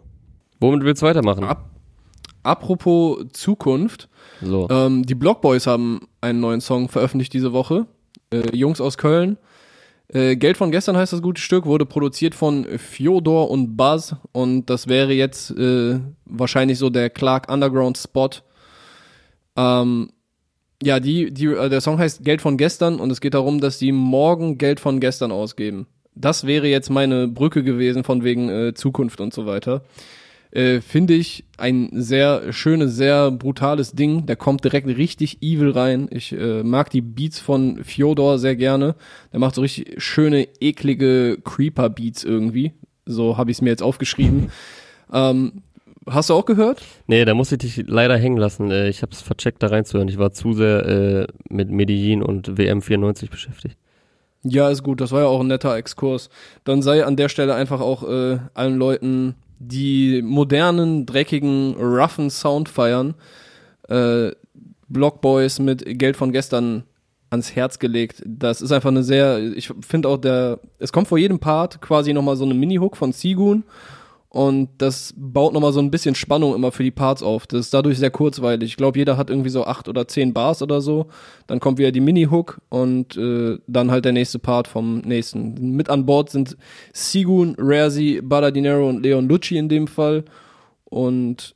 Womit 0.60 0.84
willst 0.84 1.02
du 1.02 1.06
weitermachen? 1.06 1.42
Ab 1.42 1.73
Apropos 2.44 3.24
Zukunft, 3.32 4.08
So. 4.40 4.68
ähm, 4.70 5.04
die 5.04 5.14
Block 5.14 5.40
Boys 5.40 5.66
haben 5.66 6.06
einen 6.20 6.40
neuen 6.40 6.60
Song 6.60 6.88
veröffentlicht 6.88 7.32
diese 7.32 7.52
Woche. 7.52 7.86
Äh, 8.32 8.56
Jungs 8.56 8.80
aus 8.80 8.96
Köln. 8.98 9.36
Äh, 10.08 10.36
Geld 10.36 10.56
von 10.58 10.70
gestern 10.70 10.96
heißt 10.96 11.12
das 11.14 11.22
gute 11.22 11.40
Stück, 11.40 11.64
wurde 11.64 11.86
produziert 11.86 12.34
von 12.34 12.66
Fjodor 12.78 13.50
und 13.50 13.76
Buzz 13.76 14.14
und 14.32 14.68
das 14.68 14.86
wäre 14.86 15.12
jetzt 15.14 15.50
äh, 15.52 15.98
wahrscheinlich 16.26 16.78
so 16.78 16.90
der 16.90 17.08
Clark 17.10 17.50
Underground 17.50 17.96
Spot. 17.98 18.28
Ähm, 19.56 20.10
ja, 20.82 21.00
die, 21.00 21.32
die, 21.32 21.46
äh, 21.46 21.68
der 21.70 21.80
Song 21.80 21.98
heißt 21.98 22.24
Geld 22.24 22.42
von 22.42 22.56
gestern 22.58 23.00
und 23.00 23.10
es 23.10 23.20
geht 23.20 23.34
darum, 23.34 23.60
dass 23.60 23.78
die 23.78 23.92
morgen 23.92 24.58
Geld 24.58 24.80
von 24.80 25.00
gestern 25.00 25.32
ausgeben. 25.32 25.86
Das 26.14 26.46
wäre 26.46 26.68
jetzt 26.68 26.90
meine 26.90 27.26
Brücke 27.26 27.62
gewesen 27.64 28.04
von 28.04 28.22
wegen 28.24 28.48
äh, 28.48 28.74
Zukunft 28.74 29.20
und 29.20 29.32
so 29.32 29.46
weiter. 29.46 29.82
Äh, 30.54 30.80
Finde 30.80 31.14
ich 31.14 31.44
ein 31.58 31.90
sehr 31.92 32.52
schönes, 32.52 32.94
sehr 32.94 33.32
brutales 33.32 33.92
Ding. 33.92 34.24
Der 34.26 34.36
kommt 34.36 34.62
direkt 34.62 34.86
richtig 34.86 35.42
evil 35.42 35.70
rein. 35.70 36.08
Ich 36.12 36.32
äh, 36.32 36.62
mag 36.62 36.90
die 36.90 37.00
Beats 37.00 37.40
von 37.40 37.82
Fyodor 37.82 38.38
sehr 38.38 38.54
gerne. 38.54 38.94
Der 39.32 39.40
macht 39.40 39.56
so 39.56 39.62
richtig 39.62 40.00
schöne, 40.00 40.46
eklige 40.60 41.38
Creeper-Beats 41.42 42.22
irgendwie. 42.22 42.72
So 43.04 43.36
habe 43.36 43.50
ich 43.50 43.56
es 43.56 43.62
mir 43.62 43.70
jetzt 43.70 43.82
aufgeschrieben. 43.82 44.52
ähm, 45.12 45.62
hast 46.06 46.30
du 46.30 46.34
auch 46.34 46.46
gehört? 46.46 46.80
Nee, 47.08 47.24
da 47.24 47.34
muss 47.34 47.50
ich 47.50 47.58
dich 47.58 47.84
leider 47.88 48.16
hängen 48.16 48.38
lassen. 48.38 48.70
Äh, 48.70 48.88
ich 48.88 49.02
habe 49.02 49.10
es 49.10 49.22
vercheckt, 49.22 49.60
da 49.60 49.66
reinzuhören. 49.66 50.08
Ich 50.08 50.18
war 50.18 50.32
zu 50.32 50.52
sehr 50.52 50.86
äh, 50.86 51.26
mit 51.48 51.70
Medellin 51.70 52.22
und 52.22 52.56
WM 52.56 52.80
94 52.80 53.28
beschäftigt. 53.28 53.76
Ja, 54.44 54.68
ist 54.68 54.84
gut. 54.84 55.00
Das 55.00 55.10
war 55.10 55.22
ja 55.22 55.26
auch 55.26 55.40
ein 55.40 55.48
netter 55.48 55.74
Exkurs. 55.74 56.30
Dann 56.62 56.80
sei 56.80 57.04
an 57.04 57.16
der 57.16 57.28
Stelle 57.28 57.56
einfach 57.56 57.80
auch 57.80 58.08
äh, 58.08 58.38
allen 58.54 58.76
Leuten 58.76 59.34
die 59.68 60.22
modernen, 60.22 61.06
dreckigen, 61.06 61.74
roughen 61.76 62.30
Sound 62.30 62.68
feiern, 62.68 63.14
äh, 63.88 64.30
Blockboys 64.88 65.58
mit 65.58 65.98
Geld 65.98 66.16
von 66.16 66.32
gestern 66.32 66.84
ans 67.30 67.54
Herz 67.54 67.78
gelegt. 67.78 68.22
Das 68.26 68.60
ist 68.60 68.72
einfach 68.72 68.90
eine 68.90 69.02
sehr, 69.02 69.38
ich 69.38 69.72
finde 69.80 70.08
auch 70.08 70.18
der, 70.18 70.60
es 70.78 70.92
kommt 70.92 71.08
vor 71.08 71.18
jedem 71.18 71.38
Part 71.38 71.80
quasi 71.80 72.12
nochmal 72.12 72.36
so 72.36 72.44
eine 72.44 72.54
Mini-Hook 72.54 72.96
von 72.96 73.12
Sigun 73.12 73.64
und 74.34 74.70
das 74.78 75.14
baut 75.16 75.52
nochmal 75.52 75.72
so 75.72 75.78
ein 75.78 75.92
bisschen 75.92 76.16
Spannung 76.16 76.56
immer 76.56 76.72
für 76.72 76.82
die 76.82 76.90
Parts 76.90 77.22
auf. 77.22 77.46
Das 77.46 77.60
ist 77.60 77.72
dadurch 77.72 78.00
sehr 78.00 78.10
kurzweilig. 78.10 78.68
Ich 78.68 78.76
glaube, 78.76 78.98
jeder 78.98 79.16
hat 79.16 79.30
irgendwie 79.30 79.48
so 79.48 79.64
acht 79.64 79.86
oder 79.86 80.08
zehn 80.08 80.34
Bars 80.34 80.60
oder 80.60 80.80
so. 80.80 81.06
Dann 81.46 81.60
kommt 81.60 81.78
wieder 81.78 81.92
die 81.92 82.00
Mini-Hook 82.00 82.60
und 82.68 83.16
äh, 83.16 83.58
dann 83.68 83.92
halt 83.92 84.04
der 84.04 84.10
nächste 84.10 84.40
Part 84.40 84.66
vom 84.66 85.02
nächsten. 85.02 85.76
Mit 85.76 85.88
an 85.88 86.04
Bord 86.04 86.30
sind 86.30 86.56
Sigun, 86.92 87.54
Razi, 87.58 88.22
Baladinero 88.24 88.88
und 88.88 89.04
Leon 89.04 89.28
Lucci 89.28 89.56
in 89.56 89.68
dem 89.68 89.86
Fall. 89.86 90.24
Und 90.86 91.54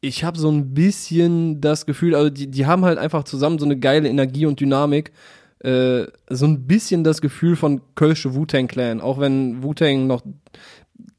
ich 0.00 0.22
habe 0.22 0.38
so 0.38 0.48
ein 0.48 0.74
bisschen 0.74 1.60
das 1.60 1.86
Gefühl, 1.86 2.14
also 2.14 2.30
die, 2.30 2.46
die 2.48 2.66
haben 2.66 2.84
halt 2.84 2.98
einfach 2.98 3.24
zusammen 3.24 3.58
so 3.58 3.64
eine 3.64 3.80
geile 3.80 4.08
Energie 4.08 4.46
und 4.46 4.60
Dynamik. 4.60 5.10
Äh, 5.58 6.04
so 6.30 6.46
ein 6.46 6.68
bisschen 6.68 7.02
das 7.02 7.20
Gefühl 7.20 7.56
von 7.56 7.80
Kölsche 7.96 8.36
Wu-Tang 8.36 8.68
Clan, 8.68 9.00
auch 9.00 9.18
wenn 9.18 9.64
Wu-Tang 9.64 10.06
noch 10.06 10.22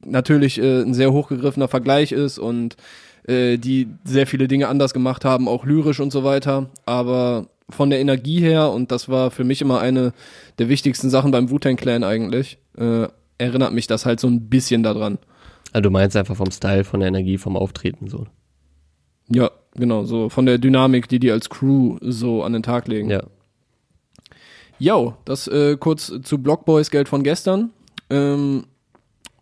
natürlich 0.09 0.59
äh, 0.59 0.81
ein 0.81 0.93
sehr 0.93 1.11
hochgegriffener 1.11 1.67
Vergleich 1.67 2.11
ist 2.11 2.39
und 2.39 2.75
äh, 3.27 3.57
die 3.57 3.87
sehr 4.03 4.27
viele 4.27 4.47
Dinge 4.47 4.67
anders 4.67 4.93
gemacht 4.93 5.25
haben, 5.25 5.47
auch 5.47 5.65
lyrisch 5.65 5.99
und 5.99 6.11
so 6.11 6.23
weiter. 6.23 6.69
Aber 6.85 7.47
von 7.69 7.89
der 7.89 7.99
Energie 7.99 8.39
her, 8.39 8.71
und 8.71 8.91
das 8.91 9.09
war 9.09 9.31
für 9.31 9.43
mich 9.43 9.61
immer 9.61 9.79
eine 9.79 10.13
der 10.57 10.69
wichtigsten 10.69 11.09
Sachen 11.09 11.31
beim 11.31 11.49
Wu-Tang 11.49 11.75
Clan 11.75 12.03
eigentlich, 12.03 12.57
äh, 12.77 13.07
erinnert 13.37 13.73
mich 13.73 13.87
das 13.87 14.05
halt 14.05 14.19
so 14.19 14.27
ein 14.27 14.49
bisschen 14.49 14.83
daran. 14.83 15.17
Also 15.73 15.81
du 15.83 15.89
meinst 15.91 16.15
einfach 16.15 16.35
vom 16.35 16.51
Style, 16.51 16.83
von 16.83 17.01
der 17.01 17.09
Energie, 17.09 17.37
vom 17.37 17.57
Auftreten 17.57 18.07
so. 18.07 18.25
Ja, 19.29 19.51
genau, 19.75 20.05
so 20.05 20.29
von 20.29 20.45
der 20.45 20.57
Dynamik, 20.57 21.09
die 21.09 21.19
die 21.19 21.31
als 21.31 21.49
Crew 21.49 21.97
so 22.01 22.43
an 22.43 22.53
den 22.53 22.63
Tag 22.63 22.87
legen. 22.87 23.09
Ja. 23.09 23.23
Jo, 24.79 25.15
das 25.25 25.47
äh, 25.47 25.75
kurz 25.77 26.13
zu 26.23 26.37
Blockboys 26.37 26.91
Geld 26.91 27.09
von 27.09 27.23
gestern. 27.23 27.71
Ähm, 28.09 28.65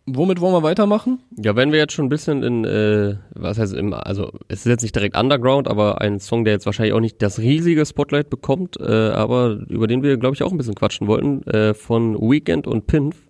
womit 0.06 0.40
wollen 0.40 0.54
wir 0.54 0.62
weitermachen? 0.62 1.20
Ja, 1.36 1.56
wenn 1.56 1.72
wir 1.72 1.78
jetzt 1.78 1.92
schon 1.92 2.06
ein 2.06 2.10
bisschen 2.10 2.42
in, 2.42 2.64
äh, 2.64 3.16
was 3.34 3.58
heißt 3.58 3.74
im, 3.74 3.92
also 3.92 4.32
es 4.48 4.60
ist 4.60 4.66
jetzt 4.66 4.82
nicht 4.82 4.94
direkt 4.94 5.16
Underground, 5.16 5.68
aber 5.68 6.00
ein 6.00 6.20
Song, 6.20 6.44
der 6.44 6.54
jetzt 6.54 6.66
wahrscheinlich 6.66 6.94
auch 6.94 7.00
nicht 7.00 7.20
das 7.20 7.38
riesige 7.38 7.84
Spotlight 7.84 8.30
bekommt, 8.30 8.78
äh, 8.80 9.10
aber 9.10 9.58
über 9.68 9.86
den 9.86 10.02
wir, 10.02 10.16
glaube 10.16 10.34
ich, 10.34 10.42
auch 10.42 10.52
ein 10.52 10.58
bisschen 10.58 10.74
quatschen 10.74 11.06
wollten, 11.06 11.42
äh, 11.48 11.74
von 11.74 12.16
Weekend 12.20 12.66
und 12.66 12.86
Pinf. 12.86 13.28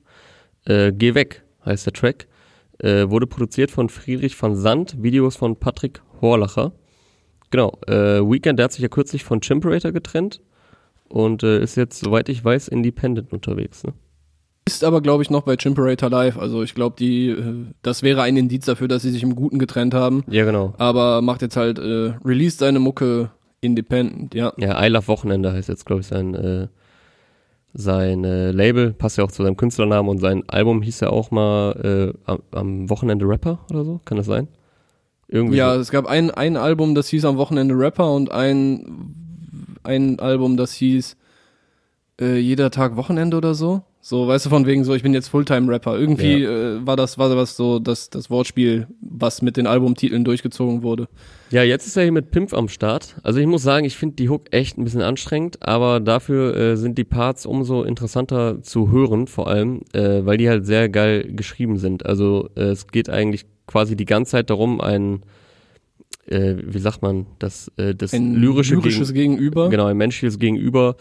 Äh, 0.67 0.93
Geh 0.93 1.15
weg 1.15 1.43
heißt 1.65 1.87
der 1.87 1.93
Track. 1.93 2.29
Äh, 2.79 3.09
wurde 3.09 3.27
produziert 3.27 3.71
von 3.71 3.89
Friedrich 3.89 4.41
van 4.41 4.55
Sand, 4.55 5.03
Videos 5.03 5.37
von 5.37 5.57
Patrick 5.57 6.03
Horlacher. 6.21 6.73
Genau, 7.51 7.79
äh, 7.87 8.21
Weekend, 8.21 8.59
der 8.59 8.65
hat 8.65 8.73
sich 8.73 8.83
ja 8.83 8.89
kürzlich 8.89 9.25
von 9.25 9.41
Chimperator 9.41 9.93
getrennt 9.93 10.43
und 11.09 11.43
äh, 11.43 11.62
ist 11.62 11.77
jetzt, 11.77 12.01
soweit 12.01 12.29
ich 12.29 12.45
weiß, 12.45 12.69
independent 12.69 13.33
unterwegs. 13.33 13.85
Ne? 13.85 13.95
Ist 14.68 14.83
aber, 14.83 15.00
glaube 15.00 15.22
ich, 15.22 15.31
noch 15.31 15.42
bei 15.42 15.57
Chimperator 15.57 16.11
Live. 16.11 16.37
Also 16.37 16.62
ich 16.64 16.74
glaube, 16.74 16.96
die, 16.98 17.29
äh, 17.29 17.66
das 17.83 18.02
wäre 18.02 18.22
ein 18.22 18.37
Indiz 18.37 18.64
dafür, 18.66 18.88
dass 18.88 19.02
sie 19.02 19.11
sich 19.11 19.22
im 19.22 19.37
Guten 19.37 19.61
getrennt 19.61 19.94
haben. 19.94 20.24
Ja, 20.29 20.44
genau. 20.44 20.74
Aber 20.79 21.22
macht 21.22 21.42
jetzt 21.42 21.57
halt, 21.57 21.79
äh, 21.79 22.14
released 22.24 22.59
seine 22.59 22.81
Mucke 22.81 23.31
independent, 23.61 24.35
ja. 24.35 24.52
Ja, 24.57 24.85
I 24.85 24.88
Love 24.88 25.07
Wochenende 25.07 25.52
heißt 25.52 25.68
jetzt, 25.68 25.87
glaube 25.87 26.00
ich, 26.00 26.09
sein, 26.09 26.35
äh, 26.35 26.66
sein 27.74 28.24
äh, 28.24 28.50
Label. 28.50 28.92
Passt 28.92 29.18
ja 29.18 29.24
auch 29.24 29.31
zu 29.31 29.44
seinem 29.44 29.57
Künstlernamen 29.57 30.09
und 30.09 30.18
sein 30.18 30.42
Album 30.48 30.83
hieß 30.83 31.00
ja 31.00 31.11
auch 31.11 31.31
mal 31.31 32.14
äh, 32.26 32.31
am, 32.31 32.38
am 32.50 32.90
Wochenende 32.90 33.26
Rapper 33.29 33.61
oder 33.70 33.85
so. 33.85 34.00
Kann 34.05 34.18
das 34.18 34.26
sein? 34.26 34.48
Irgendwie 35.29 35.59
ja, 35.59 35.74
so. 35.74 35.81
es 35.81 35.90
gab 35.90 36.07
ein, 36.07 36.33
ein 36.33 36.57
Album, 36.57 36.96
das 36.96 37.09
hieß 37.09 37.24
am 37.24 37.37
Wochenende 37.37 37.76
Rapper 37.79 38.12
und 38.12 38.33
ein, 38.33 39.14
ein 39.85 40.18
Album, 40.18 40.57
das 40.57 40.72
hieß 40.72 41.16
äh, 42.20 42.37
Jeder 42.37 42.70
Tag 42.70 42.96
Wochenende 42.96 43.37
oder 43.37 43.55
so. 43.55 43.83
So, 44.09 44.29
weißt 44.29 44.47
du, 44.47 44.51
von 44.51 44.66
wegen 44.66 44.85
so, 44.85 44.95
ich 44.95 45.03
bin 45.03 45.14
jetzt 45.14 45.27
Fulltime-Rapper. 45.27 45.99
Irgendwie 45.99 46.45
ja. 46.45 46.77
äh, 46.77 46.87
war 46.87 46.95
das, 46.95 47.19
war 47.19 47.35
das 47.35 47.57
so 47.57 47.81
das, 47.81 48.09
das 48.09 48.31
Wortspiel, 48.31 48.87
was 49.01 49.42
mit 49.42 49.57
den 49.57 49.66
Albumtiteln 49.66 50.23
durchgezogen 50.23 50.85
wurde. 50.85 51.09
Ja, 51.51 51.64
jetzt 51.64 51.88
ist 51.88 51.97
er 51.97 52.05
hier 52.05 52.12
mit 52.12 52.31
Pimp 52.31 52.55
am 52.55 52.69
Start. 52.69 53.16
Also 53.25 53.40
ich 53.40 53.49
muss 53.49 53.64
sagen, 53.64 53.85
ich 53.85 53.97
finde 53.97 54.14
die 54.14 54.29
Hook 54.29 54.53
echt 54.53 54.79
ein 54.79 54.85
bisschen 54.85 55.03
anstrengend, 55.03 55.61
aber 55.66 55.99
dafür 55.99 56.57
äh, 56.57 56.77
sind 56.77 56.99
die 56.99 57.03
Parts 57.03 57.47
umso 57.47 57.83
interessanter 57.83 58.62
zu 58.62 58.92
hören, 58.92 59.27
vor 59.27 59.49
allem, 59.49 59.81
äh, 59.92 60.25
weil 60.25 60.37
die 60.37 60.49
halt 60.49 60.66
sehr 60.66 60.88
geil 60.88 61.25
geschrieben 61.33 61.77
sind. 61.77 62.07
Also 62.07 62.49
äh, 62.55 62.66
es 62.66 62.87
geht 62.87 63.11
eigentlich 63.11 63.45
quasi 63.66 63.97
die 63.97 64.05
ganze 64.05 64.31
Zeit 64.31 64.51
darum, 64.51 64.81
ein 64.81 65.23
äh, 66.27 66.55
wie 66.64 66.79
sagt 66.79 67.03
man, 67.03 67.27
das, 67.40 67.73
äh, 67.77 67.95
das 67.95 68.12
ein 68.12 68.35
lyrische 68.35 68.75
lyrisches 68.75 69.12
Gegen 69.12 69.33
Gegenüber. 69.33 69.69
Genau, 69.69 69.87
ein 69.87 69.97
menschliches 69.97 70.38
Gegenüber 70.38 70.97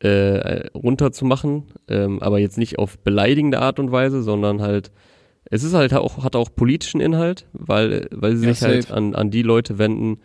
äh, 0.00 0.68
runterzumachen, 0.74 1.64
ähm, 1.88 2.22
aber 2.22 2.38
jetzt 2.38 2.58
nicht 2.58 2.78
auf 2.78 2.98
beleidigende 2.98 3.60
Art 3.60 3.78
und 3.78 3.90
Weise, 3.90 4.22
sondern 4.22 4.62
halt, 4.62 4.90
es 5.50 5.64
ist 5.64 5.74
halt 5.74 5.92
auch, 5.94 6.22
hat 6.22 6.36
auch 6.36 6.50
politischen 6.54 7.00
Inhalt, 7.00 7.46
weil, 7.52 8.08
weil 8.12 8.36
sie 8.36 8.46
ja, 8.46 8.54
sich 8.54 8.62
halt 8.62 8.82
safe. 8.82 8.94
halt 8.94 8.96
an, 8.96 9.14
an 9.14 9.30
die 9.30 9.42
Leute 9.42 9.78
wenden, 9.78 10.20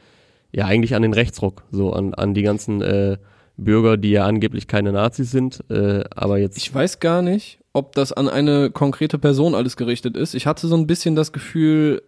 ja 0.51 0.65
eigentlich 0.65 0.95
an 0.95 1.01
den 1.01 1.13
Rechtsruck, 1.13 1.63
so 1.71 1.91
an, 1.93 2.13
an 2.13 2.33
die 2.33 2.43
ganzen 2.43 2.81
äh, 2.81 3.17
Bürger, 3.57 3.97
die 3.97 4.11
ja 4.11 4.25
angeblich 4.25 4.67
keine 4.67 4.91
Nazis 4.91 5.31
sind, 5.31 5.63
äh, 5.69 6.03
aber 6.15 6.37
jetzt. 6.37 6.57
Ich 6.57 6.73
weiß 6.73 6.99
gar 6.99 7.21
nicht, 7.21 7.59
ob 7.73 7.93
das 7.93 8.13
an 8.13 8.29
eine 8.29 8.69
konkrete 8.69 9.17
Person 9.17 9.55
alles 9.55 9.77
gerichtet 9.77 10.15
ist. 10.15 10.35
Ich 10.35 10.45
hatte 10.45 10.67
so 10.67 10.75
ein 10.75 10.87
bisschen 10.87 11.15
das 11.15 11.31
Gefühl, 11.31 12.03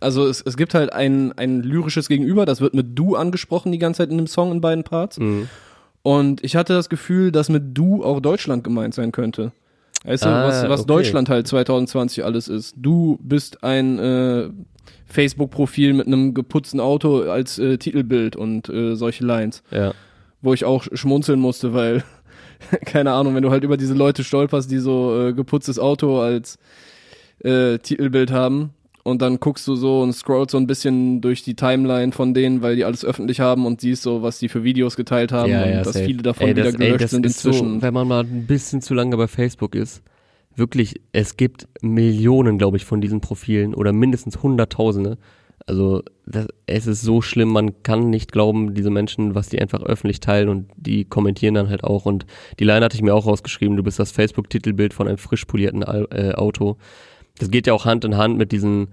also 0.00 0.26
es, 0.26 0.42
es 0.42 0.56
gibt 0.56 0.74
halt 0.74 0.92
ein, 0.92 1.32
ein 1.32 1.62
lyrisches 1.62 2.08
Gegenüber, 2.08 2.44
das 2.44 2.60
wird 2.60 2.74
mit 2.74 2.98
du 2.98 3.16
angesprochen 3.16 3.72
die 3.72 3.78
ganze 3.78 3.98
Zeit 3.98 4.10
in 4.10 4.18
dem 4.18 4.26
Song 4.26 4.52
in 4.52 4.60
beiden 4.60 4.84
Parts. 4.84 5.18
Mhm. 5.18 5.48
Und 6.06 6.44
ich 6.44 6.54
hatte 6.54 6.72
das 6.72 6.88
Gefühl, 6.88 7.32
dass 7.32 7.48
mit 7.48 7.76
du 7.76 8.04
auch 8.04 8.20
Deutschland 8.20 8.62
gemeint 8.62 8.94
sein 8.94 9.10
könnte. 9.10 9.50
Weißt 10.04 10.24
du, 10.24 10.28
ah, 10.28 10.46
was, 10.46 10.62
was 10.68 10.80
okay. 10.82 10.86
Deutschland 10.86 11.28
halt 11.28 11.48
2020 11.48 12.24
alles 12.24 12.46
ist. 12.46 12.76
Du 12.78 13.18
bist 13.20 13.64
ein 13.64 13.98
äh, 13.98 14.50
Facebook-Profil 15.06 15.94
mit 15.94 16.06
einem 16.06 16.32
geputzten 16.32 16.78
Auto 16.78 17.22
als 17.22 17.58
äh, 17.58 17.76
Titelbild 17.78 18.36
und 18.36 18.68
äh, 18.68 18.94
solche 18.94 19.24
Lines. 19.24 19.64
Ja. 19.72 19.94
Wo 20.42 20.54
ich 20.54 20.64
auch 20.64 20.86
schmunzeln 20.92 21.40
musste, 21.40 21.74
weil, 21.74 22.04
keine 22.84 23.10
Ahnung, 23.10 23.34
wenn 23.34 23.42
du 23.42 23.50
halt 23.50 23.64
über 23.64 23.76
diese 23.76 23.94
Leute 23.94 24.22
stolperst, 24.22 24.70
die 24.70 24.78
so 24.78 25.26
äh, 25.26 25.32
geputztes 25.32 25.80
Auto 25.80 26.20
als 26.20 26.56
äh, 27.42 27.78
Titelbild 27.78 28.30
haben, 28.30 28.70
und 29.06 29.22
dann 29.22 29.38
guckst 29.38 29.68
du 29.68 29.76
so 29.76 30.02
und 30.02 30.12
scrollst 30.12 30.50
so 30.50 30.58
ein 30.58 30.66
bisschen 30.66 31.20
durch 31.20 31.44
die 31.44 31.54
Timeline 31.54 32.10
von 32.10 32.34
denen, 32.34 32.60
weil 32.60 32.74
die 32.74 32.84
alles 32.84 33.04
öffentlich 33.04 33.38
haben 33.38 33.64
und 33.64 33.80
siehst 33.80 34.02
so, 34.02 34.22
was 34.22 34.40
die 34.40 34.48
für 34.48 34.64
Videos 34.64 34.96
geteilt 34.96 35.30
haben 35.30 35.50
ja, 35.50 35.62
und 35.62 35.70
ja, 35.70 35.82
dass 35.84 35.92
safe. 35.92 36.06
viele 36.06 36.22
davon 36.22 36.48
ey, 36.48 36.54
das, 36.54 36.74
wieder 36.74 36.78
gelöscht 36.78 37.02
ey, 37.02 37.08
sind 37.08 37.26
inzwischen. 37.26 37.74
So, 37.76 37.82
wenn 37.82 37.94
man 37.94 38.08
mal 38.08 38.24
ein 38.24 38.46
bisschen 38.48 38.82
zu 38.82 38.94
lange 38.94 39.16
bei 39.16 39.28
Facebook 39.28 39.76
ist, 39.76 40.02
wirklich, 40.56 41.00
es 41.12 41.36
gibt 41.36 41.68
Millionen, 41.82 42.58
glaube 42.58 42.78
ich, 42.78 42.84
von 42.84 43.00
diesen 43.00 43.20
Profilen 43.20 43.74
oder 43.74 43.92
mindestens 43.92 44.42
Hunderttausende. 44.42 45.18
Also 45.66 46.02
das, 46.26 46.48
es 46.66 46.88
ist 46.88 47.02
so 47.02 47.22
schlimm, 47.22 47.50
man 47.50 47.84
kann 47.84 48.10
nicht 48.10 48.32
glauben, 48.32 48.74
diese 48.74 48.90
Menschen, 48.90 49.36
was 49.36 49.48
die 49.48 49.60
einfach 49.60 49.82
öffentlich 49.84 50.18
teilen 50.18 50.48
und 50.48 50.66
die 50.76 51.04
kommentieren 51.04 51.54
dann 51.54 51.68
halt 51.68 51.84
auch. 51.84 52.06
Und 52.06 52.26
die 52.58 52.64
Line 52.64 52.84
hatte 52.84 52.96
ich 52.96 53.02
mir 53.02 53.14
auch 53.14 53.26
rausgeschrieben, 53.26 53.76
du 53.76 53.84
bist 53.84 54.00
das 54.00 54.10
Facebook-Titelbild 54.10 54.92
von 54.92 55.06
einem 55.06 55.18
frisch 55.18 55.44
polierten 55.44 55.82
äh, 55.82 56.32
Auto 56.34 56.76
das 57.38 57.50
geht 57.50 57.66
ja 57.66 57.72
auch 57.72 57.84
Hand 57.84 58.04
in 58.04 58.16
Hand 58.16 58.38
mit 58.38 58.52
diesen 58.52 58.88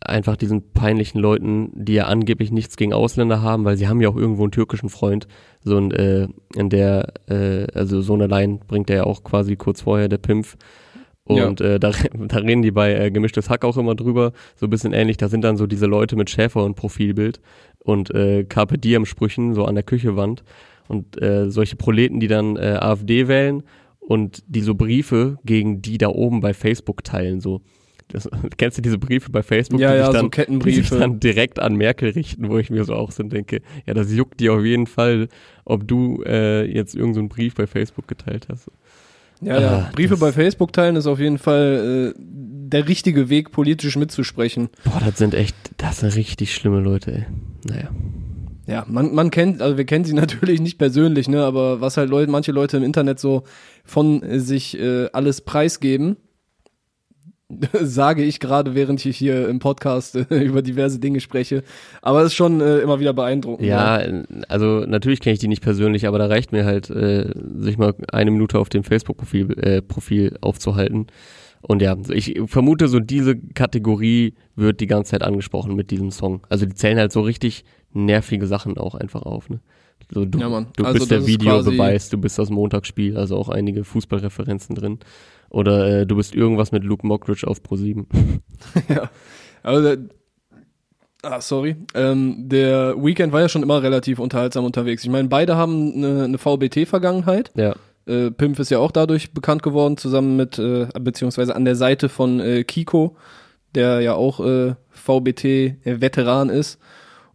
einfach 0.00 0.36
diesen 0.36 0.72
peinlichen 0.72 1.20
Leuten, 1.20 1.70
die 1.74 1.94
ja 1.94 2.06
angeblich 2.06 2.50
nichts 2.50 2.76
gegen 2.76 2.92
Ausländer 2.92 3.42
haben, 3.42 3.64
weil 3.64 3.76
sie 3.76 3.88
haben 3.88 4.00
ja 4.00 4.08
auch 4.08 4.16
irgendwo 4.16 4.42
einen 4.42 4.52
türkischen 4.52 4.88
Freund. 4.88 5.26
So 5.62 5.78
ein, 5.78 5.90
äh, 5.92 6.28
in 6.54 6.70
der, 6.70 7.12
äh, 7.28 7.66
also 7.72 8.00
so 8.00 8.14
eine 8.14 8.26
Line 8.26 8.60
bringt 8.66 8.90
er 8.90 8.96
ja 8.96 9.04
auch 9.04 9.22
quasi 9.24 9.56
kurz 9.56 9.82
vorher, 9.82 10.08
der 10.08 10.18
Pimpf. 10.18 10.56
Und 11.24 11.60
ja. 11.60 11.66
äh, 11.66 11.80
da, 11.80 11.92
da 12.14 12.36
reden 12.38 12.62
die 12.62 12.70
bei 12.70 12.94
äh, 12.94 13.10
Gemischtes 13.10 13.48
Hack 13.48 13.64
auch 13.64 13.76
immer 13.76 13.94
drüber, 13.94 14.32
so 14.54 14.66
ein 14.66 14.70
bisschen 14.70 14.92
ähnlich. 14.92 15.16
Da 15.16 15.28
sind 15.28 15.42
dann 15.42 15.56
so 15.56 15.66
diese 15.66 15.86
Leute 15.86 16.16
mit 16.16 16.30
Schäfer 16.30 16.64
und 16.64 16.74
Profilbild 16.74 17.40
und 17.78 18.14
äh, 18.14 18.44
Carpe 18.44 18.78
Diem 18.78 19.06
Sprüchen 19.06 19.54
so 19.54 19.64
an 19.64 19.74
der 19.74 19.84
Küchewand 19.84 20.44
und 20.88 21.20
äh, 21.20 21.50
solche 21.50 21.76
Proleten, 21.76 22.20
die 22.20 22.28
dann 22.28 22.56
äh, 22.56 22.78
AfD 22.80 23.28
wählen 23.28 23.62
und 24.06 24.42
die 24.46 24.60
so 24.62 24.74
Briefe 24.74 25.38
gegen 25.44 25.82
die 25.82 25.98
da 25.98 26.08
oben 26.08 26.40
bei 26.40 26.54
Facebook 26.54 27.04
teilen, 27.04 27.40
so 27.40 27.60
das, 28.08 28.28
kennst 28.56 28.78
du 28.78 28.82
diese 28.82 28.98
Briefe 28.98 29.30
bei 29.30 29.42
Facebook, 29.42 29.80
Ja, 29.80 29.90
die, 29.92 29.98
ja, 29.98 30.04
sich 30.04 30.06
so 30.06 30.12
dann, 30.12 30.24
die 30.26 30.30
Kettenbriefe. 30.30 30.82
sich 30.88 30.98
dann 30.98 31.18
direkt 31.20 31.58
an 31.58 31.74
Merkel 31.76 32.10
richten, 32.10 32.48
wo 32.48 32.58
ich 32.58 32.70
mir 32.70 32.84
so 32.84 32.94
auch 32.94 33.10
so 33.10 33.22
denke, 33.24 33.62
ja, 33.84 33.94
das 33.94 34.12
juckt 34.12 34.38
dir 34.40 34.52
auf 34.54 34.64
jeden 34.64 34.86
Fall, 34.86 35.28
ob 35.64 35.88
du 35.88 36.22
äh, 36.24 36.64
jetzt 36.64 36.94
irgendeinen 36.94 37.14
so 37.14 37.20
einen 37.20 37.28
Brief 37.30 37.54
bei 37.56 37.66
Facebook 37.66 38.06
geteilt 38.06 38.46
hast. 38.48 38.68
Ja, 39.42 39.60
ja. 39.60 39.70
Ah, 39.72 39.90
Briefe 39.92 40.10
das- 40.10 40.20
bei 40.20 40.32
Facebook 40.32 40.72
teilen 40.72 40.94
ist 40.96 41.06
auf 41.06 41.18
jeden 41.18 41.38
Fall 41.38 42.14
äh, 42.16 42.18
der 42.18 42.88
richtige 42.88 43.28
Weg, 43.28 43.50
politisch 43.52 43.96
mitzusprechen. 43.96 44.68
Boah, 44.84 45.00
das 45.04 45.18
sind 45.18 45.34
echt, 45.34 45.56
das 45.76 45.98
sind 46.00 46.14
richtig 46.14 46.54
schlimme 46.54 46.80
Leute, 46.80 47.12
ey. 47.12 47.24
Naja. 47.68 47.90
Ja, 48.68 48.84
man, 48.88 49.14
man 49.14 49.30
kennt, 49.30 49.62
also 49.62 49.76
wir 49.76 49.84
kennen 49.84 50.04
sie 50.04 50.14
natürlich 50.14 50.60
nicht 50.60 50.78
persönlich, 50.78 51.28
ne, 51.28 51.42
aber 51.44 51.80
was 51.80 51.96
halt 51.96 52.08
Leute, 52.10 52.30
manche 52.30 52.50
Leute 52.52 52.76
im 52.78 52.82
Internet 52.82 53.18
so 53.20 53.44
von 53.86 54.22
äh, 54.22 54.40
sich 54.40 54.78
äh, 54.78 55.08
alles 55.12 55.40
preisgeben, 55.40 56.16
sage 57.72 58.24
ich 58.24 58.40
gerade, 58.40 58.74
während 58.74 59.04
ich 59.06 59.16
hier 59.16 59.48
im 59.48 59.58
Podcast 59.58 60.16
äh, 60.16 60.24
über 60.44 60.62
diverse 60.62 60.98
Dinge 60.98 61.20
spreche. 61.20 61.62
Aber 62.02 62.20
es 62.20 62.26
ist 62.26 62.34
schon 62.34 62.60
äh, 62.60 62.78
immer 62.78 63.00
wieder 63.00 63.12
beeindruckend. 63.12 63.66
Ja, 63.66 64.00
also 64.48 64.84
natürlich 64.86 65.20
kenne 65.20 65.34
ich 65.34 65.38
die 65.38 65.48
nicht 65.48 65.62
persönlich, 65.62 66.06
aber 66.06 66.18
da 66.18 66.26
reicht 66.26 66.52
mir 66.52 66.64
halt, 66.64 66.90
äh, 66.90 67.32
sich 67.56 67.78
mal 67.78 67.94
eine 68.12 68.30
Minute 68.30 68.58
auf 68.58 68.68
dem 68.68 68.84
Facebook-Profil 68.84 69.58
äh, 69.58 69.82
Profil 69.82 70.36
aufzuhalten. 70.40 71.06
Und 71.62 71.82
ja, 71.82 71.96
ich 72.10 72.40
vermute, 72.46 72.86
so 72.86 73.00
diese 73.00 73.36
Kategorie 73.36 74.34
wird 74.54 74.80
die 74.80 74.86
ganze 74.86 75.12
Zeit 75.12 75.22
angesprochen 75.22 75.74
mit 75.74 75.90
diesem 75.90 76.10
Song. 76.10 76.46
Also 76.48 76.64
die 76.64 76.74
zählen 76.74 76.98
halt 76.98 77.12
so 77.12 77.22
richtig 77.22 77.64
nervige 77.92 78.46
Sachen 78.46 78.78
auch 78.78 78.94
einfach 78.94 79.22
auf. 79.22 79.50
Ne? 79.50 79.60
So, 80.12 80.24
du 80.24 80.38
Ja, 80.38 80.48
du 80.48 80.84
Also 80.84 80.98
bist 80.98 81.10
der 81.10 81.26
Videobeweis, 81.26 82.08
du 82.08 82.18
bist 82.18 82.38
das 82.38 82.50
Montagsspiel, 82.50 83.16
also 83.16 83.36
auch 83.36 83.48
einige 83.48 83.84
Fußballreferenzen 83.84 84.74
drin. 84.76 84.98
Oder 85.50 86.00
äh, 86.00 86.06
du 86.06 86.16
bist 86.16 86.34
irgendwas 86.34 86.72
mit 86.72 86.84
Luke 86.84 87.06
Mockridge 87.06 87.46
auf 87.46 87.58
Pro7. 87.60 88.04
ja. 88.88 89.10
Also 89.62 89.96
ah, 91.22 91.40
sorry. 91.40 91.76
Ähm, 91.94 92.48
der 92.48 92.94
Weekend 93.02 93.32
war 93.32 93.40
ja 93.40 93.48
schon 93.48 93.62
immer 93.62 93.82
relativ 93.82 94.18
unterhaltsam 94.18 94.64
unterwegs. 94.64 95.02
Ich 95.04 95.10
meine, 95.10 95.28
beide 95.28 95.56
haben 95.56 95.92
eine, 95.94 96.24
eine 96.24 96.38
VBT-Vergangenheit. 96.38 97.50
Ja, 97.54 97.74
Äh, 98.06 98.30
Pimp 98.30 98.58
ist 98.60 98.70
ja 98.70 98.78
auch 98.78 98.92
dadurch 98.92 99.32
bekannt 99.32 99.64
geworden, 99.64 99.96
zusammen 99.96 100.36
mit, 100.36 100.58
äh, 100.60 100.86
beziehungsweise 101.00 101.56
an 101.56 101.64
der 101.64 101.74
Seite 101.74 102.08
von 102.08 102.38
äh, 102.38 102.62
Kiko, 102.62 103.16
der 103.74 104.00
ja 104.00 104.14
auch 104.14 104.38
äh, 104.38 104.74
VBT-Veteran 104.90 106.48
ist. 106.50 106.78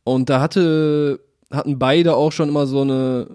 Und 0.06 0.30
da 0.30 0.40
hatte, 0.40 1.20
hatten 1.52 1.80
beide 1.80 2.16
auch 2.16 2.32
schon 2.32 2.50
immer 2.50 2.66
so 2.66 2.82
eine 2.82 3.28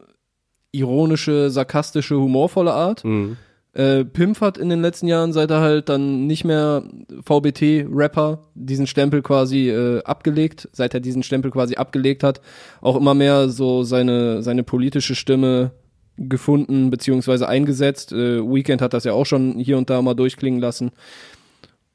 ironische, 0.72 1.50
sarkastische, 1.50 2.16
humorvolle 2.16 2.72
Art. 2.72 3.04
mhm. 3.04 3.36
Äh, 3.76 4.06
Pimp 4.06 4.40
hat 4.40 4.56
in 4.56 4.70
den 4.70 4.80
letzten 4.80 5.06
Jahren, 5.06 5.34
seit 5.34 5.50
er 5.50 5.60
halt 5.60 5.90
dann 5.90 6.26
nicht 6.26 6.44
mehr 6.44 6.82
VBT-Rapper 7.24 8.38
diesen 8.54 8.86
Stempel 8.86 9.20
quasi 9.20 9.68
äh, 9.68 10.02
abgelegt, 10.02 10.70
seit 10.72 10.94
er 10.94 11.00
diesen 11.00 11.22
Stempel 11.22 11.50
quasi 11.50 11.76
abgelegt 11.76 12.22
hat, 12.22 12.40
auch 12.80 12.96
immer 12.96 13.12
mehr 13.12 13.50
so 13.50 13.82
seine, 13.82 14.42
seine 14.42 14.62
politische 14.62 15.14
Stimme 15.14 15.72
gefunden 16.16 16.88
beziehungsweise 16.88 17.50
eingesetzt. 17.50 18.12
Äh, 18.12 18.40
Weekend 18.40 18.80
hat 18.80 18.94
das 18.94 19.04
ja 19.04 19.12
auch 19.12 19.26
schon 19.26 19.58
hier 19.58 19.76
und 19.76 19.90
da 19.90 20.00
mal 20.00 20.14
durchklingen 20.14 20.58
lassen. 20.60 20.92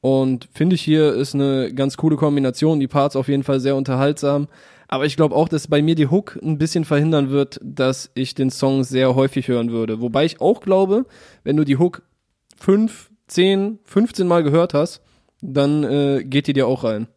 Und 0.00 0.48
finde 0.52 0.76
ich 0.76 0.82
hier 0.82 1.12
ist 1.14 1.34
eine 1.34 1.72
ganz 1.74 1.96
coole 1.96 2.16
Kombination. 2.16 2.78
Die 2.78 2.88
Parts 2.88 3.16
auf 3.16 3.26
jeden 3.26 3.42
Fall 3.42 3.58
sehr 3.58 3.74
unterhaltsam. 3.74 4.46
Aber 4.92 5.06
ich 5.06 5.16
glaube 5.16 5.34
auch, 5.34 5.48
dass 5.48 5.68
bei 5.68 5.80
mir 5.80 5.94
die 5.94 6.08
Hook 6.08 6.38
ein 6.42 6.58
bisschen 6.58 6.84
verhindern 6.84 7.30
wird, 7.30 7.58
dass 7.62 8.10
ich 8.12 8.34
den 8.34 8.50
Song 8.50 8.84
sehr 8.84 9.14
häufig 9.14 9.48
hören 9.48 9.70
würde. 9.70 10.02
Wobei 10.02 10.26
ich 10.26 10.42
auch 10.42 10.60
glaube, 10.60 11.06
wenn 11.44 11.56
du 11.56 11.64
die 11.64 11.78
Hook 11.78 12.02
fünf, 12.60 13.10
zehn, 13.26 13.78
15 13.84 14.28
Mal 14.28 14.42
gehört 14.42 14.74
hast, 14.74 15.00
dann 15.40 15.82
äh, 15.82 16.24
geht 16.24 16.46
die 16.46 16.52
dir 16.52 16.66
auch 16.66 16.84
rein. 16.84 17.08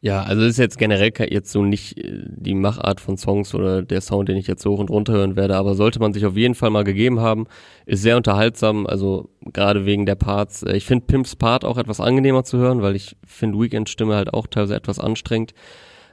Ja, 0.00 0.22
also 0.22 0.42
ist 0.44 0.56
jetzt 0.56 0.78
generell 0.78 1.12
jetzt 1.28 1.52
so 1.52 1.62
nicht 1.62 1.98
äh, 1.98 2.24
die 2.26 2.54
Machart 2.54 3.02
von 3.02 3.18
Songs 3.18 3.54
oder 3.54 3.82
der 3.82 4.00
Sound, 4.00 4.30
den 4.30 4.38
ich 4.38 4.46
jetzt 4.46 4.64
hoch 4.64 4.78
und 4.78 4.88
runter 4.88 5.12
hören 5.12 5.36
werde, 5.36 5.56
aber 5.56 5.74
sollte 5.74 6.00
man 6.00 6.14
sich 6.14 6.24
auf 6.24 6.38
jeden 6.38 6.54
Fall 6.54 6.70
mal 6.70 6.84
gegeben 6.84 7.20
haben, 7.20 7.48
ist 7.84 8.00
sehr 8.00 8.16
unterhaltsam, 8.16 8.86
also 8.86 9.28
gerade 9.52 9.84
wegen 9.84 10.06
der 10.06 10.14
Parts. 10.14 10.62
Äh, 10.62 10.78
Ich 10.78 10.86
finde 10.86 11.04
Pimps 11.04 11.36
Part 11.36 11.66
auch 11.66 11.76
etwas 11.76 12.00
angenehmer 12.00 12.44
zu 12.44 12.56
hören, 12.56 12.80
weil 12.80 12.96
ich 12.96 13.14
finde 13.26 13.58
Weekend 13.58 13.90
Stimme 13.90 14.14
halt 14.16 14.32
auch 14.32 14.46
teilweise 14.46 14.74
etwas 14.74 14.98
anstrengend. 14.98 15.52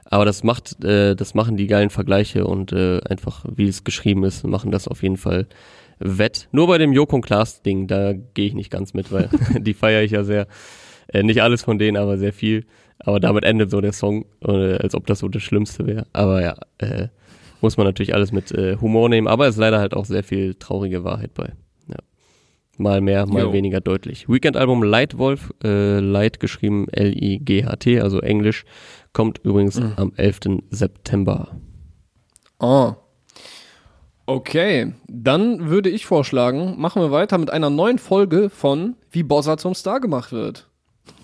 Aber 0.08 0.24
das 0.24 0.44
macht, 0.44 0.82
äh, 0.84 1.14
das 1.14 1.34
machen 1.34 1.56
die 1.56 1.66
geilen 1.66 1.90
Vergleiche 1.90 2.46
und 2.46 2.72
äh, 2.72 3.00
einfach, 3.08 3.44
wie 3.54 3.68
es 3.68 3.84
geschrieben 3.84 4.24
ist, 4.24 4.46
machen 4.46 4.70
das 4.70 4.88
auf 4.88 5.02
jeden 5.02 5.16
Fall 5.16 5.46
wett. 5.98 6.48
Nur 6.52 6.68
bei 6.68 6.78
dem 6.78 6.92
Joko 6.92 7.20
Klaas 7.20 7.62
Ding, 7.62 7.86
da 7.86 8.12
gehe 8.12 8.46
ich 8.46 8.54
nicht 8.54 8.70
ganz 8.70 8.94
mit, 8.94 9.10
weil 9.12 9.28
die 9.58 9.74
feiere 9.74 10.02
ich 10.02 10.12
ja 10.12 10.24
sehr. 10.24 10.46
Äh, 11.08 11.22
nicht 11.22 11.42
alles 11.42 11.62
von 11.62 11.78
denen, 11.78 11.96
aber 11.96 12.18
sehr 12.18 12.32
viel. 12.32 12.66
Aber 12.98 13.20
damit 13.20 13.44
endet 13.44 13.70
so 13.70 13.80
der 13.80 13.92
Song, 13.92 14.24
äh, 14.44 14.76
als 14.76 14.94
ob 14.94 15.06
das 15.06 15.20
so 15.20 15.28
das 15.28 15.42
Schlimmste 15.42 15.86
wäre. 15.86 16.06
Aber 16.12 16.42
ja, 16.42 16.56
äh, 16.78 17.08
muss 17.60 17.76
man 17.76 17.86
natürlich 17.86 18.14
alles 18.14 18.32
mit 18.32 18.52
äh, 18.52 18.76
Humor 18.80 19.08
nehmen. 19.08 19.28
Aber 19.28 19.46
es 19.46 19.54
ist 19.54 19.60
leider 19.60 19.78
halt 19.78 19.94
auch 19.94 20.04
sehr 20.04 20.24
viel 20.24 20.54
traurige 20.54 21.04
Wahrheit 21.04 21.34
bei. 21.34 21.52
Ja. 21.88 21.96
Mal 22.78 23.00
mehr, 23.00 23.26
mal 23.26 23.44
Jo. 23.44 23.52
weniger 23.52 23.80
deutlich. 23.80 24.28
Weekend-Album 24.28 24.82
Lightwolf, 24.82 25.52
äh, 25.62 26.00
Light 26.00 26.40
geschrieben 26.40 26.88
L-I-G-H-T, 26.90 28.00
also 28.00 28.20
Englisch, 28.20 28.64
kommt 29.16 29.38
übrigens 29.44 29.80
am 29.96 30.12
11. 30.14 30.60
September. 30.68 31.56
Oh. 32.58 32.92
Okay, 34.26 34.92
dann 35.08 35.70
würde 35.70 35.88
ich 35.88 36.04
vorschlagen, 36.04 36.74
machen 36.78 37.00
wir 37.00 37.10
weiter 37.10 37.38
mit 37.38 37.50
einer 37.50 37.70
neuen 37.70 37.98
Folge 37.98 38.50
von 38.50 38.94
Wie 39.10 39.22
Bossa 39.22 39.56
zum 39.56 39.74
Star 39.74 40.00
gemacht 40.00 40.32
wird. 40.32 40.68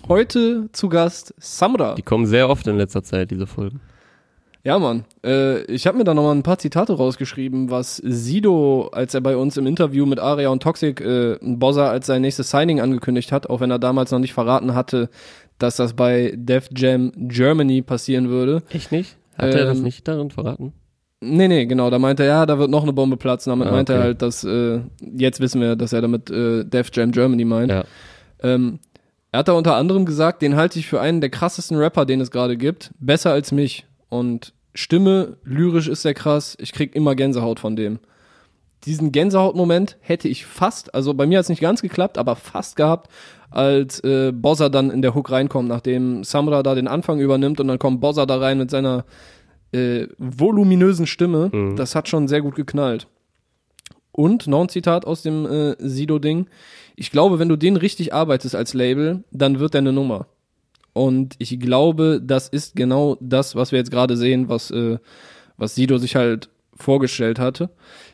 Heute 0.07 0.69
zu 0.71 0.89
Gast 0.89 1.35
Samra. 1.37 1.93
Die 1.93 2.01
kommen 2.01 2.25
sehr 2.25 2.49
oft 2.49 2.65
in 2.65 2.77
letzter 2.77 3.03
Zeit, 3.03 3.29
diese 3.29 3.45
Folgen. 3.45 3.79
Ja, 4.63 4.79
Mann. 4.79 5.05
Äh, 5.23 5.61
ich 5.65 5.85
habe 5.85 5.97
mir 5.97 6.05
da 6.05 6.15
nochmal 6.15 6.33
ein 6.33 6.41
paar 6.41 6.57
Zitate 6.57 6.93
rausgeschrieben, 6.93 7.69
was 7.69 7.97
Sido, 7.97 8.89
als 8.93 9.13
er 9.13 9.21
bei 9.21 9.35
uns 9.35 9.57
im 9.57 9.67
Interview 9.67 10.05
mit 10.05 10.19
Aria 10.19 10.49
und 10.49 10.63
Toxic 10.63 10.99
äh, 11.01 11.37
Bossa 11.41 11.89
als 11.89 12.07
sein 12.07 12.21
nächstes 12.21 12.49
Signing 12.49 12.79
angekündigt 12.79 13.33
hat, 13.33 13.49
auch 13.49 13.59
wenn 13.59 13.69
er 13.69 13.77
damals 13.79 14.09
noch 14.11 14.19
nicht 14.19 14.33
verraten 14.33 14.73
hatte, 14.73 15.09
dass 15.59 15.75
das 15.77 15.93
bei 15.93 16.33
Def 16.35 16.69
Jam 16.75 17.11
Germany 17.15 17.81
passieren 17.81 18.29
würde. 18.29 18.63
Echt 18.69 18.91
nicht? 18.91 19.17
Hat 19.37 19.53
er 19.53 19.65
das 19.65 19.77
Ähm, 19.79 19.83
nicht 19.83 20.07
darin 20.07 20.29
verraten? 20.29 20.73
Nee, 21.21 21.47
nee, 21.47 21.65
genau. 21.65 21.89
Da 21.89 21.99
meinte 21.99 22.23
er, 22.23 22.29
ja, 22.29 22.45
da 22.45 22.59
wird 22.59 22.69
noch 22.69 22.83
eine 22.83 22.91
Bombe 22.93 23.15
platzen. 23.17 23.49
Damit 23.51 23.67
Ah, 23.67 23.71
meinte 23.71 23.93
er 23.93 23.99
okay. 23.99 24.05
halt, 24.07 24.21
dass, 24.21 24.43
äh, 24.43 24.81
jetzt 25.15 25.39
wissen 25.39 25.61
wir, 25.61 25.75
dass 25.75 25.93
er 25.93 26.01
damit 26.01 26.29
äh, 26.29 26.65
Def 26.65 26.89
Jam 26.93 27.11
Germany 27.11 27.45
meint. 27.45 27.71
Ja. 27.71 27.85
Ähm, 28.41 28.79
er 29.31 29.39
hat 29.39 29.47
da 29.47 29.53
unter 29.53 29.75
anderem 29.75 30.05
gesagt, 30.05 30.41
den 30.41 30.55
halte 30.55 30.77
ich 30.79 30.87
für 30.87 30.99
einen 30.99 31.21
der 31.21 31.29
krassesten 31.29 31.77
Rapper, 31.77 32.05
den 32.05 32.19
es 32.21 32.29
gerade 32.29 32.57
gibt. 32.57 32.91
Besser 32.99 33.31
als 33.31 33.51
mich. 33.51 33.85
Und 34.09 34.53
Stimme, 34.75 35.37
lyrisch 35.43 35.87
ist 35.87 36.03
er 36.03 36.13
krass. 36.13 36.57
Ich 36.59 36.73
krieg 36.73 36.93
immer 36.95 37.15
Gänsehaut 37.15 37.59
von 37.59 37.75
dem. 37.75 37.99
Diesen 38.85 39.11
Gänsehautmoment 39.11 39.97
hätte 40.01 40.27
ich 40.27 40.45
fast, 40.45 40.93
also 40.93 41.13
bei 41.13 41.25
mir 41.25 41.37
hat 41.37 41.43
es 41.43 41.49
nicht 41.49 41.61
ganz 41.61 41.81
geklappt, 41.81 42.17
aber 42.17 42.35
fast 42.35 42.75
gehabt, 42.75 43.09
als 43.49 43.99
äh, 44.03 44.31
Bozza 44.31 44.69
dann 44.69 44.89
in 44.89 45.01
der 45.01 45.15
Hook 45.15 45.31
reinkommt, 45.31 45.69
nachdem 45.69 46.23
Samra 46.23 46.63
da 46.63 46.75
den 46.75 46.87
Anfang 46.87 47.19
übernimmt 47.19 47.59
und 47.59 47.67
dann 47.67 47.79
kommt 47.79 48.01
Bozza 48.01 48.25
da 48.25 48.37
rein 48.37 48.57
mit 48.57 48.71
seiner 48.71 49.05
äh, 49.71 50.07
voluminösen 50.17 51.07
Stimme. 51.07 51.49
Mhm. 51.51 51.75
Das 51.75 51.95
hat 51.95 52.09
schon 52.09 52.27
sehr 52.27 52.41
gut 52.41 52.55
geknallt. 52.55 53.07
Und 54.11 54.47
noch 54.47 54.61
ein 54.61 54.69
Zitat 54.69 55.05
aus 55.05 55.23
dem 55.23 55.45
äh, 55.45 55.75
Sido-Ding. 55.79 56.47
Ich 56.95 57.09
glaube, 57.09 57.39
wenn 57.39 57.49
du 57.49 57.55
den 57.55 57.77
richtig 57.77 58.13
arbeitest 58.13 58.55
als 58.55 58.73
Label, 58.73 59.23
dann 59.31 59.59
wird 59.59 59.75
er 59.75 59.79
eine 59.79 59.93
Nummer. 59.93 60.27
Und 60.93 61.35
ich 61.39 61.59
glaube, 61.59 62.21
das 62.23 62.47
ist 62.47 62.75
genau 62.75 63.17
das, 63.19 63.55
was 63.55 63.71
wir 63.71 63.79
jetzt 63.79 63.89
gerade 63.89 64.15
sehen, 64.15 64.49
was, 64.49 64.69
äh, 64.69 64.99
was 65.57 65.73
Sido 65.73 65.97
sich 65.97 66.15
halt 66.15 66.49
vorgestellt 66.75 67.39
hatte. 67.39 67.71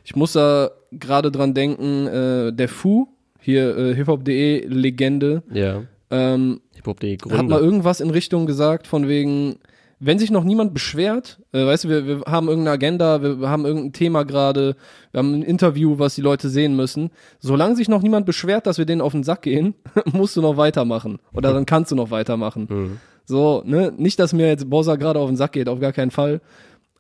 Ich 0.10 0.16
muss 0.16 0.34
da 0.34 0.72
gerade 0.92 1.30
dran 1.32 1.54
denken, 1.54 2.08
äh, 2.08 2.52
der 2.52 2.68
Fu, 2.68 3.10
hier 3.40 3.78
äh, 3.78 3.94
hiphop.de 3.94 4.66
Legende, 4.68 5.44
Ja. 5.54 5.84
ähm, 6.10 6.62
Hip-Hop.de 6.74 7.16
hat 7.18 7.26
mal 7.28 7.36
Gründer. 7.38 7.62
irgendwas 7.62 8.02
in 8.02 8.10
Richtung 8.10 8.48
gesagt, 8.48 8.88
von 8.88 9.08
wegen, 9.08 9.58
wenn 10.00 10.18
sich 10.18 10.32
noch 10.32 10.44
niemand 10.44 10.74
beschwert, 10.74 11.40
äh, 11.52 11.64
weißt 11.64 11.84
du, 11.84 11.90
wir, 11.90 12.08
wir 12.08 12.22
haben 12.26 12.48
irgendeine 12.48 12.74
Agenda, 12.74 13.22
wir 13.22 13.48
haben 13.50 13.66
irgendein 13.66 13.94
Thema 13.94 14.24
gerade, 14.26 14.76
wir 15.12 15.20
haben 15.20 15.32
ein 15.36 15.44
Interview, 15.44 16.00
was 16.00 16.16
die 16.16 16.22
Leute 16.22 16.50
sehen 16.50 16.76
müssen. 16.76 17.12
Solange 17.40 17.76
sich 17.76 17.88
noch 17.88 18.02
niemand 18.02 18.26
beschwert, 18.26 18.66
dass 18.66 18.80
wir 18.80 18.86
denen 18.86 19.02
auf 19.02 19.12
den 19.12 19.24
Sack 19.24 19.44
gehen, 19.44 19.76
musst 20.12 20.36
du 20.36 20.42
noch 20.42 20.58
weitermachen. 20.58 21.20
Oder 21.34 21.54
dann 21.54 21.68
kannst 21.68 21.92
du 21.92 21.96
noch 21.96 22.10
weitermachen. 22.10 22.66
Mhm. 22.68 22.98
So, 23.26 23.62
ne, 23.64 23.94
nicht, 23.96 24.20
dass 24.20 24.34
mir 24.34 24.48
jetzt 24.48 24.72
Bossa 24.72 24.96
gerade 24.96 25.20
auf 25.20 25.30
den 25.30 25.38
Sack 25.38 25.52
geht, 25.52 25.70
auf 25.70 25.80
gar 25.80 25.94
keinen 25.94 26.10
Fall. 26.10 26.42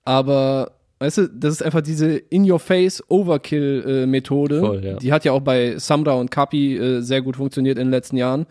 Aber, 0.06 0.74
weißt 1.00 1.18
du, 1.18 1.30
das 1.30 1.54
ist 1.54 1.64
einfach 1.64 1.82
diese 1.82 2.18
In-Your-Face-Overkill-Methode. 2.18 4.82
Ja. 4.84 4.98
Die 4.98 5.12
hat 5.12 5.26
ja 5.26 5.32
auch 5.32 5.42
bei 5.42 5.78
Samra 5.78 6.14
und 6.14 6.30
Kapi 6.30 6.78
äh, 6.78 7.02
sehr 7.02 7.22
gut 7.22 7.38
funktioniert 7.38 7.78
in 7.78 7.88
den 7.88 7.92
letzten 7.92 8.18
Jahren. 8.18 8.46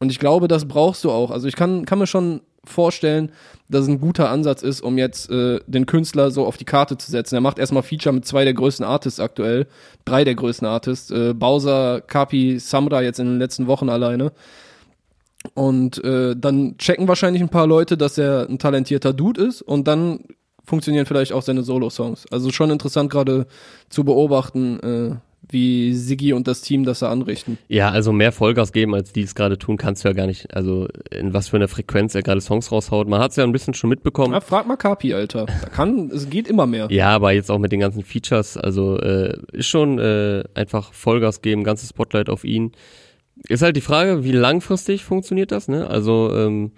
Und 0.00 0.10
ich 0.10 0.18
glaube, 0.18 0.48
das 0.48 0.66
brauchst 0.66 1.04
du 1.04 1.10
auch. 1.10 1.30
Also 1.30 1.48
ich 1.48 1.56
kann, 1.56 1.86
kann 1.86 1.98
mir 1.98 2.06
schon 2.06 2.42
vorstellen, 2.64 3.30
dass 3.68 3.82
es 3.82 3.88
ein 3.88 4.00
guter 4.00 4.30
Ansatz 4.30 4.62
ist, 4.62 4.80
um 4.80 4.98
jetzt 4.98 5.30
äh, 5.30 5.60
den 5.66 5.86
Künstler 5.86 6.30
so 6.30 6.44
auf 6.44 6.56
die 6.56 6.64
Karte 6.64 6.98
zu 6.98 7.10
setzen. 7.10 7.36
Er 7.36 7.40
macht 7.40 7.58
erstmal 7.58 7.82
Feature 7.82 8.14
mit 8.14 8.26
zwei 8.26 8.44
der 8.44 8.54
größten 8.54 8.84
Artists 8.84 9.20
aktuell, 9.20 9.66
drei 10.04 10.24
der 10.24 10.34
größten 10.34 10.66
Artists, 10.66 11.10
äh, 11.10 11.34
Bowser, 11.34 12.00
Kapi, 12.00 12.58
Samra 12.58 13.02
jetzt 13.02 13.20
in 13.20 13.26
den 13.26 13.38
letzten 13.38 13.66
Wochen 13.66 13.88
alleine. 13.88 14.32
Und 15.52 16.02
äh, 16.04 16.34
dann 16.36 16.78
checken 16.78 17.06
wahrscheinlich 17.06 17.42
ein 17.42 17.50
paar 17.50 17.66
Leute, 17.66 17.98
dass 17.98 18.16
er 18.16 18.48
ein 18.48 18.58
talentierter 18.58 19.12
Dude 19.12 19.42
ist 19.42 19.60
und 19.60 19.86
dann 19.86 20.20
funktionieren 20.64 21.06
vielleicht 21.06 21.32
auch 21.32 21.42
seine 21.42 21.62
Solo-Songs. 21.62 22.26
Also 22.30 22.50
schon 22.50 22.70
interessant 22.70 23.10
gerade 23.10 23.46
zu 23.88 24.04
beobachten, 24.04 24.80
äh, 24.80 25.16
wie 25.48 25.94
Siggi 25.94 26.32
und 26.32 26.48
das 26.48 26.62
Team 26.62 26.84
das 26.84 27.00
da 27.00 27.10
anrichten. 27.10 27.58
Ja, 27.68 27.90
also 27.90 28.12
mehr 28.12 28.32
Vollgas 28.32 28.72
geben, 28.72 28.94
als 28.94 29.12
die 29.12 29.22
es 29.22 29.34
gerade 29.34 29.58
tun, 29.58 29.76
kannst 29.76 30.04
du 30.04 30.08
ja 30.08 30.14
gar 30.14 30.26
nicht. 30.26 30.54
Also 30.54 30.88
in 31.10 31.34
was 31.34 31.48
für 31.48 31.56
einer 31.56 31.68
Frequenz 31.68 32.14
er 32.14 32.22
gerade 32.22 32.40
Songs 32.40 32.72
raushaut. 32.72 33.08
Man 33.08 33.20
hat 33.20 33.32
es 33.32 33.36
ja 33.36 33.44
ein 33.44 33.52
bisschen 33.52 33.74
schon 33.74 33.90
mitbekommen. 33.90 34.32
Ja, 34.32 34.40
frag 34.40 34.66
mal 34.66 34.76
Kapi, 34.76 35.14
Alter. 35.14 35.46
Da 35.46 35.68
kann, 35.68 36.10
es 36.10 36.30
geht 36.30 36.48
immer 36.48 36.66
mehr. 36.66 36.88
Ja, 36.90 37.10
aber 37.10 37.32
jetzt 37.32 37.50
auch 37.50 37.58
mit 37.58 37.72
den 37.72 37.80
ganzen 37.80 38.02
Features, 38.02 38.56
also 38.56 38.98
äh, 38.98 39.36
ist 39.52 39.66
schon 39.66 39.98
äh, 39.98 40.44
einfach 40.54 40.92
Vollgas 40.92 41.42
geben, 41.42 41.64
ganzes 41.64 41.90
Spotlight 41.90 42.28
auf 42.28 42.44
ihn. 42.44 42.72
Ist 43.48 43.62
halt 43.62 43.76
die 43.76 43.80
Frage, 43.80 44.24
wie 44.24 44.32
langfristig 44.32 45.04
funktioniert 45.04 45.52
das, 45.52 45.68
ne? 45.68 45.88
Also, 45.88 46.32
ähm, 46.34 46.72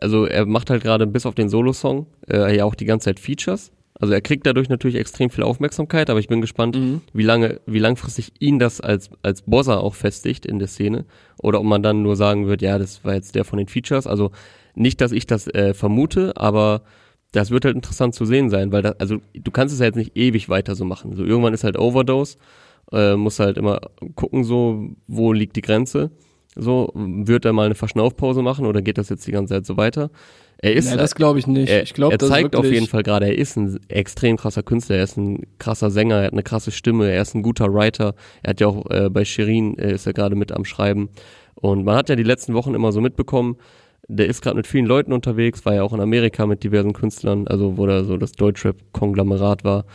also 0.00 0.26
er 0.26 0.46
macht 0.46 0.70
halt 0.70 0.82
gerade 0.82 1.06
bis 1.06 1.26
auf 1.26 1.34
den 1.34 1.48
Solo-Song 1.48 2.06
äh, 2.28 2.56
ja 2.56 2.64
auch 2.64 2.74
die 2.74 2.84
ganze 2.84 3.06
Zeit 3.06 3.20
Features. 3.20 3.72
Also 3.98 4.12
er 4.12 4.20
kriegt 4.20 4.44
dadurch 4.46 4.68
natürlich 4.68 4.96
extrem 4.96 5.30
viel 5.30 5.44
Aufmerksamkeit, 5.44 6.10
aber 6.10 6.18
ich 6.18 6.26
bin 6.26 6.40
gespannt, 6.40 6.76
mhm. 6.76 7.00
wie 7.12 7.22
lange, 7.22 7.60
wie 7.66 7.78
langfristig 7.78 8.32
ihn 8.40 8.58
das 8.58 8.80
als, 8.80 9.10
als 9.22 9.42
Bosser 9.42 9.80
auch 9.80 9.94
festigt 9.94 10.46
in 10.46 10.58
der 10.58 10.66
Szene. 10.68 11.04
Oder 11.38 11.60
ob 11.60 11.66
man 11.66 11.82
dann 11.82 12.02
nur 12.02 12.16
sagen 12.16 12.46
wird, 12.48 12.60
ja, 12.60 12.78
das 12.78 13.04
war 13.04 13.14
jetzt 13.14 13.36
der 13.36 13.44
von 13.44 13.58
den 13.58 13.68
Features. 13.68 14.06
Also 14.06 14.32
nicht, 14.74 15.00
dass 15.00 15.12
ich 15.12 15.26
das 15.26 15.46
äh, 15.46 15.74
vermute, 15.74 16.36
aber 16.36 16.82
das 17.30 17.50
wird 17.50 17.64
halt 17.64 17.76
interessant 17.76 18.14
zu 18.14 18.24
sehen 18.24 18.50
sein, 18.50 18.72
weil 18.72 18.82
das, 18.82 18.98
also 18.98 19.18
du 19.32 19.50
kannst 19.52 19.72
es 19.72 19.80
ja 19.80 19.86
jetzt 19.86 19.96
nicht 19.96 20.16
ewig 20.16 20.48
weiter 20.48 20.74
so 20.74 20.84
machen. 20.84 21.14
So 21.14 21.24
irgendwann 21.24 21.54
ist 21.54 21.64
halt 21.64 21.78
Overdose 21.78 22.36
äh, 22.92 23.16
muss 23.16 23.38
halt 23.38 23.58
immer 23.58 23.80
gucken, 24.14 24.44
so, 24.44 24.90
wo 25.06 25.32
liegt 25.32 25.56
die 25.56 25.62
Grenze. 25.62 26.10
So, 26.56 26.92
wird 26.94 27.44
er 27.44 27.52
mal 27.52 27.66
eine 27.66 27.74
Verschnaufpause 27.74 28.42
machen 28.42 28.66
oder 28.66 28.80
geht 28.82 28.98
das 28.98 29.08
jetzt 29.08 29.26
die 29.26 29.32
ganze 29.32 29.54
Zeit 29.54 29.66
so 29.66 29.76
weiter? 29.76 30.10
Er 30.58 30.72
ist, 30.74 30.88
ja, 30.88 30.96
das 30.96 31.14
glaube 31.14 31.38
ich 31.38 31.46
nicht. 31.46 31.68
Er, 31.68 31.82
ich 31.82 31.94
glaub, 31.94 32.12
er 32.12 32.18
zeigt 32.18 32.54
auf 32.56 32.64
jeden 32.64 32.86
Fall 32.86 33.02
gerade, 33.02 33.26
er 33.26 33.36
ist 33.36 33.56
ein 33.56 33.78
extrem 33.88 34.36
krasser 34.36 34.62
Künstler, 34.62 34.96
er 34.96 35.04
ist 35.04 35.16
ein 35.16 35.46
krasser 35.58 35.90
Sänger, 35.90 36.20
er 36.20 36.26
hat 36.26 36.32
eine 36.32 36.42
krasse 36.42 36.70
Stimme, 36.70 37.10
er 37.10 37.22
ist 37.22 37.34
ein 37.34 37.42
guter 37.42 37.72
Writer. 37.74 38.14
Er 38.42 38.50
hat 38.50 38.60
ja 38.60 38.68
auch 38.68 38.88
äh, 38.90 39.10
bei 39.10 39.24
Shirin 39.24 39.76
äh, 39.78 39.92
ist 39.92 40.06
er 40.06 40.12
gerade 40.12 40.36
mit 40.36 40.52
am 40.52 40.64
Schreiben. 40.64 41.10
Und 41.54 41.84
man 41.84 41.96
hat 41.96 42.08
ja 42.08 42.16
die 42.16 42.22
letzten 42.22 42.54
Wochen 42.54 42.74
immer 42.74 42.92
so 42.92 43.00
mitbekommen, 43.00 43.56
der 44.08 44.26
ist 44.26 44.42
gerade 44.42 44.56
mit 44.56 44.66
vielen 44.66 44.86
Leuten 44.86 45.12
unterwegs, 45.12 45.64
war 45.64 45.74
ja 45.74 45.82
auch 45.82 45.92
in 45.92 46.00
Amerika 46.00 46.46
mit 46.46 46.62
diversen 46.62 46.92
Künstlern, 46.92 47.48
also 47.48 47.76
wo 47.78 47.86
da 47.86 48.04
so 48.04 48.16
das 48.16 48.32
Deutschrap-Konglomerat 48.32 49.64
war. 49.64 49.86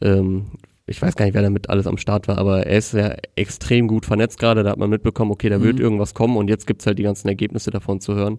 Ähm, 0.00 0.46
ich 0.88 1.00
weiß 1.00 1.16
gar 1.16 1.24
nicht, 1.24 1.34
wer 1.34 1.42
damit 1.42 1.70
alles 1.70 1.86
am 1.86 1.98
Start 1.98 2.28
war, 2.28 2.38
aber 2.38 2.66
er 2.66 2.78
ist 2.78 2.92
ja 2.94 3.14
extrem 3.36 3.88
gut 3.88 4.06
vernetzt 4.06 4.38
gerade. 4.38 4.62
Da 4.62 4.70
hat 4.70 4.78
man 4.78 4.90
mitbekommen, 4.90 5.30
okay, 5.30 5.48
da 5.48 5.62
wird 5.62 5.76
mhm. 5.76 5.82
irgendwas 5.82 6.14
kommen 6.14 6.36
und 6.36 6.48
jetzt 6.48 6.66
gibt's 6.66 6.86
halt 6.86 6.98
die 6.98 7.02
ganzen 7.02 7.28
Ergebnisse 7.28 7.70
davon 7.70 8.00
zu 8.00 8.14
hören. 8.14 8.38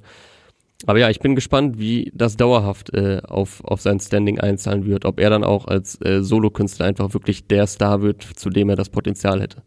Aber 0.86 0.97
ja, 0.97 1.10
ich 1.10 1.20
bin 1.20 1.36
gespannt, 1.36 1.78
wie 1.78 2.12
das 2.16 2.38
dauerhaft 2.38 2.93
äh, 2.93 3.22
auf, 3.28 3.64
auf 3.66 3.82
sein 3.82 4.00
Standing 4.00 4.39
einzahlen 4.39 4.86
wird. 4.86 5.04
Ob 5.06 5.20
er 5.20 5.30
dann 5.30 5.43
auch 5.43 5.68
als 5.68 6.02
äh, 6.02 6.24
Solokünstler 6.24 6.86
einfach 6.86 7.14
wirklich 7.14 7.47
der 7.47 7.68
Star 7.68 8.02
wird, 8.02 8.24
zu 8.24 8.50
dem 8.50 8.70
er 8.70 8.78
das 8.78 8.89
Potenzial 8.89 9.41
hätte. 9.41 9.62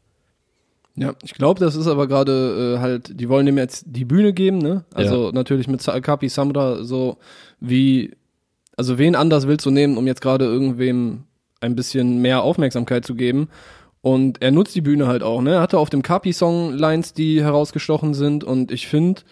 Ja, 0.95 1.15
ich 1.23 1.35
glaube, 1.35 1.61
das 1.61 1.75
ist 1.75 1.87
aber 1.87 2.07
gerade 2.07 2.77
äh, 2.77 2.81
halt, 2.81 3.19
die 3.19 3.29
wollen 3.29 3.47
ihm 3.47 3.59
jetzt 3.59 3.85
die 3.87 4.05
Bühne 4.05 4.33
geben, 4.33 4.59
ne? 4.59 4.85
Also 4.93 5.27
ja. 5.27 5.33
natürlich 5.33 5.69
mit 5.69 5.85
Kapi 5.85 6.29
Samra 6.29 6.83
so 6.83 7.19
wie, 7.61 8.13
also 8.77 8.99
wen 8.99 9.15
anders 9.15 9.47
willst 9.47 9.65
du 9.65 9.71
nehmen, 9.71 9.97
um 9.97 10.07
jetzt 10.07 10.21
gerade 10.21 10.45
irgendwem 10.45 11.25
ein 11.63 11.75
bisschen 11.75 12.19
mehr 12.21 12.43
Aufmerksamkeit 12.43 13.05
zu 13.05 13.15
geben. 13.15 13.49
Und 14.01 14.43
er 14.43 14.51
nutzt 14.51 14.75
die 14.75 14.81
Bühne 14.81 15.07
halt 15.07 15.23
auch, 15.23 15.41
ne? 15.43 15.55
Er 15.55 15.61
hatte 15.61 15.79
auf 15.79 15.89
dem 15.89 16.03
Kapi-Song 16.03 16.73
Lines, 16.73 17.13
die 17.13 17.43
herausgestochen 17.43 18.15
sind. 18.15 18.43
Und 18.43 18.73
ich 18.73 18.89
finde, 18.89 19.23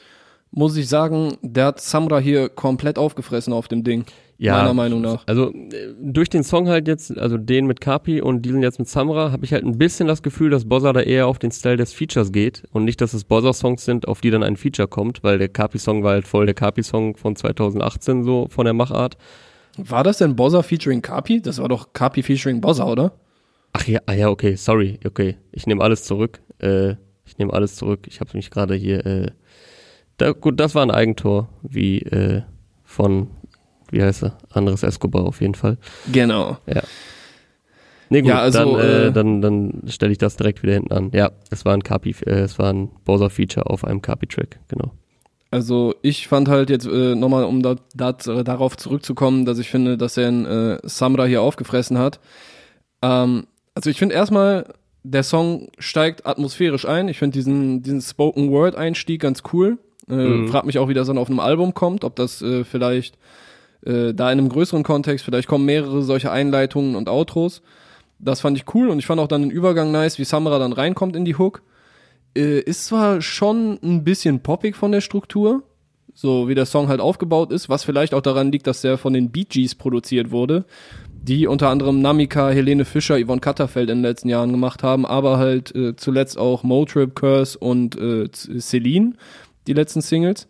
muss 0.52 0.76
ich 0.76 0.88
sagen, 0.88 1.36
der 1.42 1.66
hat 1.66 1.80
Samra 1.80 2.18
hier 2.18 2.48
komplett 2.48 2.98
aufgefressen 2.98 3.52
auf 3.52 3.66
dem 3.68 3.82
Ding. 3.82 4.04
Ja, 4.38 4.56
meiner 4.56 4.72
Meinung 4.72 5.02
nach. 5.02 5.22
Also 5.26 5.52
durch 6.00 6.30
den 6.30 6.44
Song 6.44 6.66
halt 6.66 6.88
jetzt, 6.88 7.18
also 7.18 7.36
den 7.36 7.66
mit 7.66 7.82
Kapi 7.82 8.22
und 8.22 8.40
diesen 8.40 8.62
jetzt 8.62 8.78
mit 8.78 8.88
Samra, 8.88 9.32
habe 9.32 9.44
ich 9.44 9.52
halt 9.52 9.64
ein 9.64 9.76
bisschen 9.76 10.08
das 10.08 10.22
Gefühl, 10.22 10.48
dass 10.48 10.64
Bossa 10.64 10.94
da 10.94 11.00
eher 11.00 11.26
auf 11.26 11.38
den 11.38 11.50
Style 11.50 11.76
des 11.76 11.92
Features 11.92 12.32
geht 12.32 12.62
und 12.72 12.86
nicht, 12.86 13.02
dass 13.02 13.12
es 13.12 13.24
Bossa-Songs 13.24 13.84
sind, 13.84 14.08
auf 14.08 14.22
die 14.22 14.30
dann 14.30 14.42
ein 14.42 14.56
Feature 14.56 14.88
kommt, 14.88 15.22
weil 15.22 15.36
der 15.36 15.50
Kapi-Song 15.50 16.04
war 16.04 16.12
halt 16.12 16.26
voll 16.26 16.46
der 16.46 16.54
Kapi-Song 16.54 17.18
von 17.18 17.36
2018 17.36 18.24
so 18.24 18.46
von 18.48 18.64
der 18.64 18.72
Machart. 18.72 19.18
War 19.88 20.04
das 20.04 20.18
denn 20.18 20.36
Bozza 20.36 20.62
featuring 20.62 21.02
Kapi? 21.02 21.40
Das 21.40 21.58
war 21.58 21.68
doch 21.68 21.92
Kapi 21.92 22.22
featuring 22.22 22.60
Bozza, 22.60 22.84
oder? 22.84 23.12
Ach 23.72 23.86
ja, 23.86 24.00
ah 24.06 24.12
ja, 24.12 24.28
okay, 24.28 24.56
sorry, 24.56 24.98
okay. 25.06 25.36
Ich 25.52 25.66
nehme 25.66 25.82
alles 25.82 26.04
zurück. 26.04 26.40
Äh, 26.58 26.96
ich 27.24 27.38
nehme 27.38 27.52
alles 27.52 27.76
zurück. 27.76 28.06
Ich 28.06 28.20
habe 28.20 28.30
mich 28.34 28.50
gerade 28.50 28.74
hier. 28.74 29.06
Äh, 29.06 29.30
da, 30.16 30.32
gut, 30.32 30.60
das 30.60 30.74
war 30.74 30.82
ein 30.82 30.90
Eigentor, 30.90 31.48
wie 31.62 32.00
äh, 32.00 32.42
von, 32.84 33.28
wie 33.90 34.02
heißt 34.02 34.24
er? 34.24 34.38
Anderes 34.50 34.82
Escobar 34.82 35.24
auf 35.24 35.40
jeden 35.40 35.54
Fall. 35.54 35.78
Genau. 36.12 36.58
Ja. 36.66 36.82
Nee, 38.10 38.22
gut, 38.22 38.30
ja, 38.30 38.40
also, 38.40 38.58
dann, 38.58 38.80
äh, 38.80 39.06
äh, 39.06 39.12
dann, 39.12 39.40
dann 39.40 39.82
stelle 39.86 40.10
ich 40.10 40.18
das 40.18 40.36
direkt 40.36 40.64
wieder 40.64 40.74
hinten 40.74 40.92
an. 40.92 41.10
Ja, 41.14 41.30
es 41.50 41.64
war 41.64 41.74
ein 41.74 41.84
Kapi, 41.84 42.16
äh, 42.26 42.40
es 42.40 42.58
war 42.58 42.72
ein 42.72 42.90
Bowser-Feature 43.04 43.70
auf 43.70 43.84
einem 43.84 44.02
Kapi-Track, 44.02 44.58
genau. 44.66 44.90
Also 45.50 45.94
ich 46.02 46.28
fand 46.28 46.48
halt 46.48 46.70
jetzt 46.70 46.86
äh, 46.86 47.14
nochmal, 47.14 47.44
um 47.44 47.62
da, 47.62 47.74
da, 47.94 48.12
darauf 48.12 48.76
zurückzukommen, 48.76 49.44
dass 49.44 49.58
ich 49.58 49.68
finde, 49.68 49.98
dass 49.98 50.16
er 50.16 50.28
einen 50.28 50.46
äh, 50.46 50.78
Samra 50.84 51.24
hier 51.24 51.42
aufgefressen 51.42 51.98
hat. 51.98 52.20
Ähm, 53.02 53.46
also 53.74 53.90
ich 53.90 53.98
finde 53.98 54.14
erstmal, 54.14 54.66
der 55.02 55.24
Song 55.24 55.68
steigt 55.78 56.26
atmosphärisch 56.26 56.86
ein. 56.86 57.08
Ich 57.08 57.18
finde 57.18 57.34
diesen, 57.34 57.82
diesen 57.82 58.00
Spoken 58.00 58.50
Word 58.50 58.76
Einstieg 58.76 59.22
ganz 59.22 59.42
cool. 59.52 59.78
Äh, 60.08 60.14
mhm. 60.14 60.48
Frag 60.48 60.66
mich 60.66 60.78
auch, 60.78 60.88
wie 60.88 60.94
das 60.94 61.08
dann 61.08 61.18
auf 61.18 61.28
einem 61.28 61.40
Album 61.40 61.74
kommt, 61.74 62.04
ob 62.04 62.14
das 62.14 62.42
äh, 62.42 62.62
vielleicht 62.62 63.18
äh, 63.84 64.14
da 64.14 64.30
in 64.30 64.38
einem 64.38 64.48
größeren 64.50 64.84
Kontext, 64.84 65.24
vielleicht 65.24 65.48
kommen 65.48 65.64
mehrere 65.64 66.02
solche 66.02 66.30
Einleitungen 66.30 66.94
und 66.94 67.08
Outros. 67.08 67.62
Das 68.20 68.40
fand 68.40 68.56
ich 68.56 68.72
cool 68.74 68.88
und 68.88 68.98
ich 68.98 69.06
fand 69.06 69.20
auch 69.20 69.28
dann 69.28 69.42
den 69.42 69.50
Übergang 69.50 69.90
nice, 69.90 70.18
wie 70.18 70.24
Samra 70.24 70.58
dann 70.58 70.72
reinkommt 70.72 71.16
in 71.16 71.24
die 71.24 71.36
Hook 71.36 71.62
äh, 72.36 72.60
ist 72.60 72.86
zwar 72.86 73.20
schon 73.20 73.78
ein 73.82 74.04
bisschen 74.04 74.40
poppig 74.40 74.76
von 74.76 74.92
der 74.92 75.00
Struktur, 75.00 75.62
so 76.14 76.48
wie 76.48 76.54
der 76.54 76.66
Song 76.66 76.88
halt 76.88 77.00
aufgebaut 77.00 77.52
ist, 77.52 77.68
was 77.68 77.84
vielleicht 77.84 78.14
auch 78.14 78.20
daran 78.20 78.52
liegt, 78.52 78.66
dass 78.66 78.82
der 78.82 78.98
von 78.98 79.12
den 79.12 79.30
Bee 79.30 79.44
Gees 79.44 79.74
produziert 79.74 80.30
wurde, 80.30 80.64
die 81.22 81.46
unter 81.46 81.68
anderem 81.68 82.00
Namika, 82.00 82.50
Helene 82.50 82.84
Fischer, 82.84 83.18
Yvonne 83.18 83.40
Katterfeld 83.40 83.90
in 83.90 83.98
den 83.98 84.04
letzten 84.04 84.28
Jahren 84.28 84.52
gemacht 84.52 84.82
haben, 84.82 85.06
aber 85.06 85.38
halt 85.38 85.74
äh, 85.74 85.96
zuletzt 85.96 86.38
auch 86.38 86.62
Motrip, 86.62 87.14
Curse 87.14 87.58
und 87.58 87.96
äh, 87.98 88.28
Celine, 88.32 89.14
die 89.66 89.72
letzten 89.72 90.00
Singles. 90.00 90.48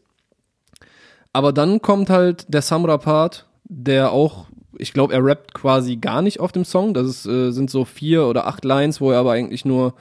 Aber 1.32 1.52
dann 1.52 1.80
kommt 1.80 2.10
halt 2.10 2.52
der 2.52 2.62
Samra-Part, 2.62 3.46
der 3.64 4.12
auch, 4.12 4.46
ich 4.78 4.92
glaube, 4.92 5.14
er 5.14 5.24
rappt 5.24 5.54
quasi 5.54 5.96
gar 5.96 6.22
nicht 6.22 6.40
auf 6.40 6.52
dem 6.52 6.64
Song. 6.64 6.94
Das 6.94 7.06
ist, 7.06 7.26
äh, 7.26 7.52
sind 7.52 7.70
so 7.70 7.84
vier 7.84 8.26
oder 8.26 8.46
acht 8.46 8.64
Lines, 8.64 9.00
wo 9.00 9.12
er 9.12 9.18
aber 9.18 9.32
eigentlich 9.32 9.64
nur 9.64 9.94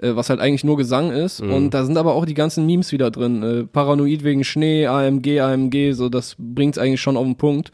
äh, 0.00 0.16
was 0.16 0.30
halt 0.30 0.40
eigentlich 0.40 0.64
nur 0.64 0.76
Gesang 0.76 1.10
ist. 1.10 1.42
Mhm. 1.42 1.52
Und 1.52 1.70
da 1.70 1.84
sind 1.84 1.96
aber 1.96 2.14
auch 2.14 2.24
die 2.24 2.34
ganzen 2.34 2.66
Memes 2.66 2.92
wieder 2.92 3.10
drin. 3.10 3.42
Äh, 3.42 3.64
Paranoid 3.64 4.24
wegen 4.24 4.44
Schnee, 4.44 4.86
AMG, 4.86 5.40
AMG, 5.40 5.92
so 5.92 6.08
das 6.08 6.36
bringt's 6.38 6.78
eigentlich 6.78 7.00
schon 7.00 7.16
auf 7.16 7.24
den 7.24 7.36
Punkt. 7.36 7.72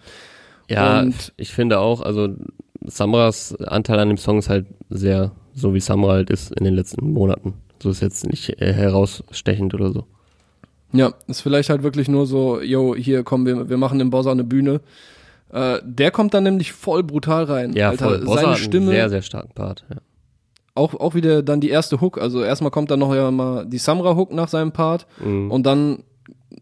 Ja, 0.69 1.01
und 1.01 1.33
ich 1.37 1.53
finde 1.53 1.79
auch, 1.79 2.01
also 2.01 2.29
Samras 2.85 3.55
Anteil 3.57 4.01
an 4.01 4.09
dem 4.09 4.19
Song 4.19 4.39
ist 4.39 4.49
halt 4.49 4.67
sehr, 4.91 5.33
so 5.55 5.75
wie 5.75 5.81
Samra 5.81 6.13
halt 6.13 6.31
ist 6.31 6.53
in 6.53 6.65
den 6.65 6.75
letzten 6.75 7.13
Monaten. 7.13 7.55
So 7.81 7.91
ist 7.91 8.01
jetzt 8.01 8.27
nicht 8.27 8.61
äh, 8.61 8.73
herausstechend 8.73 9.75
oder 9.75 9.93
so. 9.93 10.05
Ja, 10.93 11.13
ist 11.27 11.43
vielleicht 11.43 11.71
halt 11.71 11.83
wirklich 11.83 12.09
nur 12.09 12.27
so, 12.27 12.61
yo, 12.61 12.95
hier 12.95 13.23
kommen 13.23 13.47
wir, 13.47 13.69
wir 13.69 13.77
machen 13.77 13.99
dem 13.99 14.11
Bosser 14.11 14.31
eine 14.31 14.45
Bühne. 14.45 14.81
Äh, 15.53 15.79
der 15.85 16.11
kommt 16.11 16.35
dann 16.35 16.45
nämlich 16.45 16.73
voll 16.73 17.03
brutal 17.03 17.45
rein. 17.45 17.73
Ja, 17.75 17.91
Alter, 17.91 18.07
voll. 18.07 18.19
Bosser 18.25 18.41
seine 18.41 18.57
Stimme, 18.57 18.91
sehr, 18.91 19.11
sehr 19.11 19.23
starken 19.23 19.53
Part. 19.55 19.85
Ja 19.91 19.97
auch, 20.77 20.95
auch 20.95 21.15
wieder 21.15 21.43
dann 21.43 21.61
die 21.61 21.71
erste 21.71 22.01
Hook. 22.01 22.19
Also 22.19 22.43
erstmal 22.43 22.71
kommt 22.71 22.91
dann 22.91 23.01
noch 23.01 23.15
ja 23.15 23.31
mal 23.31 23.67
die 23.67 23.79
Samra-Hook 23.79 24.33
nach 24.33 24.49
seinem 24.49 24.73
Part 24.73 25.07
mhm. 25.25 25.51
und 25.51 25.65
dann 25.65 26.05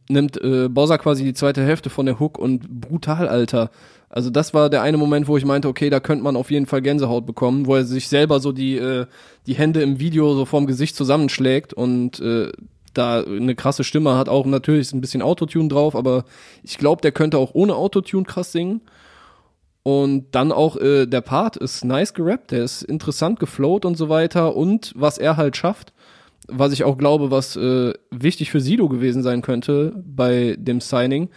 nimmt 0.09 0.41
äh, 0.43 0.69
Bowser 0.69 0.99
quasi 0.99 1.25
die 1.25 1.35
zweite 1.35 1.63
Hälfte 1.63 1.91
von 1.91 2.07
der 2.07 2.21
Hook 2.21 2.39
und 2.39 2.81
brutal, 2.81 3.29
Alter. 3.29 3.71
Also 4.09 4.31
das 4.31 4.55
war 4.55 4.71
der 4.71 4.83
eine 4.83 4.97
Moment, 4.97 5.27
wo 5.27 5.37
ich 5.37 5.45
meinte, 5.45 5.69
okay, 5.69 5.91
da 5.91 5.99
könnte 5.99 6.23
man 6.23 6.37
auf 6.37 6.51
jeden 6.51 6.67
Fall 6.67 6.83
Gänsehaut 6.83 7.27
bekommen, 7.27 7.67
wo 7.67 7.75
er 7.75 7.85
sich 7.85 8.09
selber 8.09 8.39
so 8.39 8.53
die, 8.53 8.77
äh, 8.77 9.07
die 9.47 9.55
Hände 9.55 9.83
im 9.83 9.99
Video 9.99 10.35
so 10.35 10.45
vorm 10.45 10.67
Gesicht 10.67 10.95
zusammenschlägt 10.95 11.75
und 11.75 12.21
äh, 12.21 12.53
da 12.93 13.25
eine 13.25 13.57
krasse 13.57 13.83
Stimme 13.83 14.17
hat. 14.17 14.29
Auch 14.29 14.47
natürlich 14.47 14.83
ist 14.83 14.95
ein 14.95 15.01
bisschen 15.01 15.23
Autotune 15.23 15.69
drauf, 15.69 15.97
aber 15.97 16.25
ich 16.63 16.79
glaube, 16.79 17.03
der 17.03 17.13
könnte 17.13 17.39
auch 17.39 17.55
ohne 17.55 17.75
Autotune 17.75 18.25
krass 18.25 18.53
singen. 18.53 18.83
Und 19.85 20.35
dann 20.35 20.51
auch 20.51 20.77
äh, 20.79 21.05
der 21.07 21.21
Part 21.21 21.57
ist 21.59 21.85
nice 21.85 22.15
gerappt, 22.15 22.51
der 22.51 22.65
ist 22.65 22.83
interessant 22.83 23.39
geflowt 23.39 23.85
und 23.85 23.97
so 23.97 24.09
weiter. 24.09 24.57
Und 24.57 24.93
was 24.97 25.19
er 25.19 25.37
halt 25.37 25.57
schafft, 25.59 25.93
was 26.49 26.73
ich 26.73 26.85
auch 26.85 26.97
glaube, 26.99 27.31
was 27.31 27.55
äh, 27.55 27.93
wichtig 28.11 28.51
für 28.51 28.61
Sido 28.61 28.89
gewesen 28.89 29.23
sein 29.23 29.43
könnte 29.43 29.93
bei 30.05 30.57
dem 30.59 30.81
Signing, 30.81 31.29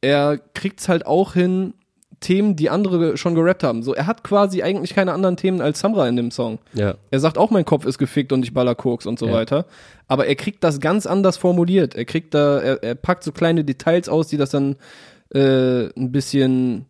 er 0.00 0.38
kriegt's 0.54 0.88
halt 0.88 1.06
auch 1.06 1.34
hin, 1.34 1.74
Themen, 2.20 2.56
die 2.56 2.70
andere 2.70 3.16
schon 3.16 3.34
gerappt 3.34 3.62
haben. 3.62 3.82
So, 3.82 3.94
er 3.94 4.06
hat 4.06 4.24
quasi 4.24 4.62
eigentlich 4.62 4.94
keine 4.94 5.12
anderen 5.12 5.36
Themen 5.36 5.60
als 5.60 5.80
Samra 5.80 6.08
in 6.08 6.16
dem 6.16 6.30
Song. 6.30 6.58
Ja. 6.72 6.94
Er 7.10 7.20
sagt 7.20 7.36
auch, 7.38 7.50
mein 7.50 7.64
Kopf 7.66 7.84
ist 7.86 7.98
gefickt 7.98 8.32
und 8.32 8.44
ich 8.44 8.54
baller 8.54 8.74
Koks 8.74 9.04
und 9.06 9.18
so 9.18 9.26
Ja. 9.26 9.34
weiter. 9.34 9.66
Aber 10.08 10.26
er 10.26 10.34
kriegt 10.34 10.64
das 10.64 10.80
ganz 10.80 11.06
anders 11.06 11.36
formuliert. 11.36 11.94
Er 11.94 12.06
kriegt 12.06 12.32
da, 12.34 12.60
er, 12.60 12.82
er 12.82 12.94
packt 12.94 13.24
so 13.24 13.30
kleine 13.32 13.62
Details 13.62 14.08
aus, 14.08 14.28
die 14.28 14.36
das 14.38 14.50
dann 14.50 14.76
äh, 15.34 15.86
ein 15.98 16.12
bisschen 16.12 16.86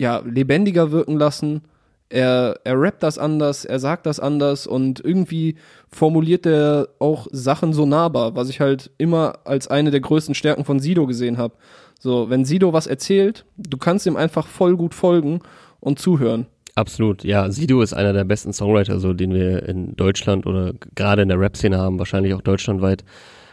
ja, 0.00 0.22
lebendiger 0.24 0.92
wirken 0.92 1.18
lassen. 1.18 1.60
Er, 2.08 2.58
er 2.64 2.80
rappt 2.80 3.02
das 3.02 3.18
anders, 3.18 3.66
er 3.66 3.78
sagt 3.78 4.06
das 4.06 4.18
anders 4.18 4.66
und 4.66 4.98
irgendwie 4.98 5.56
formuliert 5.90 6.46
er 6.46 6.88
auch 6.98 7.26
Sachen 7.32 7.74
so 7.74 7.84
nahbar, 7.84 8.34
was 8.34 8.48
ich 8.48 8.60
halt 8.60 8.90
immer 8.96 9.40
als 9.44 9.68
eine 9.68 9.90
der 9.90 10.00
größten 10.00 10.34
Stärken 10.34 10.64
von 10.64 10.80
Sido 10.80 11.06
gesehen 11.06 11.36
habe. 11.36 11.54
So, 11.98 12.30
wenn 12.30 12.46
Sido 12.46 12.72
was 12.72 12.86
erzählt, 12.86 13.44
du 13.58 13.76
kannst 13.76 14.06
ihm 14.06 14.16
einfach 14.16 14.46
voll 14.46 14.74
gut 14.74 14.94
folgen 14.94 15.40
und 15.80 15.98
zuhören. 15.98 16.46
Absolut, 16.76 17.22
ja. 17.22 17.50
Sido 17.50 17.82
ist 17.82 17.92
einer 17.92 18.14
der 18.14 18.24
besten 18.24 18.54
Songwriter, 18.54 19.00
so 19.00 19.12
den 19.12 19.34
wir 19.34 19.68
in 19.68 19.96
Deutschland 19.96 20.46
oder 20.46 20.72
gerade 20.94 21.22
in 21.22 21.28
der 21.28 21.38
Rap-Szene 21.38 21.76
haben, 21.76 21.98
wahrscheinlich 21.98 22.32
auch 22.32 22.40
deutschlandweit. 22.40 23.04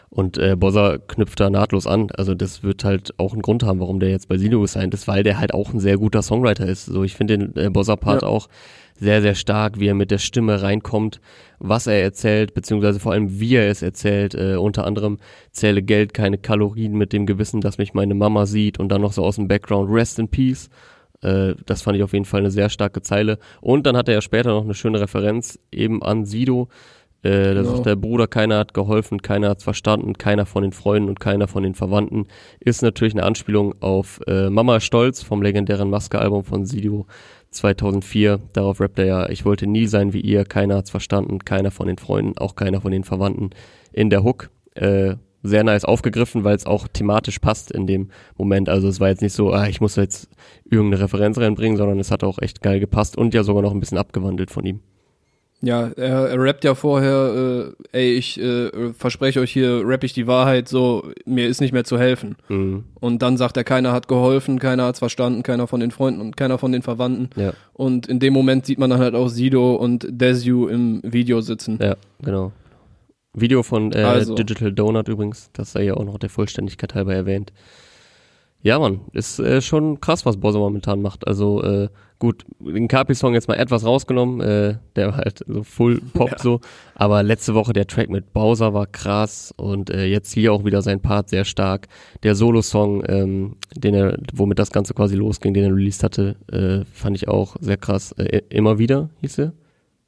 Und 0.10 0.38
äh, 0.38 0.55
Bossa 0.55 0.97
knüpft 0.97 1.39
da 1.39 1.49
nahtlos 1.49 1.86
an. 1.86 2.10
Also 2.16 2.34
das 2.34 2.64
wird 2.64 2.84
halt 2.84 3.14
auch 3.18 3.34
einen 3.34 3.41
Grund 3.41 3.64
haben, 3.64 3.80
warum 3.80 3.99
der 3.99 4.10
jetzt 4.10 4.30
bei 4.30 4.38
Sido 4.38 4.62
gesigned 4.62 4.93
ist, 4.93 5.08
weil 5.08 5.24
der 5.24 5.38
halt 5.39 5.53
auch 5.53 5.74
ein 5.74 5.80
sehr 5.80 5.97
guter 5.97 6.22
Songwriter 6.22 6.66
ist. 6.66 6.86
So, 6.86 7.03
ich 7.03 7.16
finde 7.16 7.38
den 7.38 7.55
äh, 7.58 7.70
Bossa-Part 7.70 8.22
Ja. 8.22 8.28
auch 8.28 8.47
sehr, 8.99 9.22
sehr 9.22 9.36
stark, 9.36 9.80
wie 9.80 9.88
er 9.88 9.93
mit 9.93 10.10
der 10.10 10.18
Stimme 10.18 10.62
reinkommt, 10.62 11.20
was 11.60 11.88
er 11.88 12.01
erzählt, 12.01 12.53
beziehungsweise 12.53 12.99
vor 12.99 13.12
allem 13.12 13.39
wie 13.39 13.55
er 13.55 13.70
es 13.70 13.82
erzählt. 13.82 14.34
Äh, 14.34 14.55
unter 14.55 14.86
anderem 14.86 15.18
zähle 15.51 15.84
Geld 15.84 16.14
keine 16.14 16.38
Kalorien 16.38 16.93
mit 16.93 17.14
dem 17.14 17.26
Gewissen, 17.26 17.62
dass 17.62 17.78
mich 17.78 17.93
meine 17.93 18.16
Mama 18.16 18.45
sieht 18.45 18.80
und 18.80 18.89
dann 18.89 19.01
noch 19.01 19.14
so 19.14 19.24
aus 19.24 19.36
dem 19.36 19.47
Background 19.47 19.91
Rest 19.91 20.20
in 20.20 20.30
Peace. 20.30 20.70
Äh, 21.22 21.53
das 21.66 21.82
fand 21.82 21.97
ich 21.97 22.03
auf 22.03 22.14
jeden 22.14 22.26
Fall 22.26 22.39
eine 22.39 22.51
sehr 22.51 22.70
starke 22.70 23.01
Zeile. 23.01 23.39
Und 23.62 23.86
dann 23.86 23.97
hat 23.97 24.08
er 24.08 24.16
ja 24.16 24.22
später 24.22 24.51
noch 24.51 24.64
eine 24.64 24.74
schöne 24.74 24.99
Referenz 24.99 25.60
eben 25.72 26.01
an 26.01 26.26
Sido. 26.26 26.70
Äh, 27.24 27.30
da 27.55 27.61
Genau. 27.61 27.76
sagt 27.76 27.86
der 27.86 27.95
Bruder, 27.95 28.28
keiner 28.28 28.59
hat 28.59 28.74
geholfen, 28.74 29.22
keiner 29.22 29.49
hat's 29.49 29.63
verstanden, 29.63 30.13
keiner 30.18 30.45
von 30.45 30.63
den 30.63 30.72
Freunden 30.72 31.09
und 31.09 31.20
keiner 31.20 31.47
von 31.47 31.63
den 31.63 31.74
Verwandten. 31.74 32.28
Ist 32.59 32.82
natürlich 32.84 33.13
eine 33.13 33.24
Anspielung 33.24 33.74
auf 33.82 34.20
äh, 34.28 34.49
Mama 34.49 34.80
Stolz 34.80 35.24
vom 35.24 35.41
legendären 35.41 35.89
Maske-Album 35.89 36.43
von 36.43 36.65
Sido 36.65 37.07
2004. 37.51 38.39
Darauf 38.53 38.80
rappt 38.80 38.99
er 38.99 39.05
ja, 39.05 39.30
ich 39.30 39.45
wollte 39.45 39.68
nie 39.68 39.88
sein 39.88 40.13
wie 40.13 40.22
ihr, 40.22 40.45
keiner 40.45 40.76
hat's 40.78 40.89
verstanden, 40.91 41.39
keiner 41.39 41.72
von 41.72 41.88
den 41.88 41.97
Freunden, 41.97 42.38
auch 42.38 42.55
keiner 42.55 42.82
von 42.82 42.91
den 42.91 43.03
Verwandten. 43.03 43.49
In 43.91 44.09
der 44.09 44.24
Hook 44.24 44.49
äh, 44.76 45.15
sehr 45.43 45.63
nice 45.63 45.86
aufgegriffen, 45.86 46.43
weil 46.43 46.55
es 46.55 46.65
auch 46.65 46.88
thematisch 46.88 47.39
passt 47.39 47.72
in 47.72 47.88
dem 47.88 48.09
Moment. 48.38 48.70
Also 48.70 48.88
es 48.88 48.99
war 48.99 49.09
jetzt 49.09 49.22
nicht 49.22 49.34
so, 49.34 49.53
ah, 49.53 49.68
ich 49.68 49.82
muss 49.82 49.95
jetzt 49.95 50.30
irgendeine 50.65 51.03
Referenz 51.03 51.38
reinbringen, 51.38 51.78
sondern 51.78 51.99
es 51.99 52.11
hat 52.11 52.24
auch 52.24 52.39
echt 52.39 52.61
geil 52.61 52.80
gepasst 52.80 53.18
und 53.18 53.34
ja 53.34 53.43
sogar 53.43 53.61
noch 53.63 53.72
ein 53.72 53.80
bisschen 53.80 53.97
abgewandelt 53.97 54.51
von 54.51 54.65
ihm. 54.65 54.82
Ja, 55.62 55.88
er, 55.95 56.30
er 56.30 56.39
rappt 56.39 56.64
ja 56.64 56.76
vorher, 56.76 57.74
äh, 57.91 57.97
ey, 57.97 58.14
ich 58.14 58.39
äh, 58.39 58.93
verspreche 58.93 59.39
euch 59.39 59.51
hier, 59.51 59.82
rapp 59.84 60.03
ich 60.03 60.14
die 60.14 60.28
Wahrheit, 60.28 60.68
so, 60.68 61.10
mir 61.26 61.47
ist 61.47 61.62
nicht 61.62 61.74
mehr 61.74 61.84
zu 61.84 61.97
helfen. 61.97 62.36
Mhm. 62.47 62.84
Und 62.99 63.24
dann 63.24 63.38
sagt 63.38 63.58
er, 63.58 63.64
keiner 63.64 63.91
hat 63.91 64.08
geholfen, 64.08 64.60
keiner 64.60 64.86
hat's 64.86 64.99
verstanden, 64.99 65.41
keiner 65.41 65.66
von 65.66 65.80
den 65.80 65.89
Freunden 65.89 66.22
und 66.22 66.38
keiner 66.38 66.60
von 66.60 66.72
den 66.72 66.84
Verwandten. 66.84 67.30
Ja, 67.36 67.53
Und 67.74 68.08
in 68.08 68.20
dem 68.20 68.34
Moment 68.34 68.68
sieht 68.68 68.78
man 68.78 68.91
dann 68.91 68.99
halt 68.99 69.16
auch 69.16 69.30
Sido 69.30 69.76
und 69.76 70.08
Desu 70.10 70.68
im 70.68 71.01
Video 71.03 71.41
sitzen. 71.41 71.80
ja, 71.82 71.95
genau. 72.22 72.51
Video 73.34 73.62
von 73.64 73.91
äh, 73.93 74.01
Also. 74.01 74.36
Digital 74.36 74.72
Donut 74.72 75.08
übrigens, 75.08 75.49
das 75.53 75.72
sei 75.72 75.84
ja 75.84 75.93
auch 75.93 76.05
noch 76.05 76.18
der 76.18 76.30
Vollständigkeit 76.30 76.95
halber 76.95 77.14
erwähnt. 77.14 77.51
Ja, 78.64 78.80
Mann, 78.80 79.01
ist 79.14 79.39
äh, 79.39 79.62
schon 79.62 80.01
krass, 80.01 80.26
was 80.26 80.38
Bosse 80.38 80.58
momentan 80.58 81.01
macht. 81.01 81.28
Also 81.28 81.64
äh, 81.64 81.89
gut, 82.20 82.43
den 82.60 82.88
Kapi-Song 82.88 83.34
jetzt 83.34 83.47
mal 83.47 83.53
etwas 83.53 83.86
rausgenommen, 83.86 84.41
äh, 84.41 84.78
der 84.95 85.08
war 85.10 85.18
halt 85.18 85.43
so 85.47 85.64
Full 85.64 86.01
Pop 86.14 86.32
Ja. 86.32 86.39
so. 86.39 86.60
Aber 86.95 87.22
letzte 87.24 87.53
Woche 87.53 87.72
der 87.74 87.86
Track 87.88 88.10
mit 88.10 88.34
Bowser 88.34 88.74
war 88.74 88.88
krass 88.88 89.53
und 89.55 89.89
äh, 89.91 90.05
jetzt 90.05 90.34
hier 90.34 90.51
auch 90.53 90.66
wieder 90.66 90.82
sein 90.82 90.99
Part 91.01 91.30
sehr 91.30 91.45
stark. 91.45 91.88
Der 92.24 92.36
Solo-Song, 92.36 93.03
ähm, 93.08 93.55
den 93.76 93.93
er, 93.93 94.18
womit 94.34 94.60
das 94.60 94.72
Ganze 94.72 94.93
quasi 94.93 95.16
losging, 95.16 95.53
den 95.53 95.64
er 95.64 95.72
released 95.76 96.03
hatte, 96.03 96.36
äh, 96.51 96.84
fand 96.91 97.16
ich 97.16 97.28
auch 97.28 97.55
sehr 97.60 97.78
krass. 97.78 98.12
Äh, 98.14 98.41
immer 98.49 98.80
wieder 98.80 99.10
hieß 99.22 99.38
er? 99.38 99.53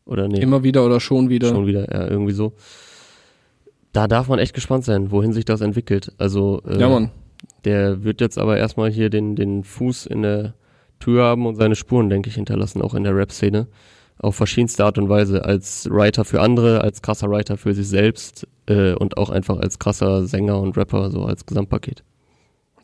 Oder 0.05 0.27
nee? 0.27 0.39
Immer 0.41 0.63
wieder 0.63 0.83
oder 0.85 0.99
schon 0.99 1.29
wieder. 1.29 1.49
Schon 1.49 1.67
wieder, 1.67 1.81
ja, 1.93 2.07
irgendwie 2.07 2.33
so. 2.33 2.53
Da 3.93 4.07
darf 4.07 4.27
man 4.27 4.39
echt 4.39 4.55
gespannt 4.55 4.85
sein, 4.85 5.11
wohin 5.11 5.33
sich 5.33 5.45
das 5.45 5.61
entwickelt. 5.61 6.11
Also, 6.17 6.61
äh, 6.67 6.79
Ja, 6.79 6.89
Mann. 6.89 7.11
Der 7.65 8.03
wird 8.03 8.21
jetzt 8.21 8.37
aber 8.37 8.57
erstmal 8.57 8.89
hier 8.89 9.09
den, 9.09 9.35
den 9.35 9.63
Fuß 9.63 10.05
in 10.05 10.21
der 10.21 10.53
Tür 10.99 11.23
haben 11.23 11.45
und 11.45 11.55
seine 11.55 11.75
Spuren, 11.75 12.09
denke 12.09 12.29
ich, 12.29 12.35
hinterlassen, 12.35 12.81
auch 12.81 12.93
in 12.93 13.03
der 13.03 13.15
Rap-Szene. 13.15 13.67
Auf 14.17 14.35
verschiedenste 14.35 14.83
Art 14.83 14.97
und 14.97 15.07
Weise. 15.07 15.45
Als 15.45 15.89
Writer 15.89 16.25
für 16.25 16.41
andere, 16.41 16.81
als 16.81 17.01
krasser 17.01 17.29
Writer 17.29 17.57
für 17.57 17.73
sich 17.73 17.87
selbst 17.87 18.47
äh, 18.65 18.93
und 18.93 19.17
auch 19.17 19.29
einfach 19.29 19.57
als 19.57 19.79
krasser 19.79 20.25
Sänger 20.25 20.59
und 20.59 20.75
Rapper, 20.77 21.09
so 21.09 21.23
als 21.23 21.45
Gesamtpaket. 21.45 22.03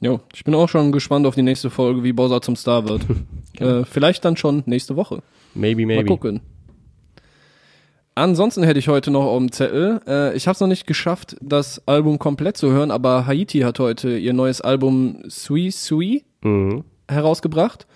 Jo, 0.02 0.22
ich 0.34 0.44
bin 0.44 0.56
auch 0.56 0.70
schon 0.70 0.92
gespannt 0.92 1.26
auf 1.26 1.36
die 1.36 1.42
nächste 1.42 1.70
Folge, 1.70 2.04
wie 2.04 2.14
Bowser 2.14 2.42
zum 2.42 2.56
Star 2.56 2.88
wird. 2.88 3.02
äh, 3.60 3.84
vielleicht 3.86 4.24
dann 4.24 4.38
schon 4.38 4.64
nächste 4.66 4.96
Woche. 4.96 5.22
Maybe, 5.54 5.86
Mal 5.86 5.98
maybe. 5.98 6.08
gucken. 6.08 6.42
Ansonsten 8.18 8.64
hätte 8.64 8.80
ich 8.80 8.88
heute 8.88 9.12
noch 9.12 9.26
auf 9.26 9.38
dem 9.40 9.52
Zettel, 9.52 10.00
äh, 10.08 10.36
ich 10.38 10.48
habe 10.48 10.54
es 10.56 10.62
noch 10.62 10.68
nicht 10.70 10.88
geschafft, 10.88 11.36
das 11.42 11.86
Album 11.86 12.18
komplett 12.18 12.56
zu 12.56 12.72
hören, 12.72 12.90
aber 12.90 13.28
Haiti 13.28 13.60
hat 13.60 13.78
heute 13.80 14.18
ihr 14.18 14.32
neues 14.32 14.62
Album 14.62 15.20
Sui 15.28 15.70
Sui 15.72 16.24
Mhm. 16.42 16.86
herausgebracht. 17.10 17.88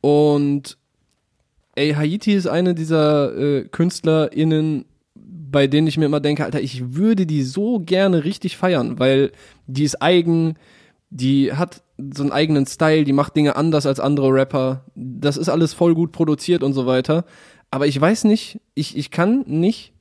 Und 0.00 0.78
ey, 1.74 1.92
Haiti 1.92 2.32
ist 2.32 2.46
eine 2.46 2.74
dieser 2.74 3.36
äh, 3.36 3.64
KünstlerInnen, 3.68 4.86
bei 5.14 5.66
denen 5.66 5.86
ich 5.88 5.98
mir 5.98 6.06
immer 6.06 6.20
denke, 6.20 6.44
Alter, 6.44 6.60
ich 6.62 6.94
würde 6.94 7.26
die 7.26 7.42
so 7.42 7.80
gerne 7.80 8.24
richtig 8.24 8.56
feiern, 8.56 8.98
weil 8.98 9.30
die 9.66 9.84
ist 9.84 10.00
eigen, 10.02 10.54
die 11.10 11.52
hat 11.52 11.82
so 12.14 12.22
einen 12.22 12.32
eigenen 12.32 12.66
Style, 12.66 13.04
die 13.04 13.12
macht 13.12 13.36
Dinge 13.36 13.56
anders 13.56 13.86
als 13.86 14.00
andere 14.00 14.32
Rapper. 14.32 14.84
Das 14.94 15.36
ist 15.36 15.48
alles 15.48 15.74
voll 15.74 15.94
gut 15.94 16.12
produziert 16.12 16.62
und 16.62 16.72
so 16.72 16.86
weiter. 16.86 17.24
Aber 17.74 17.88
ich 17.88 18.00
weiß 18.00 18.22
nicht, 18.22 18.60
ich, 18.76 18.96
ich 18.96 19.10
kann 19.10 19.42
nicht 19.48 19.94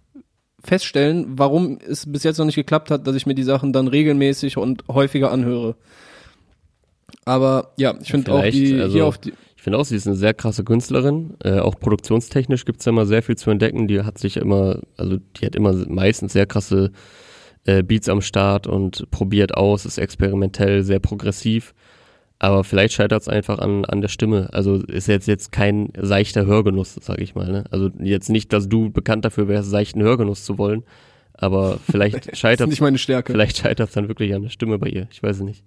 feststellen, 0.64 1.26
warum 1.40 1.80
es 1.80 2.06
bis 2.06 2.22
jetzt 2.22 2.38
noch 2.38 2.46
nicht 2.46 2.54
geklappt 2.56 2.92
hat, 2.92 3.08
dass 3.08 3.16
ich 3.16 3.26
mir 3.26 3.34
die 3.34 3.42
Sachen 3.42 3.74
dann 3.74 3.88
regelmäßig 3.88 4.58
und 4.58 4.84
häufiger 4.88 5.32
anhöre. 5.32 5.76
Aber 7.26 7.74
ja, 7.78 7.96
ich 8.00 8.12
finde 8.12 8.32
auch 8.32 8.44
die 8.44 8.80
also- 8.80 8.94
hier 8.94 9.08
auf 9.08 9.18
die. 9.18 9.34
Ich 9.56 9.64
finde 9.64 9.80
auch, 9.80 9.86
sie 9.86 9.96
ist 9.96 10.06
eine 10.06 10.16
sehr 10.16 10.36
krasse 10.36 10.64
Künstlerin. 10.64 11.34
Äh, 11.44 11.62
auch 11.62 11.80
produktionstechnisch 11.80 12.66
gibt's 12.66 12.84
da 12.84 12.92
immer 12.92 13.08
sehr 13.08 13.24
viel 13.24 13.38
zu 13.38 13.50
entdecken. 13.50 13.88
Die 13.88 14.04
hat 14.04 14.20
sich 14.20 14.38
immer, 14.38 14.80
also 14.96 15.18
die 15.38 15.46
hat 15.48 15.56
immer 15.56 15.74
meistens 15.88 16.34
sehr 16.34 16.46
krasse 16.46 16.92
äh, 17.66 17.82
Beats 17.82 18.08
am 18.08 18.22
Start 18.22 18.68
und 18.68 19.10
probiert 19.10 19.56
aus, 19.58 19.88
ist 19.88 19.98
experimentell, 19.98 20.84
sehr 20.84 21.00
progressiv. 21.00 21.74
Aber 22.44 22.66
vielleicht 22.66 22.94
scheitert 22.94 23.22
es 23.22 23.30
einfach 23.30 23.60
an, 23.60 23.86
an 23.86 24.02
der 24.02 24.10
Stimme. 24.10 24.50
Also 24.52 24.76
ist 24.76 25.08
jetzt 25.08 25.28
jetzt 25.30 25.54
kein 25.54 25.94
seichter 25.98 26.46
Hörgenuss, 26.46 26.94
sag 27.02 27.22
ich 27.22 27.36
mal. 27.36 27.50
Ne? 27.50 27.64
Also 27.72 27.90
jetzt 28.02 28.30
nicht, 28.30 28.52
dass 28.52 28.68
du 28.68 28.90
bekannt 28.90 29.24
dafür 29.24 29.48
wärst, 29.48 29.70
seichten 29.70 30.02
Hörgenuss 30.04 30.44
zu 30.44 30.58
wollen. 30.58 30.84
Aber 31.34 31.80
vielleicht 31.90 32.36
scheitert 32.36 32.68
nicht 32.70 32.82
meine 32.82 32.98
Stärke. 32.98 33.32
vielleicht 33.32 33.60
scheitert 33.60 33.96
dann 33.96 34.10
wirklich 34.10 34.34
an 34.34 34.42
der 34.42 34.50
Stimme 34.50 34.78
bei 34.78 34.90
ihr. 34.90 35.08
Ich 35.10 35.24
weiß 35.24 35.38
es 35.38 35.42
nicht. 35.44 35.64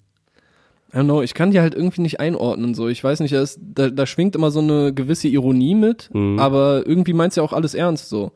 I 0.93 0.99
don't 0.99 1.05
know, 1.05 1.23
ich 1.23 1.33
kann 1.33 1.51
die 1.51 1.61
halt 1.61 1.75
irgendwie 1.75 2.03
nicht 2.03 2.21
einordnen. 2.21 2.75
So, 2.75 2.89
ich 2.89 3.03
weiß 3.03 3.21
nicht, 3.21 3.33
da, 3.33 3.41
ist, 3.41 3.59
da, 3.75 3.89
da 3.89 4.05
schwingt 4.05 4.37
immer 4.37 4.51
so 4.51 4.61
eine 4.61 4.93
gewisse 4.93 5.29
Ironie 5.29 5.75
mit, 5.75 6.11
Mhm. 6.13 6.39
aber 6.39 6.83
irgendwie 6.87 7.15
meint 7.15 7.35
ja 7.37 7.43
auch 7.43 7.55
alles 7.55 7.73
ernst 7.75 8.11
so. 8.11 8.33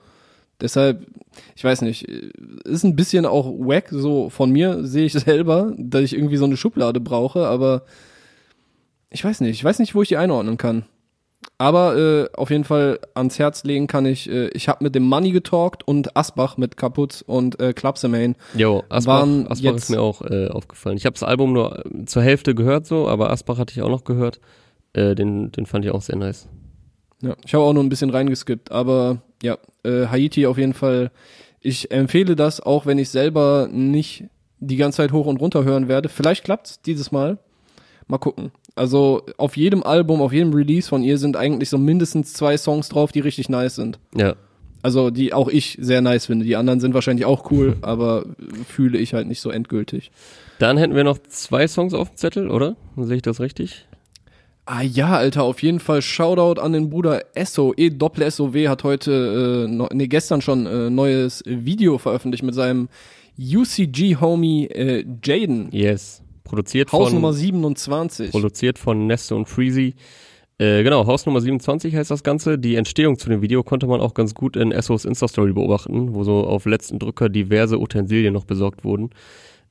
Deshalb, 0.62 1.06
ich 1.56 1.62
weiß 1.64 1.82
nicht, 1.82 2.04
ist 2.08 2.84
ein 2.84 2.96
bisschen 2.96 3.26
auch 3.26 3.46
wack, 3.58 3.88
so 3.90 4.30
von 4.30 4.50
mir 4.50 4.82
sehe 4.86 5.04
ich 5.04 5.12
selber, 5.12 5.74
dass 5.76 6.02
ich 6.04 6.14
irgendwie 6.14 6.38
so 6.38 6.46
eine 6.46 6.56
Schublade 6.56 7.00
brauche, 7.00 7.46
aber 7.46 7.82
ich 9.10 9.24
weiß 9.24 9.40
nicht, 9.40 9.50
ich 9.50 9.64
weiß 9.64 9.78
nicht, 9.78 9.94
wo 9.94 10.02
ich 10.02 10.08
die 10.08 10.16
einordnen 10.16 10.56
kann. 10.56 10.84
Aber 11.56 11.96
äh, 11.96 12.28
auf 12.36 12.50
jeden 12.50 12.64
Fall 12.64 13.00
ans 13.14 13.38
Herz 13.38 13.64
legen 13.64 13.86
kann 13.86 14.04
ich, 14.04 14.28
äh, 14.28 14.48
ich 14.48 14.68
habe 14.68 14.84
mit 14.84 14.94
dem 14.94 15.04
Money 15.04 15.30
getalkt 15.32 15.86
und 15.88 16.14
Asbach 16.16 16.58
mit 16.58 16.76
Kaputz 16.76 17.22
und 17.26 17.58
äh, 17.60 17.72
Klapsemain. 17.72 18.36
Jo, 18.54 18.82
Asbach, 18.90 19.20
Waren 19.20 19.46
Asbach 19.46 19.72
jetzt- 19.72 19.84
ist 19.84 19.90
mir 19.90 20.02
auch 20.02 20.20
äh, 20.22 20.48
aufgefallen. 20.48 20.98
Ich 20.98 21.06
habe 21.06 21.14
das 21.14 21.22
Album 21.22 21.52
nur 21.54 21.84
äh, 21.86 22.04
zur 22.04 22.22
Hälfte 22.22 22.54
gehört 22.54 22.86
so, 22.86 23.08
aber 23.08 23.30
Asbach 23.30 23.56
hatte 23.58 23.72
ich 23.72 23.80
auch 23.82 23.88
noch 23.88 24.04
gehört. 24.04 24.38
Äh, 24.92 25.14
den, 25.14 25.50
den 25.52 25.64
fand 25.66 25.84
ich 25.84 25.90
auch 25.92 26.02
sehr 26.02 26.16
nice. 26.16 26.46
Ja, 27.22 27.36
ich 27.44 27.54
habe 27.54 27.64
auch 27.64 27.72
nur 27.72 27.82
ein 27.84 27.88
bisschen 27.90 28.10
reingeskippt, 28.10 28.70
aber 28.70 29.22
ja, 29.42 29.56
äh, 29.84 30.06
Haiti 30.08 30.46
auf 30.46 30.58
jeden 30.58 30.74
Fall. 30.74 31.10
Ich 31.60 31.90
empfehle 31.90 32.36
das, 32.36 32.60
auch 32.60 32.84
wenn 32.86 32.98
ich 32.98 33.08
selber 33.10 33.68
nicht 33.70 34.24
die 34.58 34.76
ganze 34.76 34.96
Zeit 34.98 35.12
hoch 35.12 35.26
und 35.26 35.38
runter 35.40 35.64
hören 35.64 35.88
werde. 35.88 36.08
Vielleicht 36.10 36.44
klappt's 36.44 36.80
dieses 36.82 37.12
Mal. 37.12 37.38
Mal 38.08 38.18
gucken. 38.18 38.50
Also 38.76 39.22
auf 39.36 39.56
jedem 39.56 39.82
Album, 39.82 40.22
auf 40.22 40.32
jedem 40.32 40.52
Release 40.54 40.88
von 40.88 41.02
ihr 41.02 41.18
sind 41.18 41.36
eigentlich 41.36 41.68
so 41.68 41.78
mindestens 41.78 42.32
zwei 42.32 42.56
Songs 42.56 42.88
drauf, 42.88 43.12
die 43.12 43.20
richtig 43.20 43.48
nice 43.48 43.74
sind. 43.74 43.98
Ja, 44.16 44.34
Also 44.82 45.10
die 45.10 45.32
auch 45.34 45.48
ich 45.48 45.76
sehr 45.80 46.00
nice 46.00 46.26
finde. 46.26 46.44
Die 46.44 46.56
anderen 46.56 46.80
sind 46.80 46.94
wahrscheinlich 46.94 47.26
auch 47.26 47.50
cool, 47.50 47.76
aber 47.82 48.24
fühle 48.66 48.98
ich 48.98 49.12
halt 49.14 49.26
nicht 49.26 49.40
so 49.40 49.50
endgültig. 49.50 50.10
dann 50.58 50.76
hätten 50.78 50.94
wir 50.94 51.04
noch 51.04 51.18
zwei 51.28 51.66
Songs 51.68 51.92
auf 51.94 52.10
dem 52.10 52.16
Zettel, 52.16 52.50
oder? 52.50 52.76
Sehe 52.96 53.16
ich 53.16 53.22
das 53.22 53.40
richtig? 53.40 53.86
Ah 54.66 54.82
ja, 54.82 55.16
Alter, 55.16 55.42
auf 55.42 55.62
jeden 55.62 55.80
Fall 55.80 56.00
Shoutout 56.00 56.60
an 56.60 56.72
den 56.72 56.90
Bruder 56.90 57.24
Esso. 57.34 57.74
E 57.76 57.90
Doppel 57.90 58.30
SOW 58.30 58.54
hat 58.68 58.84
heute, 58.84 59.66
äh, 59.66 59.72
no, 59.72 59.88
nee, 59.92 60.06
gestern 60.06 60.42
schon 60.42 60.66
äh, 60.66 60.90
neues 60.90 61.42
Video 61.44 61.98
veröffentlicht 61.98 62.44
mit 62.44 62.54
seinem 62.54 62.88
UCG-Homie 63.36 64.66
äh, 64.66 65.04
Jaden. 65.24 65.68
Yes. 65.72 66.22
Produziert 66.50 66.90
Hausnummer 66.92 67.28
von, 67.28 67.36
27. 67.36 68.30
produziert 68.32 68.78
von 68.78 69.06
Neste 69.06 69.36
und 69.36 69.48
Freezy. 69.48 69.94
Äh, 70.58 70.82
genau, 70.82 71.06
Hausnummer 71.06 71.40
27 71.40 71.94
heißt 71.94 72.10
das 72.10 72.22
Ganze. 72.24 72.58
Die 72.58 72.74
Entstehung 72.74 73.16
zu 73.18 73.28
dem 73.30 73.40
Video 73.40 73.62
konnte 73.62 73.86
man 73.86 74.00
auch 74.00 74.14
ganz 74.14 74.34
gut 74.34 74.56
in 74.56 74.72
Essos 74.72 75.04
Insta-Story 75.04 75.52
beobachten, 75.52 76.12
wo 76.14 76.24
so 76.24 76.44
auf 76.44 76.66
letzten 76.66 76.98
Drücker 76.98 77.28
diverse 77.28 77.78
Utensilien 77.78 78.34
noch 78.34 78.44
besorgt 78.44 78.84
wurden. 78.84 79.10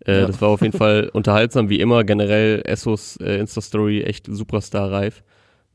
Äh, 0.06 0.22
Ja. 0.22 0.28
Das 0.28 0.42
war 0.42 0.48
auf 0.50 0.62
jeden 0.62 0.78
Fall 0.78 1.10
unterhaltsam, 1.14 1.70
wie 1.70 1.80
immer. 1.82 2.06
Generell 2.06 2.62
Essos 2.66 3.18
äh, 3.18 3.38
Insta-Story 3.40 4.02
echt 4.04 4.28
Superstar-reif. 4.32 5.22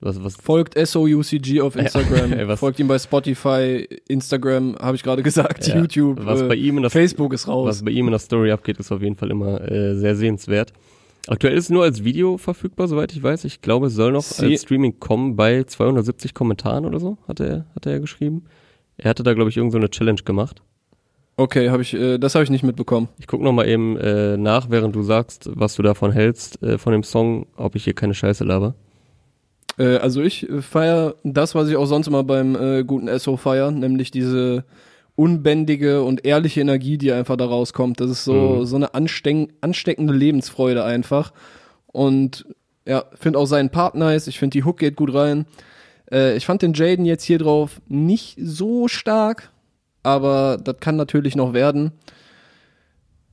Was, 0.00 0.22
was, 0.22 0.34
Folgt 0.36 0.74
SOUCG 0.76 1.60
auf 1.60 1.76
Instagram. 1.84 2.32
Ey, 2.32 2.48
was- 2.48 2.58
Folgt 2.60 2.80
ihm 2.80 2.88
bei 2.88 2.98
Spotify, 2.98 3.86
Instagram, 4.08 4.76
habe 4.80 4.96
ich 4.96 5.02
gerade 5.02 5.22
gesagt, 5.22 5.66
Ja, 5.68 5.76
YouTube, 5.78 6.18
was 6.26 6.42
äh, 6.42 6.48
bei 6.48 6.56
ihm 6.56 6.76
in 6.76 6.82
der 6.82 6.90
Facebook 6.90 7.32
ist 7.32 7.46
raus. 7.46 7.68
was 7.68 7.84
bei 7.84 7.92
ihm 7.92 8.06
in 8.06 8.10
der 8.10 8.18
Story 8.18 8.50
abgeht, 8.50 8.78
ist 8.78 8.90
auf 8.90 9.00
jeden 9.00 9.14
Fall 9.16 9.30
immer 9.30 9.60
äh, 9.70 9.94
sehr 9.94 10.16
sehenswert. 10.16 10.72
Aktuell 11.26 11.54
ist 11.56 11.64
es 11.64 11.70
nur 11.70 11.84
als 11.84 12.04
Video 12.04 12.36
verfügbar, 12.36 12.86
soweit 12.86 13.12
ich 13.12 13.22
weiß. 13.22 13.44
Ich 13.44 13.62
glaube, 13.62 13.86
es 13.86 13.94
soll 13.94 14.12
noch 14.12 14.22
Sie- 14.22 14.44
als 14.52 14.62
Streaming 14.62 15.00
kommen 15.00 15.36
bei 15.36 15.64
270 15.64 16.34
Kommentaren 16.34 16.84
oder 16.84 17.00
so, 17.00 17.16
hat 17.26 17.40
er, 17.40 17.64
hat 17.74 17.86
er 17.86 17.92
ja 17.92 17.98
geschrieben. 17.98 18.44
Er 18.98 19.10
hatte 19.10 19.22
da, 19.22 19.32
glaube 19.34 19.50
ich, 19.50 19.56
irgend 19.56 19.72
so 19.72 19.78
eine 19.78 19.88
Challenge 19.90 20.20
gemacht. 20.22 20.62
Okay, 21.36 21.70
habe 21.70 21.82
ich, 21.82 21.94
äh, 21.94 22.18
das 22.18 22.34
habe 22.34 22.44
ich 22.44 22.50
nicht 22.50 22.62
mitbekommen. 22.62 23.08
Ich 23.18 23.26
gucke 23.26 23.42
noch 23.42 23.52
mal 23.52 23.66
eben 23.66 23.96
äh, 23.96 24.36
nach, 24.36 24.70
während 24.70 24.94
du 24.94 25.02
sagst, 25.02 25.50
was 25.52 25.74
du 25.74 25.82
davon 25.82 26.12
hältst, 26.12 26.62
äh, 26.62 26.78
von 26.78 26.92
dem 26.92 27.02
Song, 27.02 27.46
ob 27.56 27.74
ich 27.74 27.84
hier 27.84 27.94
keine 27.94 28.14
Scheiße 28.14 28.44
laber. 28.44 28.74
Äh, 29.78 29.96
also 29.96 30.22
ich 30.22 30.48
äh, 30.48 30.62
feier 30.62 31.16
das, 31.24 31.56
was 31.56 31.68
ich 31.68 31.74
auch 31.76 31.86
sonst 31.86 32.06
immer 32.06 32.22
beim 32.22 32.54
äh, 32.54 32.84
guten 32.84 33.08
SO 33.18 33.36
feier, 33.36 33.72
nämlich 33.72 34.12
diese 34.12 34.64
unbändige 35.16 36.02
und 36.02 36.24
ehrliche 36.26 36.60
Energie, 36.60 36.98
die 36.98 37.12
einfach 37.12 37.36
da 37.36 37.46
rauskommt. 37.46 38.00
Das 38.00 38.10
ist 38.10 38.24
so, 38.24 38.32
Mhm. 38.60 38.66
so 38.66 38.76
eine 38.76 38.94
ansteck 38.94 39.48
ansteckende 39.60 40.12
Lebensfreude 40.12 40.84
einfach. 40.84 41.32
Und 41.86 42.46
ja, 42.86 43.04
finde 43.14 43.38
auch 43.38 43.46
seinen 43.46 43.70
Part 43.70 43.94
nice. 43.94 44.26
Ich 44.26 44.38
finde, 44.38 44.58
die 44.58 44.64
Hook 44.64 44.78
geht 44.78 44.96
gut 44.96 45.14
rein. 45.14 45.46
Äh, 46.10 46.36
ich 46.36 46.44
fand 46.46 46.62
den 46.62 46.74
Jaden 46.74 47.04
jetzt 47.04 47.24
hier 47.24 47.38
drauf 47.38 47.80
nicht 47.88 48.36
so 48.40 48.88
stark, 48.88 49.50
aber 50.02 50.58
das 50.62 50.76
kann 50.80 50.96
natürlich 50.96 51.36
noch 51.36 51.52
werden. 51.54 51.92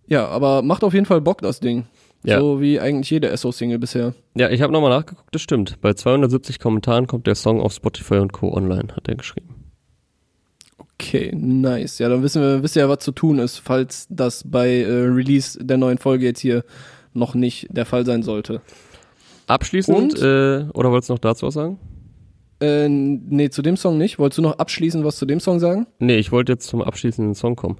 Ja, 0.08 0.28
aber 0.28 0.62
macht 0.62 0.84
auf 0.84 0.94
jeden 0.94 1.06
Fall 1.06 1.22
Bock, 1.22 1.42
das 1.42 1.60
Ding. 1.60 1.86
Ja. 2.24 2.40
So 2.40 2.62
wie 2.62 2.80
eigentlich 2.80 3.10
jede 3.10 3.36
SO-Single 3.36 3.80
bisher. 3.80 4.14
Ja, 4.36 4.50
ich 4.50 4.62
habe 4.62 4.72
nochmal 4.72 4.92
nachgeguckt, 4.92 5.34
das 5.34 5.42
stimmt. 5.42 5.82
Bei 5.82 5.94
270 5.94 6.60
Kommentaren 6.60 7.08
kommt 7.08 7.26
der 7.26 7.34
Song 7.36 7.60
auf 7.60 7.74
Spotify 7.74 8.16
und 8.18 8.32
Co. 8.32 8.54
online, 8.54 8.96
hat 8.96 9.08
er 9.08 9.16
geschrieben. 9.16 9.56
Okay, 11.02 11.32
nice. 11.36 11.98
Ja, 11.98 12.10
dann 12.10 12.22
wissen 12.22 12.44
wir, 12.44 12.62
wisst 12.62 12.76
ihr 12.76 12.84
ja, 12.84 12.90
was 12.90 13.00
zu 13.00 13.12
tun 13.12 13.40
ist, 13.40 13.58
falls 13.58 14.06
das 14.10 14.44
bei 14.46 14.82
äh, 14.82 14.86
Release 14.86 15.58
der 15.60 15.78
neuen 15.78 15.98
Folge 15.98 16.26
jetzt 16.26 16.40
hier 16.42 16.64
noch 17.14 17.34
nicht 17.34 17.68
der 17.72 17.88
Fall 17.88 18.06
sein 18.06 18.22
sollte. 18.22 18.62
Abschließend, 19.48 19.98
Und? 19.98 20.22
äh, 20.22 20.66
oder 20.74 20.92
wolltest 20.92 21.10
du 21.10 21.14
noch 21.14 21.20
dazu 21.20 21.48
was 21.48 21.56
sagen? 21.56 21.80
Äh, 22.62 22.88
nee, 22.88 23.50
zu 23.50 23.64
dem 23.64 23.78
Song 23.78 23.98
nicht. 23.98 24.20
Wolltest 24.20 24.38
du 24.38 24.42
noch 24.44 24.60
abschließend 24.60 25.04
was 25.04 25.18
zu 25.18 25.26
dem 25.26 25.40
Song 25.40 25.60
sagen? 25.60 25.88
Nee, 25.98 26.18
ich 26.18 26.32
wollte 26.32 26.52
jetzt 26.52 26.68
zum 26.68 26.84
abschließenden 26.84 27.34
Song 27.34 27.56
kommen. 27.56 27.80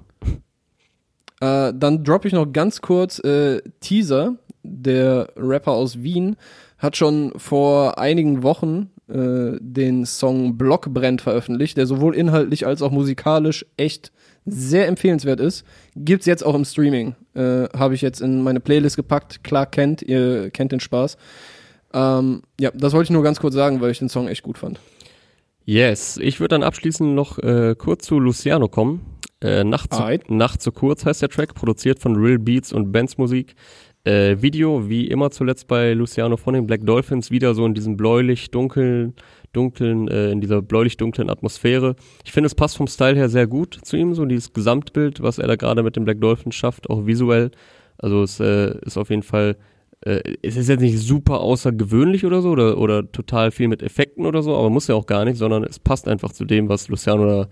Äh, 1.40 1.72
dann 1.74 2.02
droppe 2.02 2.26
ich 2.26 2.34
noch 2.34 2.52
ganz 2.52 2.80
kurz 2.80 3.20
äh, 3.20 3.62
Teaser. 3.80 4.34
Der 4.64 5.28
Rapper 5.36 5.72
aus 5.72 6.02
Wien 6.02 6.36
hat 6.78 6.96
schon 6.96 7.32
vor 7.36 7.98
einigen 7.98 8.42
Wochen 8.42 8.90
äh, 9.12 9.58
den 9.60 10.06
Song 10.06 10.56
Block 10.56 10.92
brennt 10.92 11.20
veröffentlicht, 11.20 11.76
der 11.76 11.86
sowohl 11.86 12.14
inhaltlich 12.14 12.66
als 12.66 12.82
auch 12.82 12.90
musikalisch 12.90 13.66
echt 13.76 14.10
sehr 14.46 14.88
empfehlenswert 14.88 15.38
ist. 15.38 15.64
Gibt's 15.94 16.26
jetzt 16.26 16.44
auch 16.44 16.54
im 16.54 16.64
Streaming. 16.64 17.14
Äh, 17.34 17.68
Habe 17.76 17.94
ich 17.94 18.00
jetzt 18.00 18.20
in 18.20 18.42
meine 18.42 18.60
Playlist 18.60 18.96
gepackt. 18.96 19.44
Klar 19.44 19.66
kennt, 19.66 20.02
ihr 20.02 20.50
kennt 20.50 20.72
den 20.72 20.80
Spaß. 20.80 21.16
Ähm, 21.94 22.42
ja, 22.58 22.70
das 22.72 22.92
wollte 22.92 23.04
ich 23.04 23.10
nur 23.10 23.22
ganz 23.22 23.38
kurz 23.38 23.54
sagen, 23.54 23.80
weil 23.80 23.90
ich 23.90 23.98
den 23.98 24.08
Song 24.08 24.28
echt 24.28 24.42
gut 24.42 24.58
fand. 24.58 24.80
Yes, 25.64 26.16
ich 26.16 26.40
würde 26.40 26.54
dann 26.54 26.62
abschließend 26.62 27.14
noch 27.14 27.38
äh, 27.38 27.76
kurz 27.76 28.06
zu 28.06 28.18
Luciano 28.18 28.68
kommen. 28.68 29.02
Äh, 29.40 29.64
Nacht, 29.64 29.92
zu. 29.92 30.02
Nacht 30.28 30.62
zu 30.62 30.72
kurz 30.72 31.04
heißt 31.04 31.22
der 31.22 31.28
Track, 31.28 31.54
produziert 31.54 31.98
von 31.98 32.16
Real 32.16 32.38
Beats 32.38 32.72
und 32.72 32.92
Bands 32.92 33.18
Musik. 33.18 33.54
Äh, 34.04 34.42
Video, 34.42 34.88
wie 34.88 35.06
immer 35.06 35.30
zuletzt 35.30 35.68
bei 35.68 35.92
Luciano 35.92 36.36
von 36.36 36.54
den 36.54 36.66
Black 36.66 36.84
Dolphins, 36.84 37.30
wieder 37.30 37.54
so 37.54 37.64
in 37.64 37.74
diesem 37.74 37.96
bläulich-dunkeln, 37.96 39.14
dunklen, 39.52 40.08
äh, 40.08 40.32
in 40.32 40.40
dieser 40.40 40.60
bläulich-dunklen 40.60 41.30
Atmosphäre. 41.30 41.94
Ich 42.24 42.32
finde, 42.32 42.46
es 42.46 42.54
passt 42.54 42.76
vom 42.76 42.88
Style 42.88 43.16
her 43.16 43.28
sehr 43.28 43.46
gut 43.46 43.78
zu 43.82 43.96
ihm, 43.96 44.14
so 44.14 44.24
dieses 44.24 44.52
Gesamtbild, 44.52 45.22
was 45.22 45.38
er 45.38 45.46
da 45.46 45.56
gerade 45.56 45.82
mit 45.82 45.94
den 45.94 46.04
Black 46.04 46.20
Dolphins 46.20 46.56
schafft, 46.56 46.90
auch 46.90 47.06
visuell. 47.06 47.52
Also 47.98 48.22
es 48.22 48.40
äh, 48.40 48.76
ist 48.80 48.96
auf 48.96 49.10
jeden 49.10 49.22
Fall 49.22 49.56
äh, 50.04 50.36
es 50.42 50.56
ist 50.56 50.68
jetzt 50.68 50.80
nicht 50.80 50.98
super 50.98 51.40
außergewöhnlich 51.40 52.26
oder 52.26 52.42
so 52.42 52.50
oder, 52.50 52.78
oder 52.78 53.10
total 53.10 53.50
viel 53.50 53.68
mit 53.68 53.82
Effekten 53.82 54.26
oder 54.26 54.42
so, 54.42 54.56
aber 54.56 54.70
muss 54.70 54.88
ja 54.88 54.94
auch 54.94 55.06
gar 55.06 55.24
nicht, 55.24 55.38
sondern 55.38 55.64
es 55.64 55.78
passt 55.78 56.08
einfach 56.08 56.32
zu 56.32 56.44
dem, 56.44 56.68
was 56.68 56.88
Luciano 56.88 57.26
da 57.26 57.48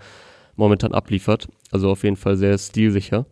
momentan 0.56 0.92
abliefert. 0.92 1.48
Also 1.70 1.90
auf 1.90 2.02
jeden 2.02 2.16
Fall 2.16 2.36
sehr 2.36 2.58
stilsicher. 2.58 3.26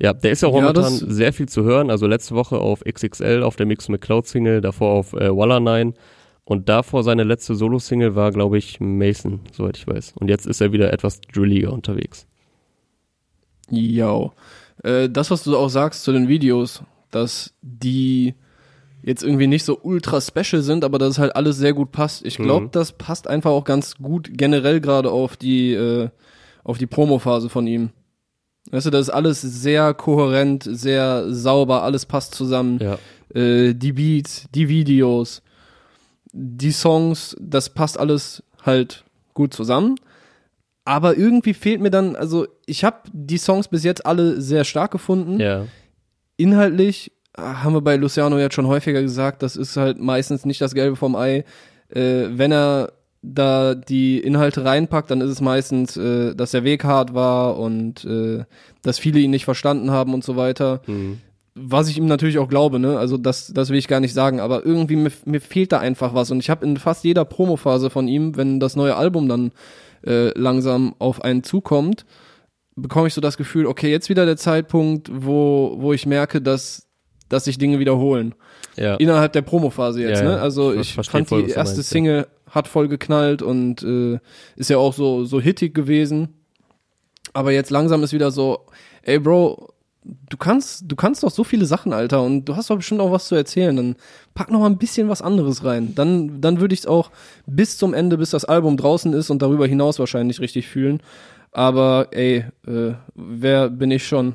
Ja, 0.00 0.12
der 0.12 0.30
ist 0.30 0.42
ja 0.42 0.48
auch 0.48 0.54
Ja, 0.54 0.60
momentan 0.60 0.92
sehr 0.92 1.32
viel 1.32 1.48
zu 1.48 1.64
hören. 1.64 1.90
Also 1.90 2.06
letzte 2.06 2.34
Woche 2.34 2.58
auf 2.58 2.84
XXL 2.84 3.42
auf 3.42 3.56
der 3.56 3.66
Mix 3.66 3.88
McCloud 3.88 4.26
Single, 4.26 4.60
davor 4.60 4.90
auf 4.92 5.12
äh, 5.12 5.36
Walla 5.36 5.58
9 5.60 5.94
und 6.44 6.68
davor 6.68 7.02
seine 7.02 7.24
letzte 7.24 7.54
Solo-Single 7.56 8.14
war, 8.14 8.30
glaube 8.30 8.58
ich, 8.58 8.80
Mason, 8.80 9.40
soweit 9.52 9.76
ich 9.76 9.86
weiß. 9.86 10.14
Und 10.18 10.28
jetzt 10.28 10.46
ist 10.46 10.60
er 10.60 10.72
wieder 10.72 10.92
etwas 10.92 11.20
drilliger 11.20 11.72
unterwegs. 11.72 12.26
Yo. 13.70 14.32
Äh, 14.82 15.08
das, 15.10 15.30
was 15.30 15.42
du 15.44 15.56
auch 15.56 15.68
sagst 15.68 16.04
zu 16.04 16.12
den 16.12 16.28
Videos, 16.28 16.82
dass 17.10 17.52
die 17.62 18.34
jetzt 19.02 19.22
irgendwie 19.22 19.46
nicht 19.46 19.64
so 19.64 19.78
ultra 19.82 20.20
special 20.20 20.62
sind, 20.62 20.84
aber 20.84 20.98
dass 20.98 21.10
es 21.10 21.18
halt 21.18 21.36
alles 21.36 21.56
sehr 21.56 21.72
gut 21.72 21.92
passt. 21.92 22.24
Ich 22.24 22.36
glaube, 22.36 22.66
Mhm. 22.66 22.70
das 22.72 22.92
passt 22.92 23.28
einfach 23.28 23.50
auch 23.50 23.64
ganz 23.64 23.96
gut 23.96 24.30
generell 24.32 24.80
gerade 24.80 25.10
auf 25.10 25.36
die 25.36 25.72
äh, 25.74 26.08
auf 26.64 26.76
die 26.78 26.86
Promo-Phase 26.86 27.48
von 27.48 27.66
ihm. 27.66 27.90
Weißt 28.70 28.86
du, 28.86 28.90
das 28.90 29.02
ist 29.08 29.10
alles 29.10 29.40
sehr 29.40 29.94
kohärent, 29.94 30.64
sehr 30.68 31.32
sauber, 31.32 31.82
alles 31.82 32.06
passt 32.06 32.34
zusammen. 32.34 32.78
Ja. 32.80 32.98
Äh, 33.34 33.74
die 33.74 33.92
Beats, 33.92 34.46
die 34.54 34.68
Videos, 34.68 35.42
die 36.32 36.72
Songs, 36.72 37.36
das 37.40 37.70
passt 37.70 37.98
alles 37.98 38.42
halt 38.64 39.04
gut 39.34 39.54
zusammen. 39.54 39.96
Aber 40.84 41.16
irgendwie 41.16 41.54
fehlt 41.54 41.80
mir 41.80 41.90
dann, 41.90 42.16
also 42.16 42.46
ich 42.66 42.84
habe 42.84 42.96
die 43.12 43.38
Songs 43.38 43.68
bis 43.68 43.84
jetzt 43.84 44.06
alle 44.06 44.40
sehr 44.40 44.64
stark 44.64 44.90
gefunden. 44.90 45.38
Ja. 45.38 45.66
Inhaltlich 46.36 47.12
äh, 47.36 47.42
haben 47.42 47.74
wir 47.74 47.82
bei 47.82 47.96
Luciano 47.96 48.38
jetzt 48.38 48.54
schon 48.54 48.66
häufiger 48.66 49.02
gesagt, 49.02 49.42
das 49.42 49.56
ist 49.56 49.76
halt 49.76 49.98
meistens 49.98 50.44
nicht 50.44 50.60
das 50.60 50.74
Gelbe 50.74 50.96
vom 50.96 51.16
Ei. 51.16 51.44
Äh, 51.90 52.28
wenn 52.30 52.52
er 52.52 52.92
da 53.22 53.74
die 53.74 54.18
Inhalte 54.18 54.64
reinpackt, 54.64 55.10
dann 55.10 55.20
ist 55.20 55.30
es 55.30 55.40
meistens, 55.40 55.96
äh, 55.96 56.34
dass 56.34 56.52
der 56.52 56.64
Weg 56.64 56.84
hart 56.84 57.14
war 57.14 57.58
und 57.58 58.04
äh, 58.04 58.44
dass 58.82 58.98
viele 58.98 59.18
ihn 59.18 59.30
nicht 59.30 59.44
verstanden 59.44 59.90
haben 59.90 60.14
und 60.14 60.24
so 60.24 60.36
weiter. 60.36 60.82
Mhm. 60.86 61.20
Was 61.54 61.88
ich 61.88 61.98
ihm 61.98 62.06
natürlich 62.06 62.38
auch 62.38 62.48
glaube, 62.48 62.78
ne? 62.78 62.98
Also 62.98 63.16
das, 63.16 63.52
das 63.52 63.70
will 63.70 63.78
ich 63.78 63.88
gar 63.88 63.98
nicht 63.98 64.14
sagen, 64.14 64.38
aber 64.38 64.64
irgendwie 64.64 64.94
mir, 64.94 65.10
mir 65.24 65.40
fehlt 65.40 65.72
da 65.72 65.80
einfach 65.80 66.14
was. 66.14 66.30
Und 66.30 66.38
ich 66.38 66.50
habe 66.50 66.64
in 66.64 66.76
fast 66.76 67.02
jeder 67.02 67.24
Promophase 67.24 67.90
von 67.90 68.06
ihm, 68.06 68.36
wenn 68.36 68.60
das 68.60 68.76
neue 68.76 68.94
Album 68.94 69.28
dann 69.28 69.50
äh, 70.06 70.28
langsam 70.38 70.94
auf 71.00 71.24
einen 71.24 71.42
zukommt, 71.42 72.06
bekomme 72.76 73.08
ich 73.08 73.14
so 73.14 73.20
das 73.20 73.36
Gefühl, 73.36 73.66
okay, 73.66 73.90
jetzt 73.90 74.08
wieder 74.08 74.24
der 74.24 74.36
Zeitpunkt, 74.36 75.10
wo, 75.12 75.74
wo 75.78 75.92
ich 75.92 76.06
merke, 76.06 76.40
dass, 76.40 76.86
dass 77.28 77.46
sich 77.46 77.58
Dinge 77.58 77.80
wiederholen. 77.80 78.36
Ja. 78.76 78.94
Innerhalb 78.94 79.32
der 79.32 79.42
Promophase 79.42 80.02
jetzt, 80.02 80.22
Ja, 80.22 80.28
ne? 80.28 80.40
Also 80.40 80.72
Ich 80.72 80.96
ich, 80.96 81.10
fand 81.10 81.28
voll, 81.28 81.42
die 81.42 81.50
erste 81.50 81.76
meinst. 81.76 81.90
Single 81.90 82.28
hat 82.50 82.68
voll 82.68 82.88
geknallt 82.88 83.42
und 83.42 83.82
äh, 83.82 84.18
ist 84.56 84.70
ja 84.70 84.78
auch 84.78 84.94
so, 84.94 85.24
so 85.24 85.40
hittig 85.40 85.74
gewesen. 85.74 86.28
Aber 87.32 87.52
jetzt 87.52 87.70
langsam 87.70 88.02
ist 88.02 88.12
wieder 88.12 88.30
so, 88.30 88.66
ey 89.02 89.18
Bro, 89.18 89.68
du 90.30 90.36
kannst, 90.36 90.84
du 90.86 90.96
kannst 90.96 91.22
doch 91.22 91.30
so 91.30 91.44
viele 91.44 91.66
Sachen, 91.66 91.92
Alter, 91.92 92.22
und 92.22 92.44
du 92.46 92.56
hast 92.56 92.70
doch 92.70 92.76
bestimmt 92.76 93.00
auch 93.00 93.12
was 93.12 93.28
zu 93.28 93.34
erzählen. 93.34 93.76
Dann 93.76 93.96
pack 94.34 94.50
noch 94.50 94.60
mal 94.60 94.66
ein 94.66 94.78
bisschen 94.78 95.08
was 95.08 95.22
anderes 95.22 95.64
rein. 95.64 95.94
Dann, 95.94 96.40
dann 96.40 96.60
würde 96.60 96.74
ich 96.74 96.80
es 96.80 96.86
auch 96.86 97.10
bis 97.46 97.76
zum 97.76 97.94
Ende, 97.94 98.18
bis 98.18 98.30
das 98.30 98.44
Album 98.44 98.76
draußen 98.76 99.12
ist 99.12 99.30
und 99.30 99.42
darüber 99.42 99.66
hinaus 99.66 99.98
wahrscheinlich 99.98 100.40
richtig 100.40 100.66
fühlen. 100.66 101.00
Aber 101.52 102.08
ey, 102.10 102.44
äh, 102.66 102.92
wer 103.14 103.70
bin 103.70 103.90
ich 103.90 104.06
schon? 104.06 104.34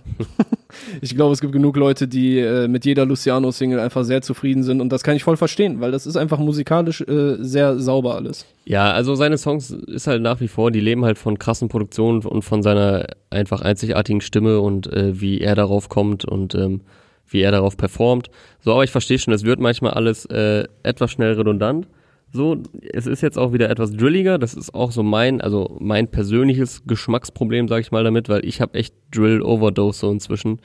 ich 1.02 1.16
glaube, 1.16 1.34
es 1.34 1.42
gibt 1.42 1.54
genug 1.54 1.78
Leute, 1.78 2.08
die 2.08 2.40
äh, 2.40 2.68
mit 2.68 2.86
jeder 2.86 3.06
Luciano-Single 3.06 3.80
einfach 3.80 4.04
sehr 4.04 4.22
zufrieden 4.22 4.64
sind 4.64 4.82
und 4.82 4.90
das 4.90 5.04
kann 5.04 5.16
ich 5.16 5.24
voll 5.24 5.38
verstehen, 5.38 5.80
weil 5.80 5.92
das 5.92 6.06
ist 6.06 6.18
einfach 6.18 6.40
musikalisch 6.40 7.02
äh, 7.02 7.36
sehr 7.40 7.80
sauber 7.80 8.16
alles. 8.16 8.46
Ja, 8.66 8.92
also 8.92 9.16
seine 9.16 9.38
Songs 9.38 9.70
ist 9.72 10.08
halt 10.08 10.22
nach 10.22 10.40
wie 10.40 10.48
vor, 10.48 10.72
die 10.72 10.80
leben 10.80 11.06
halt 11.06 11.18
von 11.18 11.38
krassen 11.38 11.70
Produktionen 11.70 12.24
und 12.24 12.42
von 12.42 12.64
seiner 12.64 13.06
einfach 13.30 13.62
einzigartigen 13.62 14.22
Stimme 14.22 14.60
und 14.60 14.92
äh, 14.92 15.20
wie 15.20 15.40
er 15.40 15.56
darauf 15.56 15.90
kommt 15.90 16.26
und 16.26 16.56
ähm, 16.56 16.82
wie 17.28 17.42
er 17.42 17.52
darauf 17.52 17.78
performt. 17.78 18.30
So, 18.62 18.74
aber 18.74 18.84
ich 18.84 18.92
verstehe 18.92 19.20
schon, 19.20 19.34
es 19.34 19.44
wird 19.44 19.60
manchmal 19.60 19.94
alles 19.94 20.26
äh, 20.26 20.66
etwas 20.84 21.12
schnell 21.12 21.34
redundant, 21.34 21.88
So, 22.36 22.58
es 22.92 23.06
ist 23.06 23.22
jetzt 23.22 23.38
auch 23.38 23.54
wieder 23.54 23.70
etwas 23.70 23.92
drilliger. 23.92 24.40
Das 24.40 24.56
ist 24.56 24.74
auch 24.74 24.92
so 24.92 25.04
mein, 25.04 25.40
also 25.40 25.78
mein 25.80 26.10
persönliches 26.10 26.82
Geschmacksproblem, 26.88 27.68
sage 27.68 27.82
ich 27.82 27.92
mal 27.92 28.04
damit, 28.04 28.28
weil 28.28 28.44
ich 28.44 28.60
habe 28.60 28.74
echt 28.74 28.96
Drill-Overdose 29.12 30.00
so 30.00 30.12
inzwischen. 30.12 30.60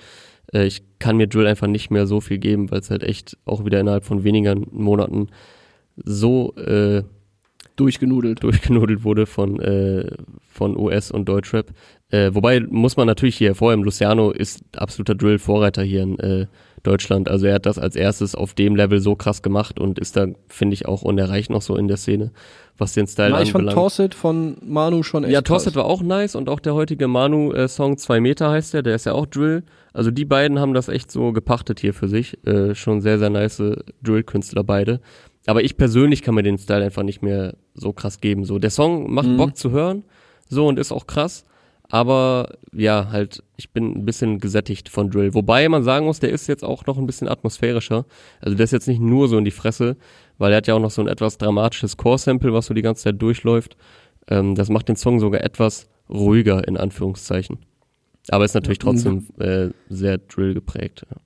Äh, 0.55 0.67
ich 0.67 0.83
kann 0.99 1.19
mir 1.19 1.29
Drill 1.29 1.47
einfach 1.47 1.67
nicht 1.67 1.91
mehr 1.91 2.07
so 2.07 2.23
viel 2.23 2.39
geben, 2.39 2.71
weil 2.71 2.81
es 2.81 2.91
halt 2.91 3.03
echt 3.03 3.37
auch 3.45 3.67
wieder 3.67 3.81
innerhalb 3.81 4.05
von 4.05 4.25
wenigen 4.25 4.67
Monaten 4.71 5.29
so 6.03 6.55
äh, 6.57 7.03
durchgenudelt. 7.77 8.43
durchgenudelt 8.43 9.05
wurde 9.05 9.27
von, 9.27 9.61
äh, 9.61 10.11
von 10.49 10.75
US 10.75 11.11
und 11.11 11.29
Deutschrap. 11.29 11.71
Äh, 12.09 12.31
wobei 12.33 12.61
muss 12.61 12.97
man 12.97 13.07
natürlich 13.07 13.37
hier 13.37 13.49
hervorheben, 13.49 13.85
Luciano 13.85 14.31
ist 14.31 14.65
absoluter 14.75 15.15
Drill-Vorreiter 15.15 15.83
hier 15.83 16.03
in 16.03 16.19
äh, 16.19 16.47
Deutschland. 16.89 17.29
Also 17.29 17.47
er 17.47 17.55
hat 17.55 17.67
das 17.67 17.79
als 17.79 17.97
erstes 17.97 18.35
auf 18.35 18.55
dem 18.55 18.75
Level 18.75 19.01
so 19.01 19.15
krass 19.15 19.43
gemacht 19.43 19.79
und 19.79 19.99
ist 19.99 20.17
da, 20.17 20.27
finde 20.49 20.75
ich, 20.75 20.87
auch 20.87 21.03
unerreicht 21.03 21.51
noch 21.51 21.63
so 21.63 21.77
in 21.77 21.87
der 21.89 21.97
Szene, 21.99 22.31
was 22.79 22.95
den 22.95 23.07
Style 23.07 23.31
Na, 23.31 23.43
ich 23.43 23.53
fand 23.53 23.63
anbelangt. 23.69 23.77
Tosset 23.79 24.15
von 24.15 24.57
Manu 24.65 25.03
schon 25.03 25.25
echt 25.25 25.33
Ja, 25.33 25.43
krass. 25.43 25.75
war 25.75 25.85
auch 25.85 26.03
nice 26.03 26.35
und 26.35 26.49
auch 26.49 26.61
der 26.61 26.75
heutige 26.75 27.07
Manu-Song 27.09 27.99
2 27.99 28.21
Meter 28.21 28.51
heißt 28.51 28.73
der, 28.75 28.83
der 28.83 28.95
ist 28.95 29.07
ja 29.07 29.13
auch 29.13 29.27
Drill. 29.27 29.63
Also 29.93 30.11
die 30.11 30.25
beiden 30.25 30.59
haben 30.59 30.75
das 30.75 30.89
echt 30.89 31.11
so 31.13 31.33
gepachtet 31.33 31.81
hier 31.81 31.93
für 31.93 32.09
sich. 32.09 32.39
Äh, 32.47 32.75
schon 32.75 33.01
sehr, 33.01 33.19
sehr 33.19 33.31
nice 33.31 33.63
Drill-Künstler 34.03 34.65
beide. 34.65 35.01
Aber 35.47 35.63
ich 35.63 35.77
persönlich 35.77 36.23
kann 36.23 36.35
mir 36.35 36.43
den 36.43 36.59
Style 36.59 36.85
einfach 36.85 37.03
nicht 37.03 37.23
mehr 37.23 37.55
so 37.75 37.93
krass 37.93 38.21
geben. 38.21 38.45
So, 38.45 38.59
der 38.59 38.71
Song 38.71 39.13
macht 39.13 39.29
Mhm. 39.29 39.37
Bock 39.37 39.57
zu 39.57 39.71
hören, 39.71 40.05
so 40.49 40.67
und 40.67 40.79
ist 40.79 40.93
auch 40.93 41.07
krass. 41.07 41.45
Aber 41.91 42.59
ja, 42.73 43.09
halt, 43.11 43.43
ich 43.57 43.71
bin 43.71 43.93
ein 43.93 44.05
bisschen 44.05 44.41
gesättigt 44.41 44.91
von 44.91 45.11
Drill. 45.11 45.33
Wobei 45.33 45.69
man 45.69 45.83
sagen 45.83 46.05
muss, 46.05 46.21
der 46.21 46.31
ist 46.31 46.47
jetzt 46.47 46.65
auch 46.65 46.85
noch 46.87 46.99
ein 46.99 47.07
bisschen 47.07 47.29
atmosphärischer. 47.29 48.05
Also 48.41 48.57
der 48.57 48.65
ist 48.65 48.73
jetzt 48.73 48.89
nicht 48.89 49.01
nur 49.01 49.29
so 49.29 49.39
in 49.39 49.45
die 49.45 49.51
Fresse, 49.51 49.97
weil 50.37 50.53
er 50.53 50.59
hat 50.59 50.67
ja 50.67 50.75
auch 50.75 50.81
noch 50.81 50.91
so 50.91 51.01
ein 51.01 51.09
etwas 51.09 51.39
dramatisches 51.39 51.97
Core-Sample, 51.97 52.53
was 52.53 52.67
so 52.67 52.75
die 52.75 52.83
ganze 52.83 53.05
Zeit 53.05 53.23
durchläuft. 53.23 53.77
Ähm, 54.29 54.55
das 54.55 54.69
macht 54.69 54.89
den 54.89 54.97
Song 54.97 55.19
sogar 55.19 55.43
etwas 55.43 55.89
ruhiger, 56.11 56.69
in 56.69 56.77
Anführungszeichen. 56.77 57.59
Aber 58.31 58.45
ist 58.45 58.55
natürlich 58.55 58.79
trotzdem 58.79 59.27
äh, 59.39 59.69
sehr 59.89 60.19
Drill 60.19 60.53
geprägt. 60.53 61.07
Ja. 61.11 61.17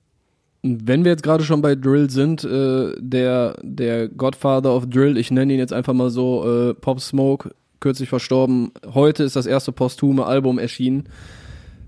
Wenn 0.61 1.03
wir 1.03 1.11
jetzt 1.11 1.23
gerade 1.23 1.43
schon 1.43 1.61
bei 1.61 1.75
Drill 1.75 2.09
sind, 2.09 2.45
äh, 2.45 2.93
der, 2.97 3.57
der 3.61 4.07
Godfather 4.07 4.73
of 4.73 4.87
Drill, 4.89 5.17
ich 5.17 5.29
nenne 5.29 5.51
ihn 5.51 5.59
jetzt 5.59 5.73
einfach 5.73 5.93
mal 5.93 6.09
so, 6.09 6.69
äh, 6.69 6.73
Pop 6.73 7.01
Smoke, 7.01 7.53
kürzlich 7.83 8.07
verstorben. 8.07 8.71
Heute 8.93 9.23
ist 9.23 9.35
das 9.35 9.45
erste 9.45 9.73
posthume 9.73 10.25
Album 10.25 10.57
erschienen. 10.57 11.09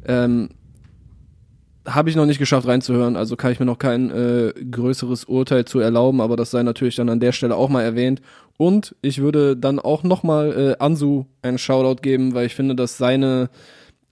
Ähm, 0.06 0.50
Habe 1.88 2.10
ich 2.10 2.18
noch 2.18 2.26
nicht 2.26 2.38
geschafft 2.38 2.68
reinzuhören, 2.68 3.16
also 3.16 3.38
kann 3.38 3.54
ich 3.54 3.62
mir 3.62 3.66
noch 3.66 3.80
kein 3.80 4.12
äh, 4.12 4.54
größeres 4.70 5.24
Urteil 5.24 5.64
zu 5.64 5.80
erlauben, 5.80 6.20
aber 6.20 6.36
das 6.36 6.52
sei 6.52 6.64
natürlich 6.64 6.98
dann 6.98 7.10
an 7.10 7.22
der 7.22 7.32
Stelle 7.32 7.56
auch 7.56 7.70
mal 7.70 7.84
erwähnt. 7.84 8.22
Und 8.58 8.94
ich 9.02 9.22
würde 9.22 9.56
dann 9.56 9.80
auch 9.80 10.04
nochmal 10.04 10.52
äh, 10.52 10.84
Ansu 10.84 11.28
einen 11.42 11.58
Shoutout 11.58 12.02
geben, 12.02 12.34
weil 12.34 12.48
ich 12.48 12.56
finde, 12.56 12.76
dass 12.76 12.98
seine 12.98 13.50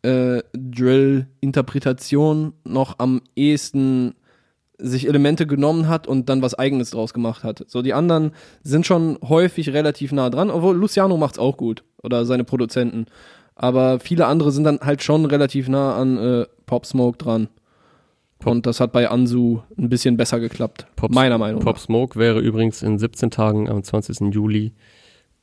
äh, 0.03 0.41
Drill-Interpretation 0.53 2.53
noch 2.63 2.99
am 2.99 3.19
ehesten 3.35 4.15
sich 4.85 5.07
Elemente 5.07 5.47
genommen 5.47 5.87
hat 5.87 6.07
und 6.07 6.29
dann 6.29 6.41
was 6.41 6.53
eigenes 6.53 6.91
draus 6.91 7.13
gemacht 7.13 7.43
hat. 7.43 7.63
So 7.67 7.81
die 7.81 7.93
anderen 7.93 8.31
sind 8.63 8.85
schon 8.85 9.17
häufig 9.27 9.69
relativ 9.73 10.11
nah 10.11 10.29
dran, 10.29 10.51
obwohl 10.51 10.75
Luciano 10.75 11.17
macht's 11.17 11.39
auch 11.39 11.57
gut 11.57 11.83
oder 12.03 12.25
seine 12.25 12.43
Produzenten. 12.43 13.05
Aber 13.55 13.99
viele 13.99 14.25
andere 14.25 14.51
sind 14.51 14.63
dann 14.65 14.79
halt 14.81 15.03
schon 15.03 15.25
relativ 15.25 15.69
nah 15.69 15.95
an 15.95 16.17
äh, 16.17 16.45
Pop 16.65 16.85
Smoke 16.85 17.17
dran. 17.17 17.47
Und 18.43 18.65
das 18.65 18.79
hat 18.81 18.91
bei 18.91 19.09
Ansu 19.09 19.59
ein 19.77 19.87
bisschen 19.89 20.17
besser 20.17 20.39
geklappt. 20.41 20.85
Pop- 20.97 21.13
meiner 21.13 21.37
Meinung 21.37 21.61
Pop 21.61 21.75
nach. 21.75 21.81
Smoke 21.81 22.19
wäre 22.19 22.39
übrigens 22.41 22.81
in 22.83 22.99
17 22.99 23.31
Tagen 23.31 23.69
am 23.69 23.83
20. 23.83 24.33
Juli 24.33 24.73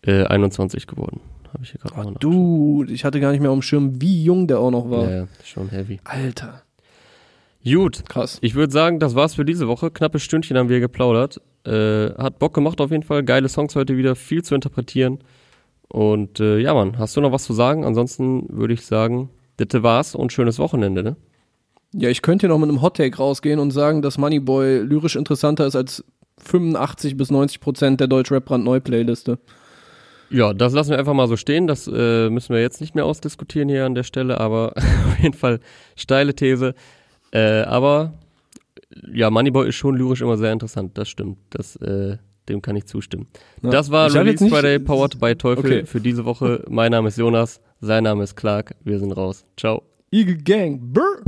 äh, 0.02 0.24
21 0.24 0.86
geworden. 0.86 1.20
Habe 1.52 1.64
ich 1.64 1.70
hier 1.70 1.80
gerade 1.80 1.94
Oh, 2.08 2.10
mal 2.10 2.16
du, 2.20 2.84
ich 2.88 3.04
hatte 3.04 3.18
gar 3.20 3.32
nicht 3.32 3.40
mehr 3.40 3.50
auf 3.50 3.58
dem 3.58 3.62
Schirm, 3.62 4.00
wie 4.02 4.22
jung 4.22 4.46
der 4.48 4.58
auch 4.60 4.70
noch 4.70 4.90
war. 4.90 5.10
Ja, 5.10 5.26
schon 5.44 5.68
heavy. 5.70 5.98
Alter, 6.04 6.62
Gut, 7.64 8.08
krass. 8.08 8.38
ich 8.40 8.54
würde 8.54 8.72
sagen, 8.72 8.98
das 9.00 9.14
war's 9.14 9.34
für 9.34 9.44
diese 9.44 9.68
Woche. 9.68 9.90
Knappes 9.90 10.22
Stündchen 10.22 10.56
haben 10.56 10.68
wir 10.68 10.80
geplaudert. 10.80 11.40
Äh, 11.66 12.14
hat 12.14 12.38
Bock 12.38 12.54
gemacht 12.54 12.80
auf 12.80 12.90
jeden 12.90 13.02
Fall. 13.02 13.22
Geile 13.22 13.48
Songs 13.48 13.76
heute 13.76 13.96
wieder, 13.96 14.16
viel 14.16 14.42
zu 14.42 14.54
interpretieren. 14.54 15.18
Und 15.88 16.40
äh, 16.40 16.58
ja, 16.58 16.72
Mann, 16.72 16.98
hast 16.98 17.16
du 17.16 17.20
noch 17.20 17.32
was 17.32 17.44
zu 17.44 17.52
sagen? 17.52 17.84
Ansonsten 17.84 18.46
würde 18.48 18.74
ich 18.74 18.86
sagen, 18.86 19.28
das 19.56 19.82
war's 19.82 20.14
und 20.14 20.32
schönes 20.32 20.58
Wochenende, 20.58 21.02
ne? 21.02 21.16
Ja, 21.92 22.08
ich 22.08 22.22
könnte 22.22 22.46
hier 22.46 22.54
noch 22.54 22.60
mit 22.60 22.68
einem 22.68 22.82
Hottake 22.82 23.16
rausgehen 23.16 23.58
und 23.58 23.72
sagen, 23.72 24.00
dass 24.00 24.16
Moneyboy 24.16 24.78
lyrisch 24.78 25.16
interessanter 25.16 25.66
ist 25.66 25.74
als 25.74 26.04
85 26.38 27.16
bis 27.16 27.30
90 27.30 27.60
Prozent 27.60 28.00
der 28.00 28.06
Deutsch-Rap-Brand-Neu-Playliste. 28.06 29.38
Ja, 30.30 30.54
das 30.54 30.72
lassen 30.72 30.90
wir 30.90 30.98
einfach 30.98 31.12
mal 31.12 31.26
so 31.26 31.36
stehen. 31.36 31.66
Das 31.66 31.90
äh, 31.92 32.30
müssen 32.30 32.54
wir 32.54 32.62
jetzt 32.62 32.80
nicht 32.80 32.94
mehr 32.94 33.04
ausdiskutieren 33.04 33.68
hier 33.68 33.84
an 33.84 33.96
der 33.96 34.04
Stelle, 34.04 34.38
aber 34.38 34.74
auf 34.76 35.18
jeden 35.20 35.34
Fall 35.34 35.58
steile 35.96 36.34
These. 36.34 36.74
Äh, 37.32 37.62
aber 37.62 38.14
ja, 39.12 39.30
Moneyboy 39.30 39.68
ist 39.68 39.76
schon 39.76 39.96
lyrisch 39.96 40.20
immer 40.20 40.36
sehr 40.36 40.52
interessant. 40.52 40.96
Das 40.98 41.08
stimmt. 41.08 41.38
Das, 41.50 41.76
äh, 41.76 42.16
dem 42.48 42.62
kann 42.62 42.76
ich 42.76 42.86
zustimmen. 42.86 43.28
Ja. 43.62 43.70
Das 43.70 43.90
war 43.90 44.08
Ich 44.08 44.14
Release 44.14 44.48
Friday 44.48 44.78
powered 44.78 45.20
by 45.20 45.34
Teufel 45.36 45.64
Okay. 45.64 45.86
für 45.86 46.00
diese 46.00 46.24
Woche. 46.24 46.64
Mein 46.68 46.90
Name 46.90 47.08
ist 47.08 47.18
Jonas, 47.18 47.60
sein 47.80 48.04
Name 48.04 48.24
ist 48.24 48.34
Clark. 48.34 48.74
Wir 48.82 48.98
sind 48.98 49.12
raus. 49.12 49.44
Ciao. 49.56 49.82
Eagle 50.10 50.38
Gang, 50.38 50.80
brr. 50.92 51.22